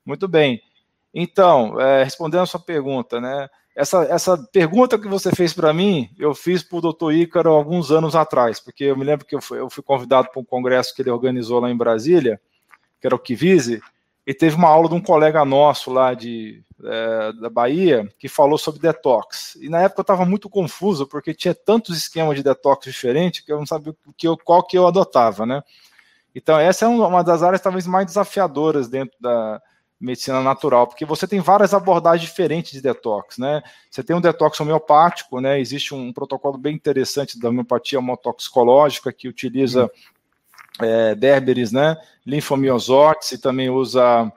[0.05, 0.61] Muito bem.
[1.19, 3.49] Então, é, respondendo a sua pergunta, né?
[3.75, 7.89] Essa, essa pergunta que você fez para mim, eu fiz para o doutor Ícaro alguns
[7.89, 10.93] anos atrás, porque eu me lembro que eu fui, eu fui convidado para um congresso
[10.93, 12.39] que ele organizou lá em Brasília,
[13.01, 13.81] que era o Kivise,
[14.27, 18.59] e teve uma aula de um colega nosso lá de, é, da Bahia que falou
[18.59, 19.57] sobre detox.
[19.59, 23.51] E na época eu estava muito confuso, porque tinha tantos esquemas de detox diferentes que
[23.51, 25.63] eu não sabia que eu, qual que eu adotava, né?
[26.35, 29.59] Então, essa é uma das áreas talvez mais desafiadoras dentro da,
[29.99, 33.63] medicina natural, porque você tem várias abordagens diferentes de detox, né?
[33.89, 35.59] Você tem um detox homeopático, né?
[35.59, 39.89] Existe um protocolo bem interessante da homeopatia homotoxicológica que utiliza
[40.79, 41.97] é, berberis, né?
[42.25, 44.31] Linfomiosotes e também usa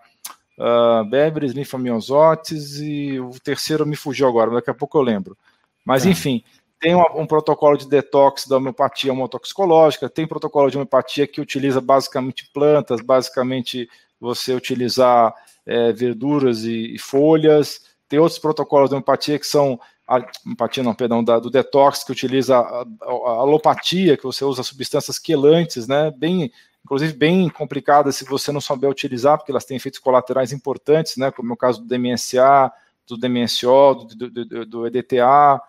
[0.60, 5.36] uh, berberis, linfomiosotes e o terceiro me fugiu agora, daqui a pouco eu lembro.
[5.84, 6.10] Mas uhum.
[6.10, 6.44] enfim,
[6.80, 11.80] tem um, um, protocolo de detox da homeopatia homotoxicológica, tem protocolo de homeopatia que utiliza
[11.80, 13.88] basicamente plantas, basicamente
[14.20, 15.34] você utilizar
[15.64, 17.82] é, verduras e, e, folhas.
[18.08, 22.12] Tem outros protocolos de empatia que são a, empatia não, perdão, da, do detox que
[22.12, 26.10] utiliza a, a, a, alopatia, que você usa substâncias quelantes, né?
[26.10, 26.52] Bem,
[26.84, 31.30] inclusive bem complicadas se você não souber utilizar, porque elas têm efeitos colaterais importantes, né?
[31.30, 32.72] Como é o caso do DMSA,
[33.06, 35.60] do DMSO, do, do, do, do EDTA,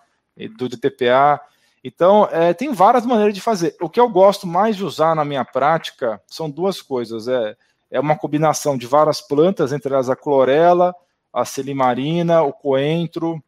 [0.57, 1.39] do DTPA.
[1.83, 3.75] Então, é, tem várias maneiras de fazer.
[3.81, 7.27] O que eu gosto mais de usar na minha prática são duas coisas.
[7.27, 7.55] É,
[7.91, 10.95] é uma combinação de várias plantas, entre elas a clorela,
[11.33, 13.43] a selimarina, o coentro,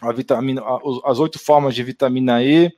[0.00, 0.62] a vitamina,
[1.04, 2.72] as oito formas de vitamina E,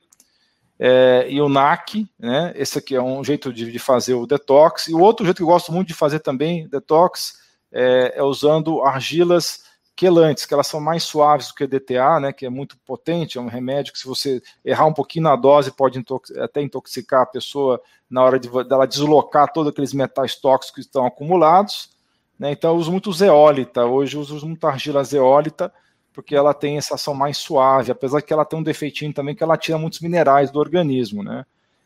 [0.77, 2.51] é, e o NAC, né?
[2.55, 4.87] Esse aqui é um jeito de, de, fazer o detox.
[4.87, 7.39] E o outro jeito que eu gosto muito de fazer também detox
[7.71, 9.63] é, é usando argilas
[9.95, 12.33] quelantes, que elas são mais suaves do que DTA, né?
[12.33, 15.71] Que é muito potente, é um remédio que se você errar um pouquinho na dose
[15.71, 20.75] pode intox até intoxicar a pessoa na hora de dela deslocar todos aqueles metais tóxicos
[20.75, 21.91] que estão acumulados.
[22.37, 22.51] Né?
[22.51, 23.85] Então eu uso muito zeólita.
[23.85, 25.71] Hoje eu uso muito argila zeólita
[26.13, 29.43] porque ela tem essa ação mais suave, apesar que ela tem um defeitinho também que
[29.43, 31.43] ela tira muitos minerais do organismo, né?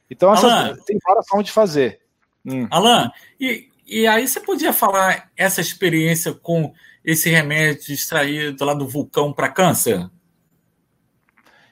[0.10, 2.02] Então, essa, tem várias formas de fazer.
[2.46, 2.68] Hum.
[2.70, 6.74] Alan, e, e aí você podia falar essa experiência com
[7.08, 10.08] esse remédio extraído lá do vulcão para câncer?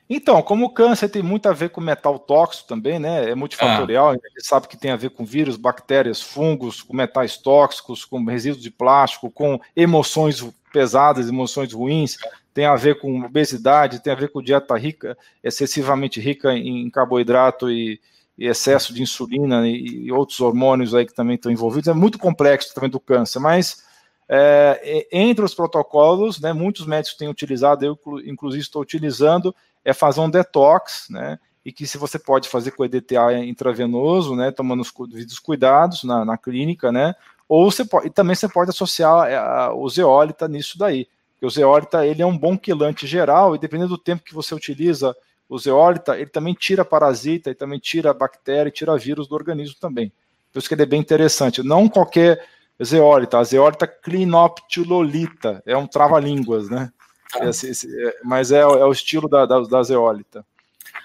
[0.09, 3.29] Então, como o câncer tem muito a ver com metal tóxico também, né?
[3.29, 4.11] É multifatorial, ah.
[4.11, 8.23] a gente sabe que tem a ver com vírus, bactérias, fungos, com metais tóxicos, com
[8.23, 12.17] resíduos de plástico, com emoções pesadas, emoções ruins
[12.55, 17.69] tem a ver com obesidade, tem a ver com dieta rica, excessivamente rica em carboidrato
[17.69, 17.99] e,
[18.37, 21.89] e excesso de insulina e, e, outros hormônios aí que também estão envolvidos.
[21.89, 23.83] É muito complexo também do câncer, mas
[24.27, 30.19] é, entre os protocolos, né, muitos médicos têm utilizado, eu inclusive estou utilizando, é fazer
[30.19, 34.91] um detox, né, e que se você pode fazer com EDTA intravenoso, né, tomando os
[35.09, 37.15] devidos cuidados na, na clínica, né,
[37.47, 41.07] ou você pode, e também você pode associar é, o zeólita nisso daí.
[41.33, 44.55] Porque o zeólita ele é um bom quelante geral e dependendo do tempo que você
[44.55, 45.15] utiliza
[45.47, 50.11] o zeólita, ele também tira parasita, e também tira bactéria, tira vírus do organismo também.
[50.51, 51.61] Por isso que ele é bem interessante.
[51.61, 52.43] Não qualquer
[52.83, 56.91] zeólita, a zeólita clinoptilolita, é um trava-línguas, né?
[57.35, 57.45] Ah.
[57.45, 60.45] Esse, esse, é, mas é, é, o estilo da, da, da zeólita.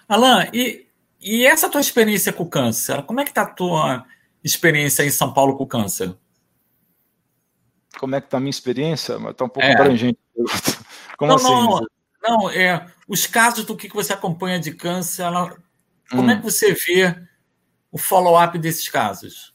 [0.09, 0.87] Alan, e,
[1.21, 3.03] e essa tua experiência com o câncer?
[3.03, 4.05] Como é que tá a tua
[4.43, 6.15] experiência em São Paulo com o câncer?
[8.01, 9.73] como é que está a minha experiência, mas está um pouco é.
[9.73, 10.19] abrangente.
[11.19, 11.49] Como não, assim?
[11.49, 11.87] Não,
[12.23, 15.55] não, é, os casos do que você acompanha de câncer, ela,
[16.11, 16.31] como hum.
[16.31, 17.15] é que você vê
[17.93, 19.50] o follow-up desses casos?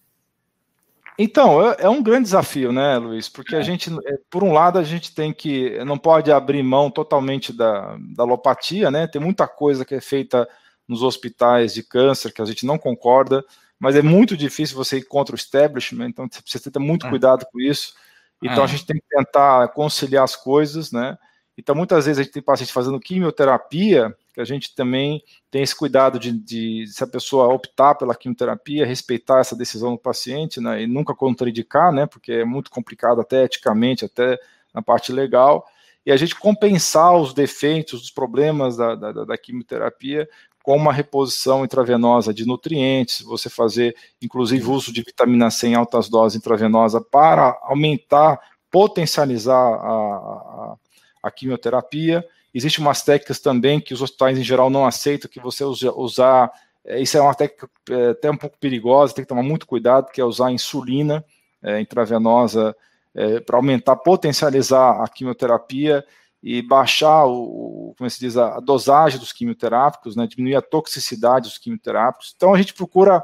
[1.17, 3.29] Então, é, é, um grande desafio, né, Luiz?
[3.29, 3.63] Porque a é.
[3.63, 7.97] gente, é, por um lado, a gente tem que, não pode abrir mão totalmente da,
[8.15, 9.07] da alopatia, né?
[9.07, 10.47] Tem muita coisa que é feita
[10.87, 13.43] nos hospitais de câncer que a gente não concorda,
[13.79, 17.45] mas é muito difícil você ir contra o establishment, então você precisa ter muito cuidado
[17.51, 17.93] com isso.
[18.41, 21.17] Então a gente tem que tentar conciliar as coisas, né?
[21.57, 25.73] Então muitas vezes a gente tem paciente fazendo quimioterapia, que a gente também tem esse
[25.73, 30.83] cuidado de, de, se a pessoa optar pela quimioterapia, respeitar essa decisão do paciente, né?
[30.83, 32.05] E nunca contraindicar, né?
[32.05, 34.37] Porque é muito complicado até eticamente, até
[34.73, 35.65] na parte legal.
[36.05, 40.27] E a gente compensar os defeitos, os problemas da, da, da quimioterapia
[40.61, 46.09] com uma reposição intravenosa de nutrientes, você fazer, inclusive, uso de vitamina C em altas
[46.09, 48.37] doses intravenosa para aumentar,
[48.69, 50.75] potencializar a, a,
[51.23, 52.25] a quimioterapia.
[52.55, 56.49] Existem umas técnicas também que os hospitais em geral não aceitam, que você usa, usar,
[56.85, 60.09] é, isso é uma técnica é, até um pouco perigosa, tem que tomar muito cuidado,
[60.09, 61.25] que é usar insulina
[61.61, 62.73] é, intravenosa
[63.13, 66.05] é, para aumentar, potencializar a quimioterapia
[66.41, 71.57] e baixar o, como se diz, a, dosagem dos quimioterápicos, né, diminuir a toxicidade dos
[71.57, 72.33] quimioterápicos.
[72.37, 73.21] Então a gente procura,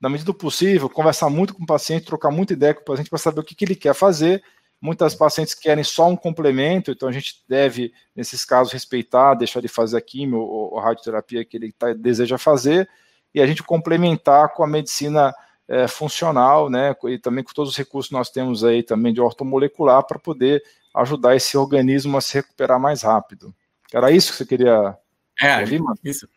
[0.00, 3.10] na medida do possível, conversar muito com o paciente, trocar muita ideia com o paciente
[3.10, 4.40] para saber o que, que ele quer fazer.
[4.80, 9.68] Muitas pacientes querem só um complemento, então a gente deve, nesses casos, respeitar, deixar de
[9.68, 12.88] fazer a quimio ou, ou radioterapia que ele tá, deseja fazer,
[13.34, 15.34] e a gente complementar com a medicina
[15.66, 19.20] é, funcional, né, e também com todos os recursos que nós temos aí também de
[19.20, 20.62] ortomolecular para poder
[20.94, 23.54] ajudar esse organismo a se recuperar mais rápido.
[23.92, 24.96] Era isso que você queria
[25.40, 25.98] é, ouvir, mano?
[26.04, 26.28] Isso,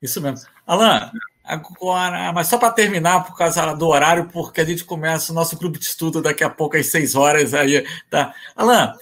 [0.00, 0.46] isso mesmo.
[0.66, 1.10] Alan,
[1.44, 5.56] agora, mas só para terminar, por causa do horário, porque a gente começa o nosso
[5.58, 7.54] grupo de estudo daqui a pouco às seis horas.
[7.54, 8.34] Aí, tá?
[8.54, 8.94] Alan,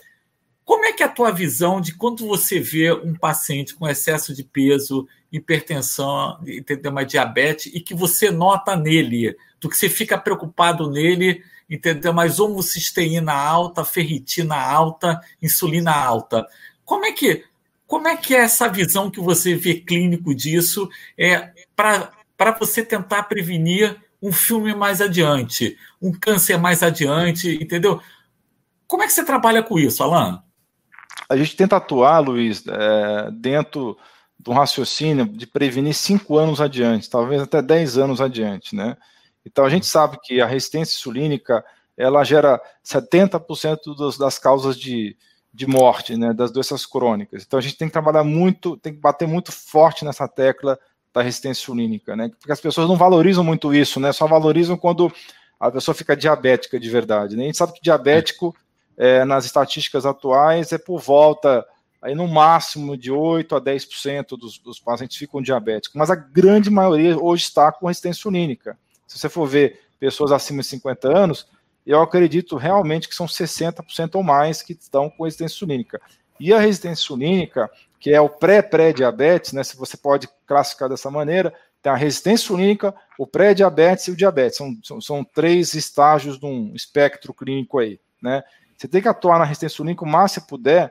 [0.64, 4.34] como é que é a tua visão de quando você vê um paciente com excesso
[4.34, 6.38] de peso, hipertensão,
[6.86, 12.12] uma diabetes, e que você nota nele, do que você fica preocupado nele entendeu?
[12.12, 16.44] Mas homocisteína alta, ferritina alta, insulina alta.
[16.84, 17.44] Como é que
[17.86, 20.88] como é que é essa visão que você vê clínico disso
[21.18, 22.12] é para
[22.58, 28.00] você tentar prevenir um filme mais adiante, um câncer mais adiante, entendeu?
[28.86, 30.42] Como é que você trabalha com isso, Alan?
[31.28, 33.96] A gente tenta atuar, Luiz, é, dentro
[34.38, 38.96] de um raciocínio de prevenir cinco anos adiante, talvez até dez anos adiante, né?
[39.44, 41.64] Então, a gente sabe que a resistência insulínica
[41.96, 45.16] ela gera 70% dos, das causas de,
[45.52, 47.44] de morte, né, das doenças crônicas.
[47.46, 50.78] Então, a gente tem que trabalhar muito, tem que bater muito forte nessa tecla
[51.12, 55.12] da resistência insulínica, né, porque as pessoas não valorizam muito isso, né, só valorizam quando
[55.58, 57.36] a pessoa fica diabética de verdade.
[57.36, 57.44] Né?
[57.44, 58.56] A gente sabe que diabético,
[58.96, 61.66] é, nas estatísticas atuais, é por volta
[62.00, 66.70] aí no máximo de 8 a 10% dos, dos pacientes ficam diabéticos, mas a grande
[66.70, 68.78] maioria hoje está com resistência insulínica.
[69.06, 71.46] Se você for ver pessoas acima de 50 anos,
[71.86, 76.00] eu acredito realmente que são 60% ou mais que estão com resistência insulínica.
[76.40, 81.52] E a resistência insulínica, que é o pré-pré-diabetes, né, se você pode classificar dessa maneira,
[81.82, 84.56] tem a resistência insulínica, o pré-diabetes e o diabetes.
[84.56, 88.42] São, são, são, três estágios de um espectro clínico aí, né?
[88.76, 90.90] Você tem que atuar na resistência insulínica o mais que puder,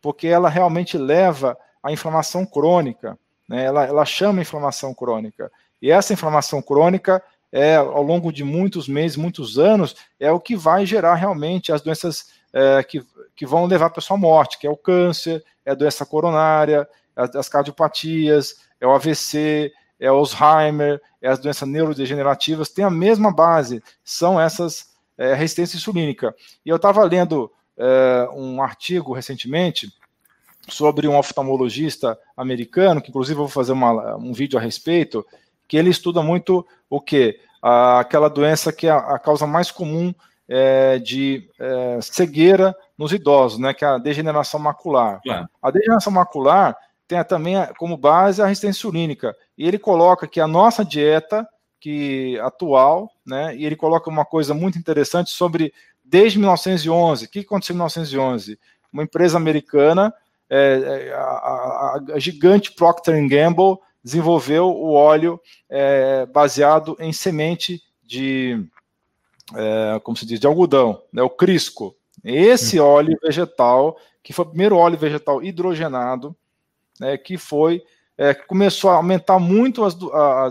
[0.00, 3.18] porque ela realmente leva à inflamação crônica,
[3.48, 3.64] né?
[3.64, 5.50] Ela, ela chama inflamação crônica.
[5.80, 7.22] E essa inflamação crônica
[7.52, 11.80] é, ao longo de muitos meses, muitos anos, é o que vai gerar realmente as
[11.80, 13.04] doenças é, que,
[13.34, 16.88] que vão levar a pessoa à morte, que é o câncer, é a doença coronária,
[17.14, 23.32] as, as cardiopatias, é o AVC, é Alzheimer, é as doenças neurodegenerativas, tem a mesma
[23.32, 26.34] base, são essas é, resistência insulínica.
[26.64, 29.92] E eu estava lendo é, um artigo recentemente
[30.68, 35.26] sobre um oftalmologista americano, que inclusive eu vou fazer uma, um vídeo a respeito,
[35.68, 37.38] que ele estuda muito o que?
[37.62, 40.14] Aquela doença que é a, causa mais comum
[40.52, 45.20] é, de é, cegueira nos idosos, né, que é a degeneração macular.
[45.22, 45.48] Claro.
[45.62, 49.34] A degeneração macular tem também como base a resistência insulínica.
[49.56, 51.48] E ele coloca que a nossa dieta
[51.78, 55.72] que atual, né, e ele coloca uma coisa muito interessante sobre
[56.04, 57.24] desde 1911.
[57.24, 58.58] O que aconteceu em 1911?
[58.92, 60.12] Uma empresa americana,
[60.50, 67.80] é, é, a, a, a gigante Procter Gamble, desenvolveu o óleo é, baseado em semente
[68.02, 68.66] de,
[69.54, 71.94] é, como se diz, de algodão, né, o Crisco.
[72.24, 72.84] Esse hum.
[72.84, 76.36] óleo vegetal, que foi o primeiro óleo vegetal hidrogenado,
[76.98, 77.82] né, que foi
[78.20, 79.96] é, começou a aumentar muito as,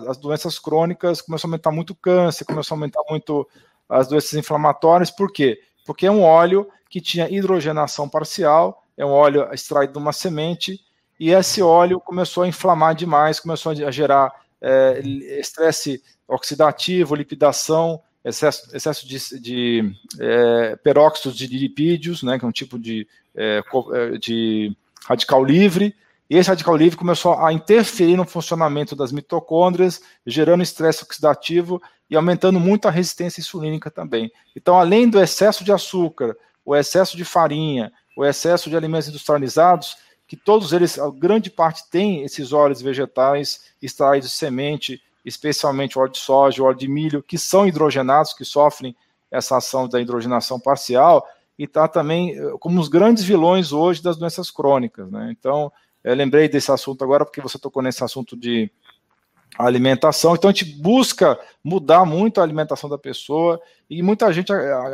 [0.07, 3.47] as doenças crônicas, começou a aumentar muito o câncer, começou a aumentar muito
[3.87, 5.61] as doenças inflamatórias, por quê?
[5.85, 10.79] Porque é um óleo que tinha hidrogenação parcial, é um óleo extraído de uma semente,
[11.19, 14.99] e esse óleo começou a inflamar demais, começou a gerar é,
[15.39, 22.51] estresse oxidativo, lipidação, excesso, excesso de, de é, peróxido de lipídios, né, que é um
[22.51, 23.61] tipo de, é,
[23.93, 24.75] é, de
[25.05, 25.95] radical livre,
[26.29, 32.15] e esse radical livre começou a interferir no funcionamento das mitocôndrias, gerando estresse oxidativo e
[32.15, 34.31] aumentando muito a resistência insulínica também.
[34.55, 39.97] Então, além do excesso de açúcar, o excesso de farinha, o excesso de alimentos industrializados,
[40.27, 46.11] que todos eles, a grande parte tem esses óleos vegetais extraídos de semente, especialmente óleo
[46.11, 48.95] de soja, óleo de milho, que são hidrogenados, que sofrem
[49.31, 51.25] essa ação da hidrogenação parcial,
[51.57, 55.11] e está também eh, como os grandes vilões hoje das doenças crônicas.
[55.11, 55.33] Né?
[55.37, 55.71] Então,
[56.03, 58.71] eu lembrei desse assunto agora porque você tocou nesse assunto de
[59.57, 60.35] alimentação.
[60.35, 64.53] Então, a gente busca mudar muito a alimentação da pessoa e muita gente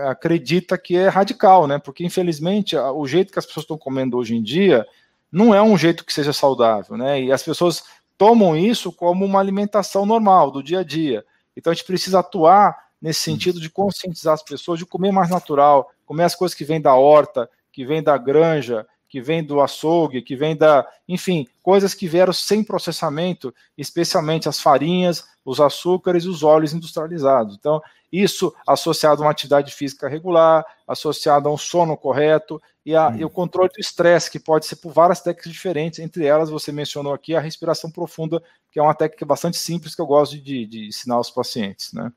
[0.10, 1.78] acredita que é radical, né?
[1.78, 4.86] Porque, infelizmente, o jeito que as pessoas estão comendo hoje em dia
[5.32, 7.22] não é um jeito que seja saudável, né?
[7.22, 7.84] E as pessoas
[8.18, 11.26] tomam isso como uma alimentação normal, do dia a dia.
[11.56, 15.90] Então a gente precisa atuar nesse sentido de conscientizar as pessoas de comer mais natural,
[16.06, 20.22] comer as coisas que vêm da horta, que vêm da granja, que vêm do açougue,
[20.22, 26.28] que vêm da, enfim, coisas que vieram sem processamento, especialmente as farinhas, os açúcares e
[26.28, 27.56] os óleos industrializados.
[27.58, 33.10] Então, isso associado a uma atividade física regular, associado a um sono correto e, a,
[33.10, 33.16] hum.
[33.18, 36.72] e o controle do estresse, que pode ser por várias técnicas diferentes, entre elas você
[36.72, 38.42] mencionou aqui a respiração profunda,
[38.72, 41.92] que é uma técnica bastante simples que eu gosto de, de ensinar aos pacientes.
[41.94, 42.12] Né?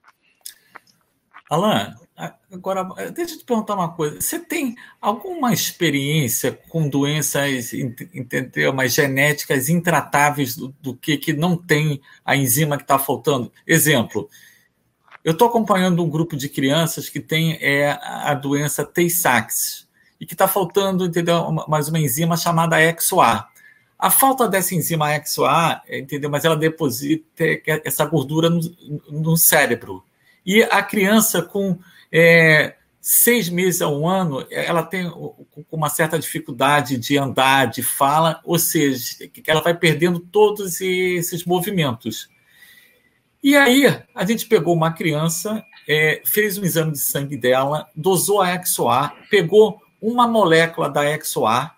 [1.51, 1.95] Alain,
[2.53, 4.21] agora deixa eu te perguntar uma coisa.
[4.21, 11.57] Você tem alguma experiência com doenças entendeu, mais genéticas intratáveis do, do que, que não
[11.57, 13.51] tem a enzima que está faltando?
[13.67, 14.29] Exemplo,
[15.25, 19.89] eu estou acompanhando um grupo de crianças que tem é, a doença Tay-Sachs
[20.21, 23.49] e que está faltando, entendeu, mais uma enzima chamada EXO-A.
[23.99, 27.45] A falta dessa enzima EXO-A, entendeu, mas ela deposita
[27.85, 28.61] essa gordura no,
[29.11, 30.05] no cérebro.
[30.49, 31.79] E a criança com
[32.11, 35.13] é, seis meses a um ano, ela tem
[35.71, 42.31] uma certa dificuldade de andar, de fala, ou seja, ela vai perdendo todos esses movimentos.
[43.43, 43.85] E aí,
[44.15, 49.15] a gente pegou uma criança, é, fez um exame de sangue dela, dosou a EXO-A,
[49.31, 51.75] pegou uma molécula da EXO-A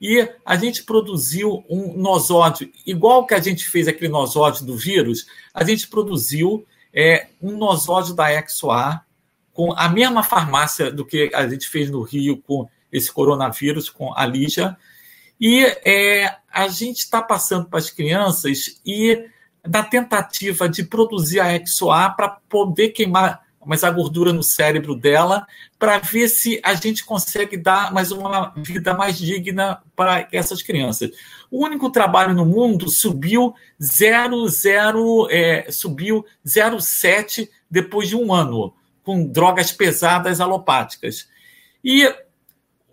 [0.00, 5.26] e a gente produziu um nosódio, igual que a gente fez aquele nosódio do vírus,
[5.52, 9.02] a gente produziu é, um nosódio da EXO-A
[9.52, 14.16] com a mesma farmácia do que a gente fez no Rio com esse coronavírus, com
[14.16, 14.76] a Lígia.
[15.40, 19.28] E é, a gente está passando para as crianças e
[19.66, 25.46] da tentativa de produzir a EXO-A para poder queimar mas a gordura no cérebro dela,
[25.78, 31.10] para ver se a gente consegue dar mais uma vida mais digna para essas crianças.
[31.50, 39.26] O único trabalho no mundo subiu 0,0 é, subiu 0,7 depois de um ano com
[39.26, 41.28] drogas pesadas alopáticas.
[41.84, 42.10] E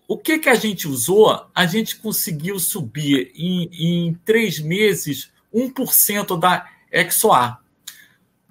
[0.08, 1.48] o que, que a gente usou?
[1.56, 7.61] A gente conseguiu subir em, em três meses 1% da EXOA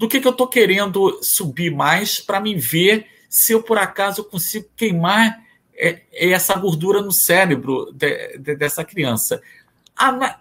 [0.00, 4.24] do que, que eu estou querendo subir mais para me ver se eu por acaso
[4.24, 5.44] consigo queimar
[5.74, 9.42] é, essa gordura no cérebro de, de, dessa criança.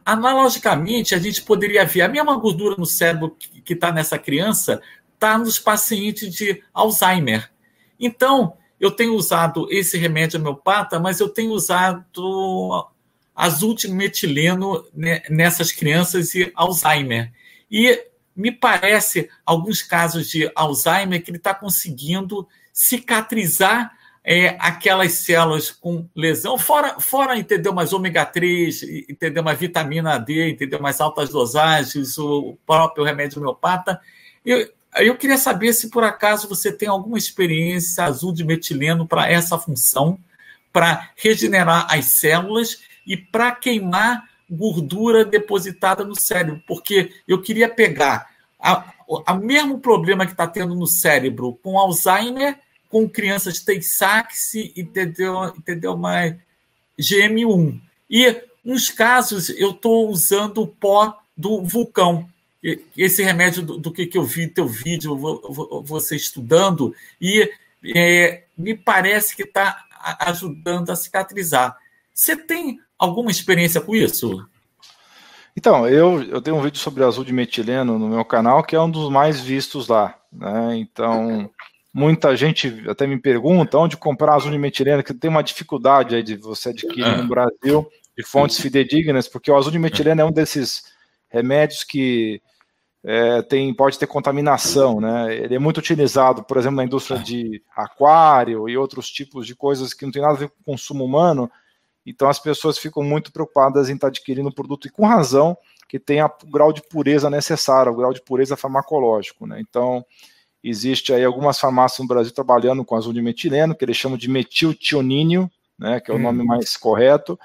[0.06, 4.82] analogicamente, a gente poderia ver a mesma gordura no cérebro que está nessa criança,
[5.14, 7.52] está nos pacientes de Alzheimer.
[8.00, 12.88] Então, eu tenho usado esse remédio homeopata, mas eu tenho usado
[13.36, 14.86] azul de metileno
[15.30, 17.34] nessas crianças e Alzheimer.
[17.70, 18.09] E
[18.40, 23.92] me parece, alguns casos de Alzheimer, que ele está conseguindo cicatrizar
[24.24, 30.52] é, aquelas células com lesão, fora, fora entendeu, mais ômega 3, entendeu, mais vitamina D,
[30.52, 34.00] entendeu, mais altas dosagens, o próprio remédio homeopata.
[34.46, 39.30] Eu, eu queria saber se por acaso você tem alguma experiência azul de metileno para
[39.30, 40.18] essa função,
[40.72, 48.29] para regenerar as células e para queimar gordura depositada no cérebro, porque eu queria pegar
[49.08, 52.60] o mesmo problema que está tendo no cérebro com Alzheimer,
[52.90, 55.54] com crianças Tay-Sachs, entendeu?
[55.58, 55.98] entendeu?
[55.98, 56.36] Mas
[57.00, 57.80] GM1.
[58.10, 62.28] E uns casos eu estou usando o pó do vulcão.
[62.98, 65.16] Esse remédio do, do que, que eu vi teu vídeo,
[65.86, 67.50] você estudando, e
[67.96, 69.86] é, me parece que está
[70.20, 71.78] ajudando a cicatrizar.
[72.14, 74.46] Você tem alguma experiência com isso?
[75.56, 78.82] Então, eu, eu tenho um vídeo sobre azul de metileno no meu canal, que é
[78.82, 80.16] um dos mais vistos lá.
[80.32, 80.78] Né?
[80.78, 81.50] Então,
[81.94, 86.24] muita gente até me pergunta onde comprar azul de metileno, que tem uma dificuldade aí
[86.24, 90.32] de você adquirir no Brasil, de fontes fidedignas, porque o azul de metileno é um
[90.32, 90.84] desses
[91.30, 92.42] remédios que
[93.04, 95.34] é, tem, pode ter contaminação, né?
[95.34, 99.94] Ele é muito utilizado, por exemplo, na indústria de aquário e outros tipos de coisas
[99.94, 101.50] que não tem nada a ver com o consumo humano,
[102.06, 105.58] então as pessoas ficam muito preocupadas em estar adquirindo um produto, e com razão,
[105.88, 109.48] que tenha o grau de pureza necessário, o grau de pureza farmacológico.
[109.48, 109.60] Né?
[109.60, 110.06] Então,
[110.64, 114.30] existe aí algumas farmácias no Brasil trabalhando com azul de metileno, que eles chamam de
[114.30, 116.22] metiltionínio, né, que é o hum.
[116.22, 117.40] nome mais correto.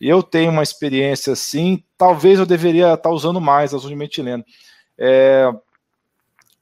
[0.00, 4.44] E eu tenho uma experiência assim, talvez eu deveria estar usando mais azul de metileno.
[4.96, 5.52] É,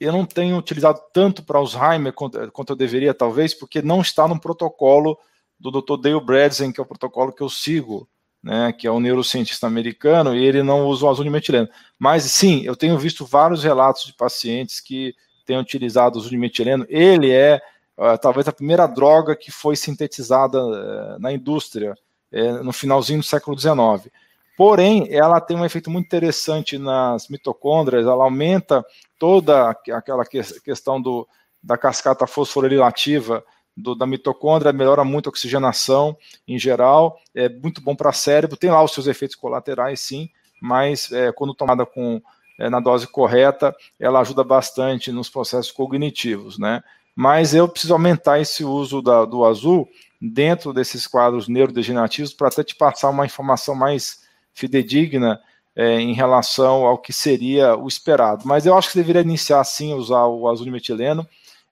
[0.00, 4.26] eu não tenho utilizado tanto para Alzheimer quanto, quanto eu deveria, talvez, porque não está
[4.26, 5.16] no protocolo
[5.58, 5.96] do Dr.
[6.00, 8.08] Dale Bredesen, que é o protocolo que eu sigo,
[8.42, 11.68] né, que é um neurocientista americano, e ele não usa o azul de metileno.
[11.98, 15.14] Mas sim, eu tenho visto vários relatos de pacientes que
[15.44, 16.86] têm utilizado o azul de metileno.
[16.88, 17.60] Ele é
[17.96, 21.94] uh, talvez a primeira droga que foi sintetizada uh, na indústria
[22.32, 24.12] uh, no finalzinho do século XIX.
[24.56, 28.84] Porém, ela tem um efeito muito interessante nas mitocôndrias, ela aumenta
[29.18, 31.28] toda aquela questão do,
[31.62, 33.44] da cascata fosforilativa
[33.78, 38.70] do, da mitocôndria, melhora muito a oxigenação em geral, é muito bom para cérebro, tem
[38.70, 40.28] lá os seus efeitos colaterais, sim,
[40.60, 42.20] mas é, quando tomada com
[42.58, 46.82] é, na dose correta, ela ajuda bastante nos processos cognitivos, né?
[47.14, 49.88] Mas eu preciso aumentar esse uso da, do azul
[50.20, 55.40] dentro desses quadros neurodegenerativos para até te passar uma informação mais fidedigna
[55.74, 58.42] é, em relação ao que seria o esperado.
[58.44, 61.26] Mas eu acho que deveria iniciar sim usar o azul de metileno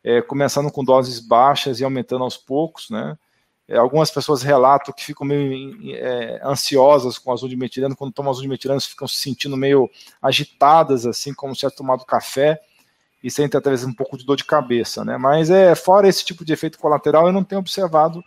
[0.07, 3.19] é, começando com doses baixas e aumentando aos poucos, né?
[3.67, 8.31] É, algumas pessoas relatam que ficam meio é, ansiosas com azul de metileno, quando tomam
[8.31, 9.91] azul de metileno ficam se sentindo meio
[10.23, 12.61] agitadas, assim, como se tivesse tomado café,
[13.21, 15.19] e sentem até um pouco de dor de cabeça, né?
[15.19, 18.23] Mas é fora esse tipo de efeito colateral, eu não tenho observado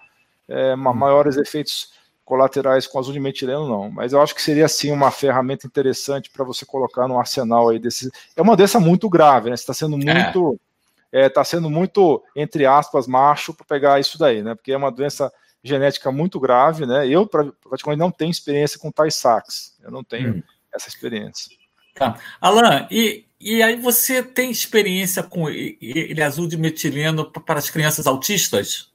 [0.50, 1.94] é, maiores efeitos
[2.26, 3.90] colaterais com azul de metileno, não.
[3.90, 7.80] Mas eu acho que seria sim uma ferramenta interessante para você colocar no arsenal aí
[7.80, 8.12] desses.
[8.36, 9.56] É uma doença muito grave, né?
[9.56, 10.14] Está sendo é.
[10.14, 10.60] muito
[11.12, 14.56] está é, tá sendo muito, entre aspas, macho para pegar isso daí, né?
[14.56, 15.32] Porque é uma doença
[15.64, 17.08] genética muito grave, né?
[17.08, 19.78] Eu, praticamente, não tenho experiência com Tay-Sachs.
[19.82, 20.44] Eu não tenho hum.
[20.74, 21.56] essa experiência.
[21.96, 22.18] Tá.
[22.40, 28.08] Alan, e, e aí você tem experiência com ele azul de metileno para as crianças
[28.08, 28.90] autistas?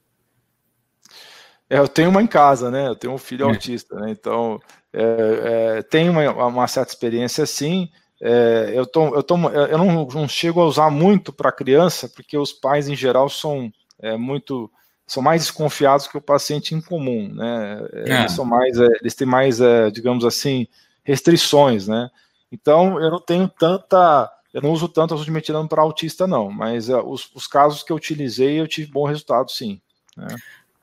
[1.69, 2.87] É, eu tenho uma em casa, né?
[2.87, 3.49] Eu tenho um filho é.
[3.49, 4.11] autista, né?
[4.11, 4.59] Então,
[4.93, 7.89] é, é, tenho uma, uma certa experiência, sim.
[8.21, 12.37] É, eu, tô, eu, tô, eu não, não chego a usar muito para criança, porque
[12.37, 14.71] os pais, em geral, são é, muito
[15.07, 17.87] são mais desconfiados que o paciente em comum, né?
[17.93, 18.19] É, é.
[18.19, 20.67] Eles são mais, é, eles têm mais, é, digamos assim,
[21.03, 22.09] restrições, né?
[22.51, 26.87] Então eu não tenho tanta eu não uso tanto a azumetilano para autista, não, mas
[26.87, 29.81] os, os, casos que eu utilizei, eu tive bom resultado, sim.
[30.15, 30.27] Né?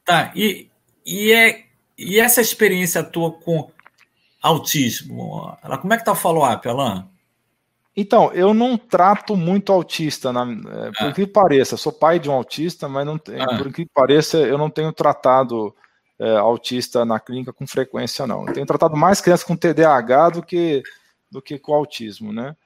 [0.05, 0.69] Tá, e,
[1.07, 1.65] e, é,
[1.97, 3.71] e essa experiência tua com
[4.43, 7.09] autismo, como é que tá o follow-up, Alain?
[7.95, 11.13] Então, eu não trato muito autista, na, é, por ah.
[11.13, 11.77] que pareça.
[11.77, 13.59] Sou pai de um autista, mas não tem, ah.
[13.59, 15.75] por que pareça, eu não tenho tratado
[16.19, 18.47] é, autista na clínica com frequência, não.
[18.47, 20.83] Eu tenho tratado mais crianças com TDAH do que,
[21.31, 22.57] do que com autismo, né?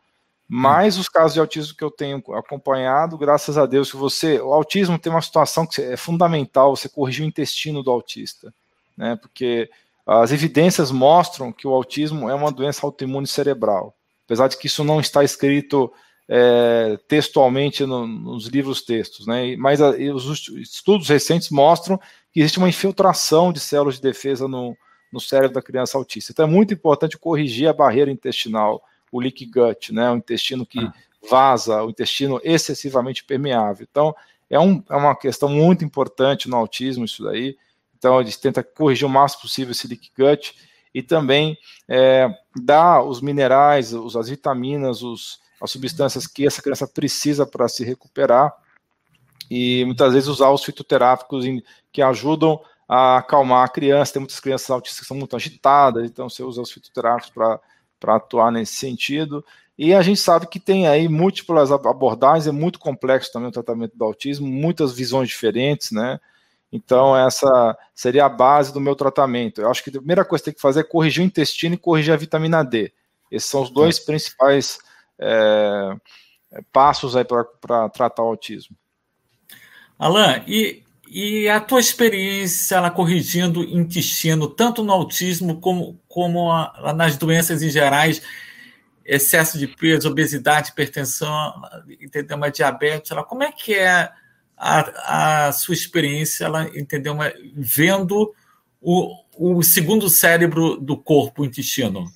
[0.48, 4.40] Mas os casos de autismo que eu tenho acompanhado, graças a Deus, que você.
[4.40, 8.54] O autismo tem uma situação que é fundamental você corrigir o intestino do autista,
[8.96, 9.16] né?
[9.16, 9.68] Porque
[10.06, 13.92] as evidências mostram que o autismo é uma doença autoimune cerebral.
[14.26, 15.90] Apesar de que isso não está escrito
[16.28, 19.56] é, textualmente no, nos livros textos, né?
[19.56, 21.98] Mas a, os estudos recentes mostram
[22.32, 24.76] que existe uma infiltração de células de defesa no,
[25.12, 26.32] no cérebro da criança autista.
[26.32, 30.80] Então é muito importante corrigir a barreira intestinal o leak gut, né, o intestino que
[30.80, 30.92] ah.
[31.28, 33.86] vaza, o intestino excessivamente permeável.
[33.90, 34.14] Então,
[34.50, 37.56] é, um, é uma questão muito importante no autismo isso daí.
[37.96, 40.54] Então, a gente tenta corrigir o máximo possível esse leak gut
[40.96, 42.26] e também é,
[42.58, 47.84] dar os minerais, os, as vitaminas, os, as substâncias que essa criança precisa para se
[47.84, 48.50] recuperar
[49.50, 51.62] e muitas vezes usar os fitoterápicos em,
[51.92, 52.58] que ajudam
[52.88, 54.14] a acalmar a criança.
[54.14, 57.30] Tem muitas crianças autistas que são muito agitadas, então você usa os fitoterápicos
[58.00, 59.44] para atuar nesse sentido.
[59.76, 63.94] E a gente sabe que tem aí múltiplas abordagens, é muito complexo também o tratamento
[63.94, 66.18] do autismo, muitas visões diferentes, né?
[66.72, 69.60] Então, essa seria a base do meu tratamento.
[69.60, 71.78] Eu acho que a primeira coisa que tem que fazer é corrigir o intestino e
[71.78, 72.92] corrigir a vitamina D.
[73.30, 74.78] Esses são os dois principais
[75.18, 75.96] é,
[76.72, 78.76] passos aí para tratar o autismo.
[79.98, 86.92] Alan, e e a tua experiência ela corrigindo intestino, tanto no autismo como, como a,
[86.94, 88.20] nas doenças em gerais,
[89.04, 91.54] excesso de peso, obesidade, hipertensão?
[92.34, 94.10] Uma diabetes, ela, como é que é
[94.56, 97.12] a, a sua experiência, ela, entendeu?
[97.12, 98.34] Uma, vendo
[98.80, 102.06] o, o segundo cérebro do corpo, o intestino?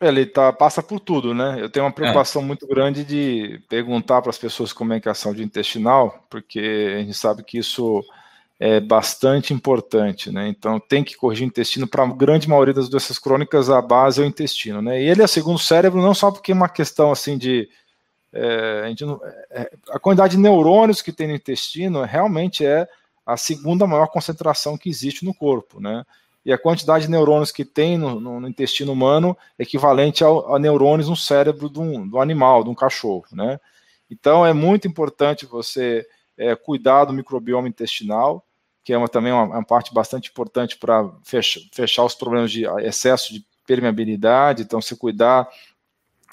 [0.00, 1.56] Ele tá, passa por tudo, né?
[1.58, 2.44] Eu tenho uma preocupação é.
[2.44, 6.94] muito grande de perguntar para as pessoas como é que é a saúde intestinal, porque
[6.96, 8.04] a gente sabe que isso
[8.60, 10.48] é bastante importante, né?
[10.48, 11.86] Então tem que corrigir o intestino.
[11.86, 15.02] Para a grande maioria das doenças crônicas, a base é o intestino, né?
[15.02, 17.68] E ele é segundo cérebro, não só porque é uma questão assim de
[18.36, 22.88] é, a, não, é, a quantidade de neurônios que tem no intestino realmente é
[23.24, 26.04] a segunda maior concentração que existe no corpo, né?
[26.46, 30.54] e a quantidade de neurônios que tem no, no, no intestino humano é equivalente ao,
[30.54, 33.58] a neurônios no cérebro de um, do animal, de um cachorro, né?
[34.08, 36.06] Então é muito importante você
[36.38, 38.46] é, cuidar do microbioma intestinal,
[38.84, 42.64] que é uma, também uma, uma parte bastante importante para fechar, fechar os problemas de
[42.78, 45.48] excesso de permeabilidade, então se cuidar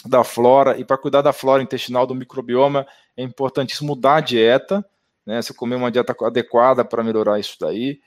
[0.06, 2.86] da flora, e para cuidar da flora intestinal, do microbioma,
[3.16, 4.86] é importantíssimo mudar a dieta,
[5.26, 5.42] né?
[5.42, 8.00] Você comer uma dieta adequada para melhorar isso daí.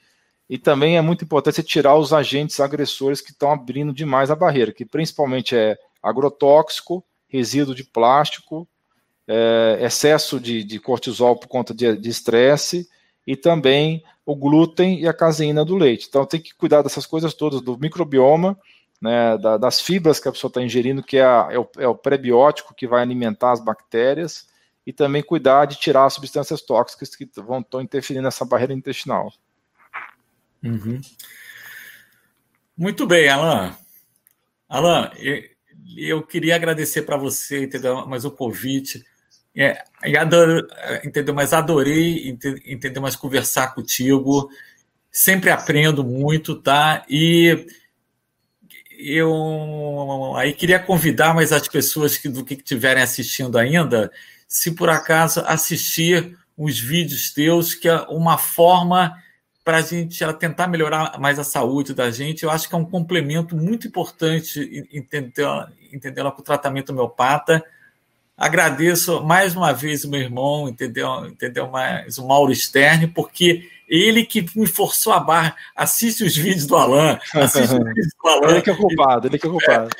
[0.48, 4.36] E também é muito importante você tirar os agentes agressores que estão abrindo demais a
[4.36, 8.68] barreira, que principalmente é agrotóxico, resíduo de plástico,
[9.26, 12.88] é, excesso de, de, cortisol por conta de estresse
[13.26, 16.06] e também o glúten e a caseína do leite.
[16.08, 18.56] Então tem que cuidar dessas coisas todas, do microbioma,
[19.00, 21.88] né, da, das fibras que a pessoa está ingerindo, que é, a, é, o, é
[21.88, 24.46] o prebiótico que vai alimentar as bactérias,
[24.86, 29.32] e também cuidar de tirar as substâncias tóxicas que vão estão interferindo nessa barreira intestinal.
[30.62, 31.00] Uhum.
[32.76, 33.76] Muito bem, Alan.
[34.68, 35.42] Alan, eu,
[35.96, 38.06] eu queria agradecer para você, entendeu?
[38.06, 39.04] Mais o convite.
[39.56, 39.82] É,
[40.18, 40.66] adoro,
[41.02, 41.34] entendeu?
[41.34, 42.28] Mas adorei,
[42.66, 43.02] entendeu?
[43.02, 44.48] Mas conversar contigo.
[45.10, 47.04] Sempre aprendo muito, tá?
[47.08, 47.66] E
[48.98, 54.10] eu aí queria convidar mais as pessoas que do que estiverem assistindo ainda,
[54.48, 59.14] se por acaso assistir os vídeos teus, que é uma forma
[59.64, 62.44] para a gente tentar melhorar mais a saúde da gente.
[62.44, 65.44] Eu acho que é um complemento muito importante entender,
[65.92, 67.64] entender com o tratamento homeopata.
[68.36, 71.26] Agradeço mais uma vez o meu irmão, entendeu?
[71.26, 71.68] entendeu?
[71.68, 75.56] Mais o Mauro Stern, porque ele que me forçou a barra.
[75.74, 77.18] Assiste os vídeos do Alan.
[77.34, 78.50] Assiste os vídeos do Alan.
[78.50, 79.90] Ele que é o culpado, ele que é o culpado.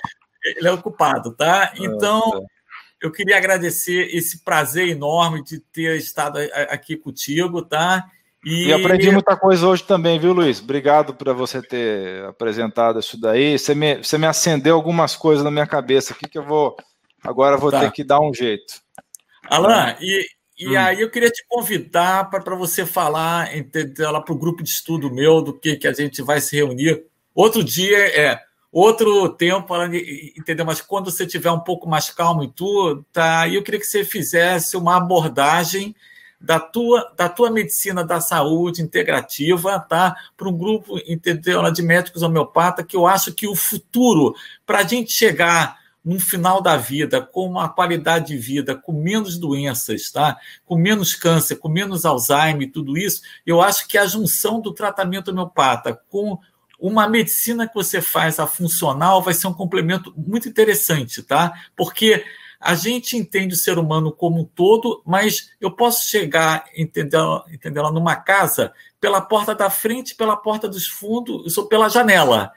[0.44, 1.72] É, ele é o culpado, tá?
[1.74, 3.06] É, então, é.
[3.06, 6.38] eu queria agradecer esse prazer enorme de ter estado
[6.68, 8.06] aqui contigo, tá?
[8.44, 8.68] E...
[8.68, 8.72] e...
[8.72, 10.60] aprendi muita coisa hoje também, viu, Luiz?
[10.60, 13.58] Obrigado por você ter apresentado isso daí.
[13.58, 16.76] Você me, você me acendeu algumas coisas na minha cabeça aqui que eu vou.
[17.24, 17.80] Agora vou tá.
[17.80, 18.74] ter que dar um jeito.
[19.48, 20.26] Alan, e,
[20.58, 20.78] e hum.
[20.78, 23.48] aí eu queria te convidar para você falar
[23.98, 27.04] lá para o grupo de estudo meu do que, que a gente vai se reunir.
[27.34, 28.40] Outro dia é
[28.72, 29.74] outro tempo,
[30.36, 30.64] entendeu?
[30.64, 33.48] Mas quando você tiver um pouco mais calmo e tudo, tá?
[33.48, 35.94] eu queria que você fizesse uma abordagem
[36.40, 40.14] da tua, da tua medicina da saúde integrativa, tá?
[40.36, 44.34] Para um grupo entendeu, de médicos homeopatas, que eu acho que o futuro,
[44.64, 49.36] para a gente chegar no final da vida, com uma qualidade de vida, com menos
[49.36, 50.38] doenças, tá?
[50.64, 55.32] com menos câncer, com menos Alzheimer, tudo isso, eu acho que a junção do tratamento
[55.32, 56.38] homeopata com
[56.78, 61.52] uma medicina que você faz a funcional vai ser um complemento muito interessante, tá?
[61.74, 62.24] Porque
[62.60, 67.90] a gente entende o ser humano como um todo, mas eu posso chegar, entendeu, entendeu,
[67.90, 72.52] numa casa pela porta da frente, pela porta dos fundos, ou pela janela.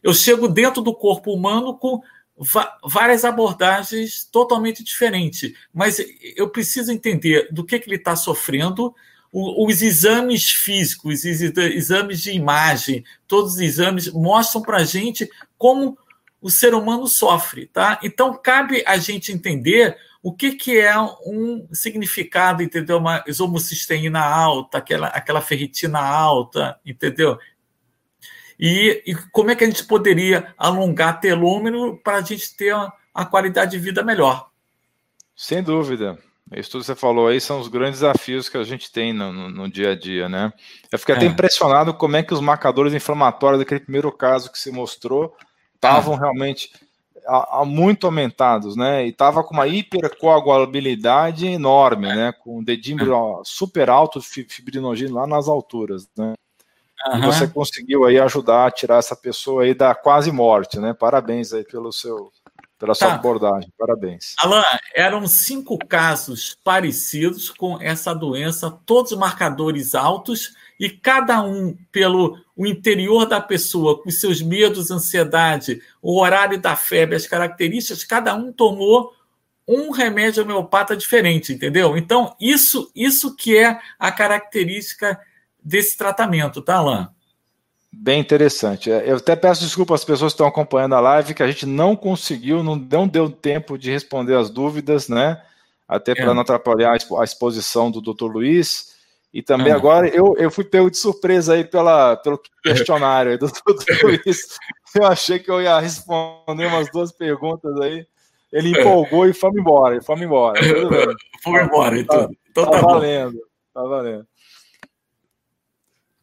[0.00, 2.00] Eu chego dentro do corpo humano com
[2.84, 5.98] várias abordagens totalmente diferentes, mas
[6.36, 8.94] eu preciso entender do que, que ele está sofrendo,
[9.32, 15.96] os exames físicos, os exames de imagem, todos os exames mostram para a gente como
[16.40, 17.98] o ser humano sofre, tá?
[18.02, 20.96] Então cabe a gente entender o que, que é
[21.26, 22.98] um significado, entendeu?
[22.98, 27.38] Uma isomocisteína alta, aquela, aquela ferritina alta, entendeu?
[28.58, 32.92] E, e como é que a gente poderia alongar telômero para a gente ter uma,
[33.14, 34.48] uma qualidade de vida melhor?
[35.36, 36.18] Sem dúvida.
[36.54, 39.32] Isso tudo que você falou aí são os grandes desafios que a gente tem no,
[39.32, 40.52] no, no dia a dia, né?
[40.90, 41.18] Eu fiquei é.
[41.18, 45.34] até impressionado como é que os marcadores inflamatórios daquele primeiro caso que você mostrou
[45.74, 46.18] estavam é.
[46.18, 46.70] realmente
[47.26, 49.06] a, a muito aumentados, né?
[49.06, 52.32] E estava com uma hipercoagulabilidade enorme, né?
[52.32, 53.42] Com um dedímero é.
[53.44, 56.34] super alto, fibrinogênio lá nas alturas, né?
[57.08, 57.18] Uhum.
[57.18, 60.94] E você conseguiu aí ajudar a tirar essa pessoa aí da quase morte, né?
[60.94, 62.30] Parabéns aí pelo seu
[62.78, 63.14] pela sua tá.
[63.14, 63.72] abordagem.
[63.78, 64.34] Parabéns.
[64.40, 72.36] Alain, eram cinco casos parecidos com essa doença, todos marcadores altos, e cada um pelo
[72.56, 78.34] o interior da pessoa, com seus medos, ansiedade, o horário da febre, as características, cada
[78.34, 79.12] um tomou
[79.66, 81.96] um remédio homeopata diferente, entendeu?
[81.96, 85.20] Então, isso, isso que é a característica
[85.64, 87.08] desse tratamento, tá, Alain?
[87.92, 88.90] Bem interessante.
[88.90, 91.66] É, eu até peço desculpa às pessoas que estão acompanhando a live, que a gente
[91.66, 95.42] não conseguiu, não, deu tempo de responder as dúvidas, né?
[95.86, 96.34] Até para é.
[96.34, 98.24] não atrapalhar a exposição do Dr.
[98.24, 98.92] Luiz.
[99.32, 99.76] E também é.
[99.76, 104.04] agora eu, eu fui pego de surpresa aí pela, pelo questionário do Dr.
[104.04, 104.58] Luiz.
[104.94, 108.06] Eu achei que eu ia responder umas duas perguntas aí.
[108.52, 110.60] Ele empolgou e foi embora, e foi embora.
[111.42, 112.28] Foi embora, então.
[112.28, 113.38] Tá, então tá, tá valendo,
[113.74, 114.26] tá valendo.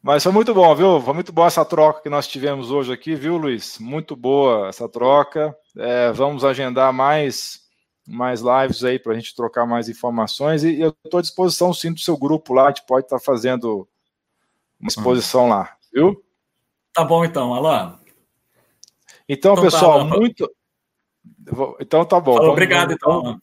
[0.02, 1.02] Mas foi muito bom, viu?
[1.02, 3.78] Foi muito boa essa troca que nós tivemos hoje aqui, viu, Luiz?
[3.80, 5.56] Muito boa essa troca.
[5.78, 7.62] É, vamos agendar mais,
[8.08, 10.64] mais lives aí para a gente trocar mais informações.
[10.64, 12.66] E eu estou à disposição, sim, do seu grupo lá.
[12.66, 13.88] A gente pode estar tá fazendo
[14.80, 15.50] uma exposição hum.
[15.50, 16.24] lá, viu?
[16.94, 17.94] Tá bom, então, Alain.
[19.28, 20.52] Então, então tá, pessoal, tá, muito.
[21.80, 22.36] Então tá bom.
[22.36, 23.38] Vamos, obrigado, então.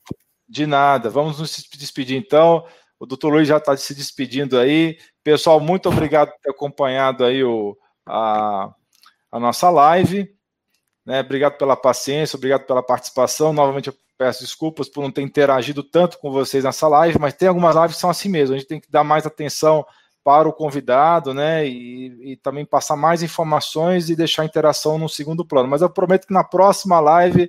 [0.48, 1.10] De nada.
[1.10, 2.66] Vamos nos despedir, então.
[2.98, 4.98] O doutor Luiz já está se despedindo aí.
[5.22, 8.72] Pessoal, muito obrigado por ter acompanhado aí o, a,
[9.30, 10.34] a nossa live.
[11.04, 11.20] Né?
[11.20, 13.52] Obrigado pela paciência, obrigado pela participação.
[13.52, 17.48] Novamente, eu peço desculpas por não ter interagido tanto com vocês nessa live, mas tem
[17.48, 18.54] algumas lives que são assim mesmo.
[18.54, 19.84] A gente tem que dar mais atenção
[20.24, 21.64] para o convidado, né?
[21.68, 25.68] E, e também passar mais informações e deixar a interação no segundo plano.
[25.68, 27.48] Mas eu prometo que na próxima live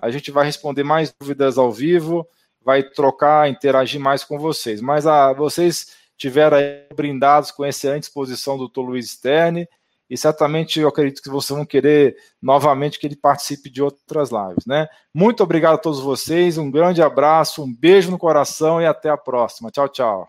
[0.00, 2.26] a gente vai responder mais dúvidas ao vivo,
[2.62, 4.80] vai trocar, interagir mais com vocês.
[4.80, 6.58] Mas ah, vocês tiveram
[6.94, 8.80] brindados com excelente exposição do Dr.
[8.80, 9.68] Luiz Sterne,
[10.10, 14.64] e certamente eu acredito que vocês vão querer novamente que ele participe de outras lives,
[14.66, 14.88] né?
[15.12, 19.18] Muito obrigado a todos vocês, um grande abraço, um beijo no coração e até a
[19.18, 19.70] próxima.
[19.70, 20.28] Tchau, tchau.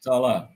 [0.00, 0.51] Tchau lá.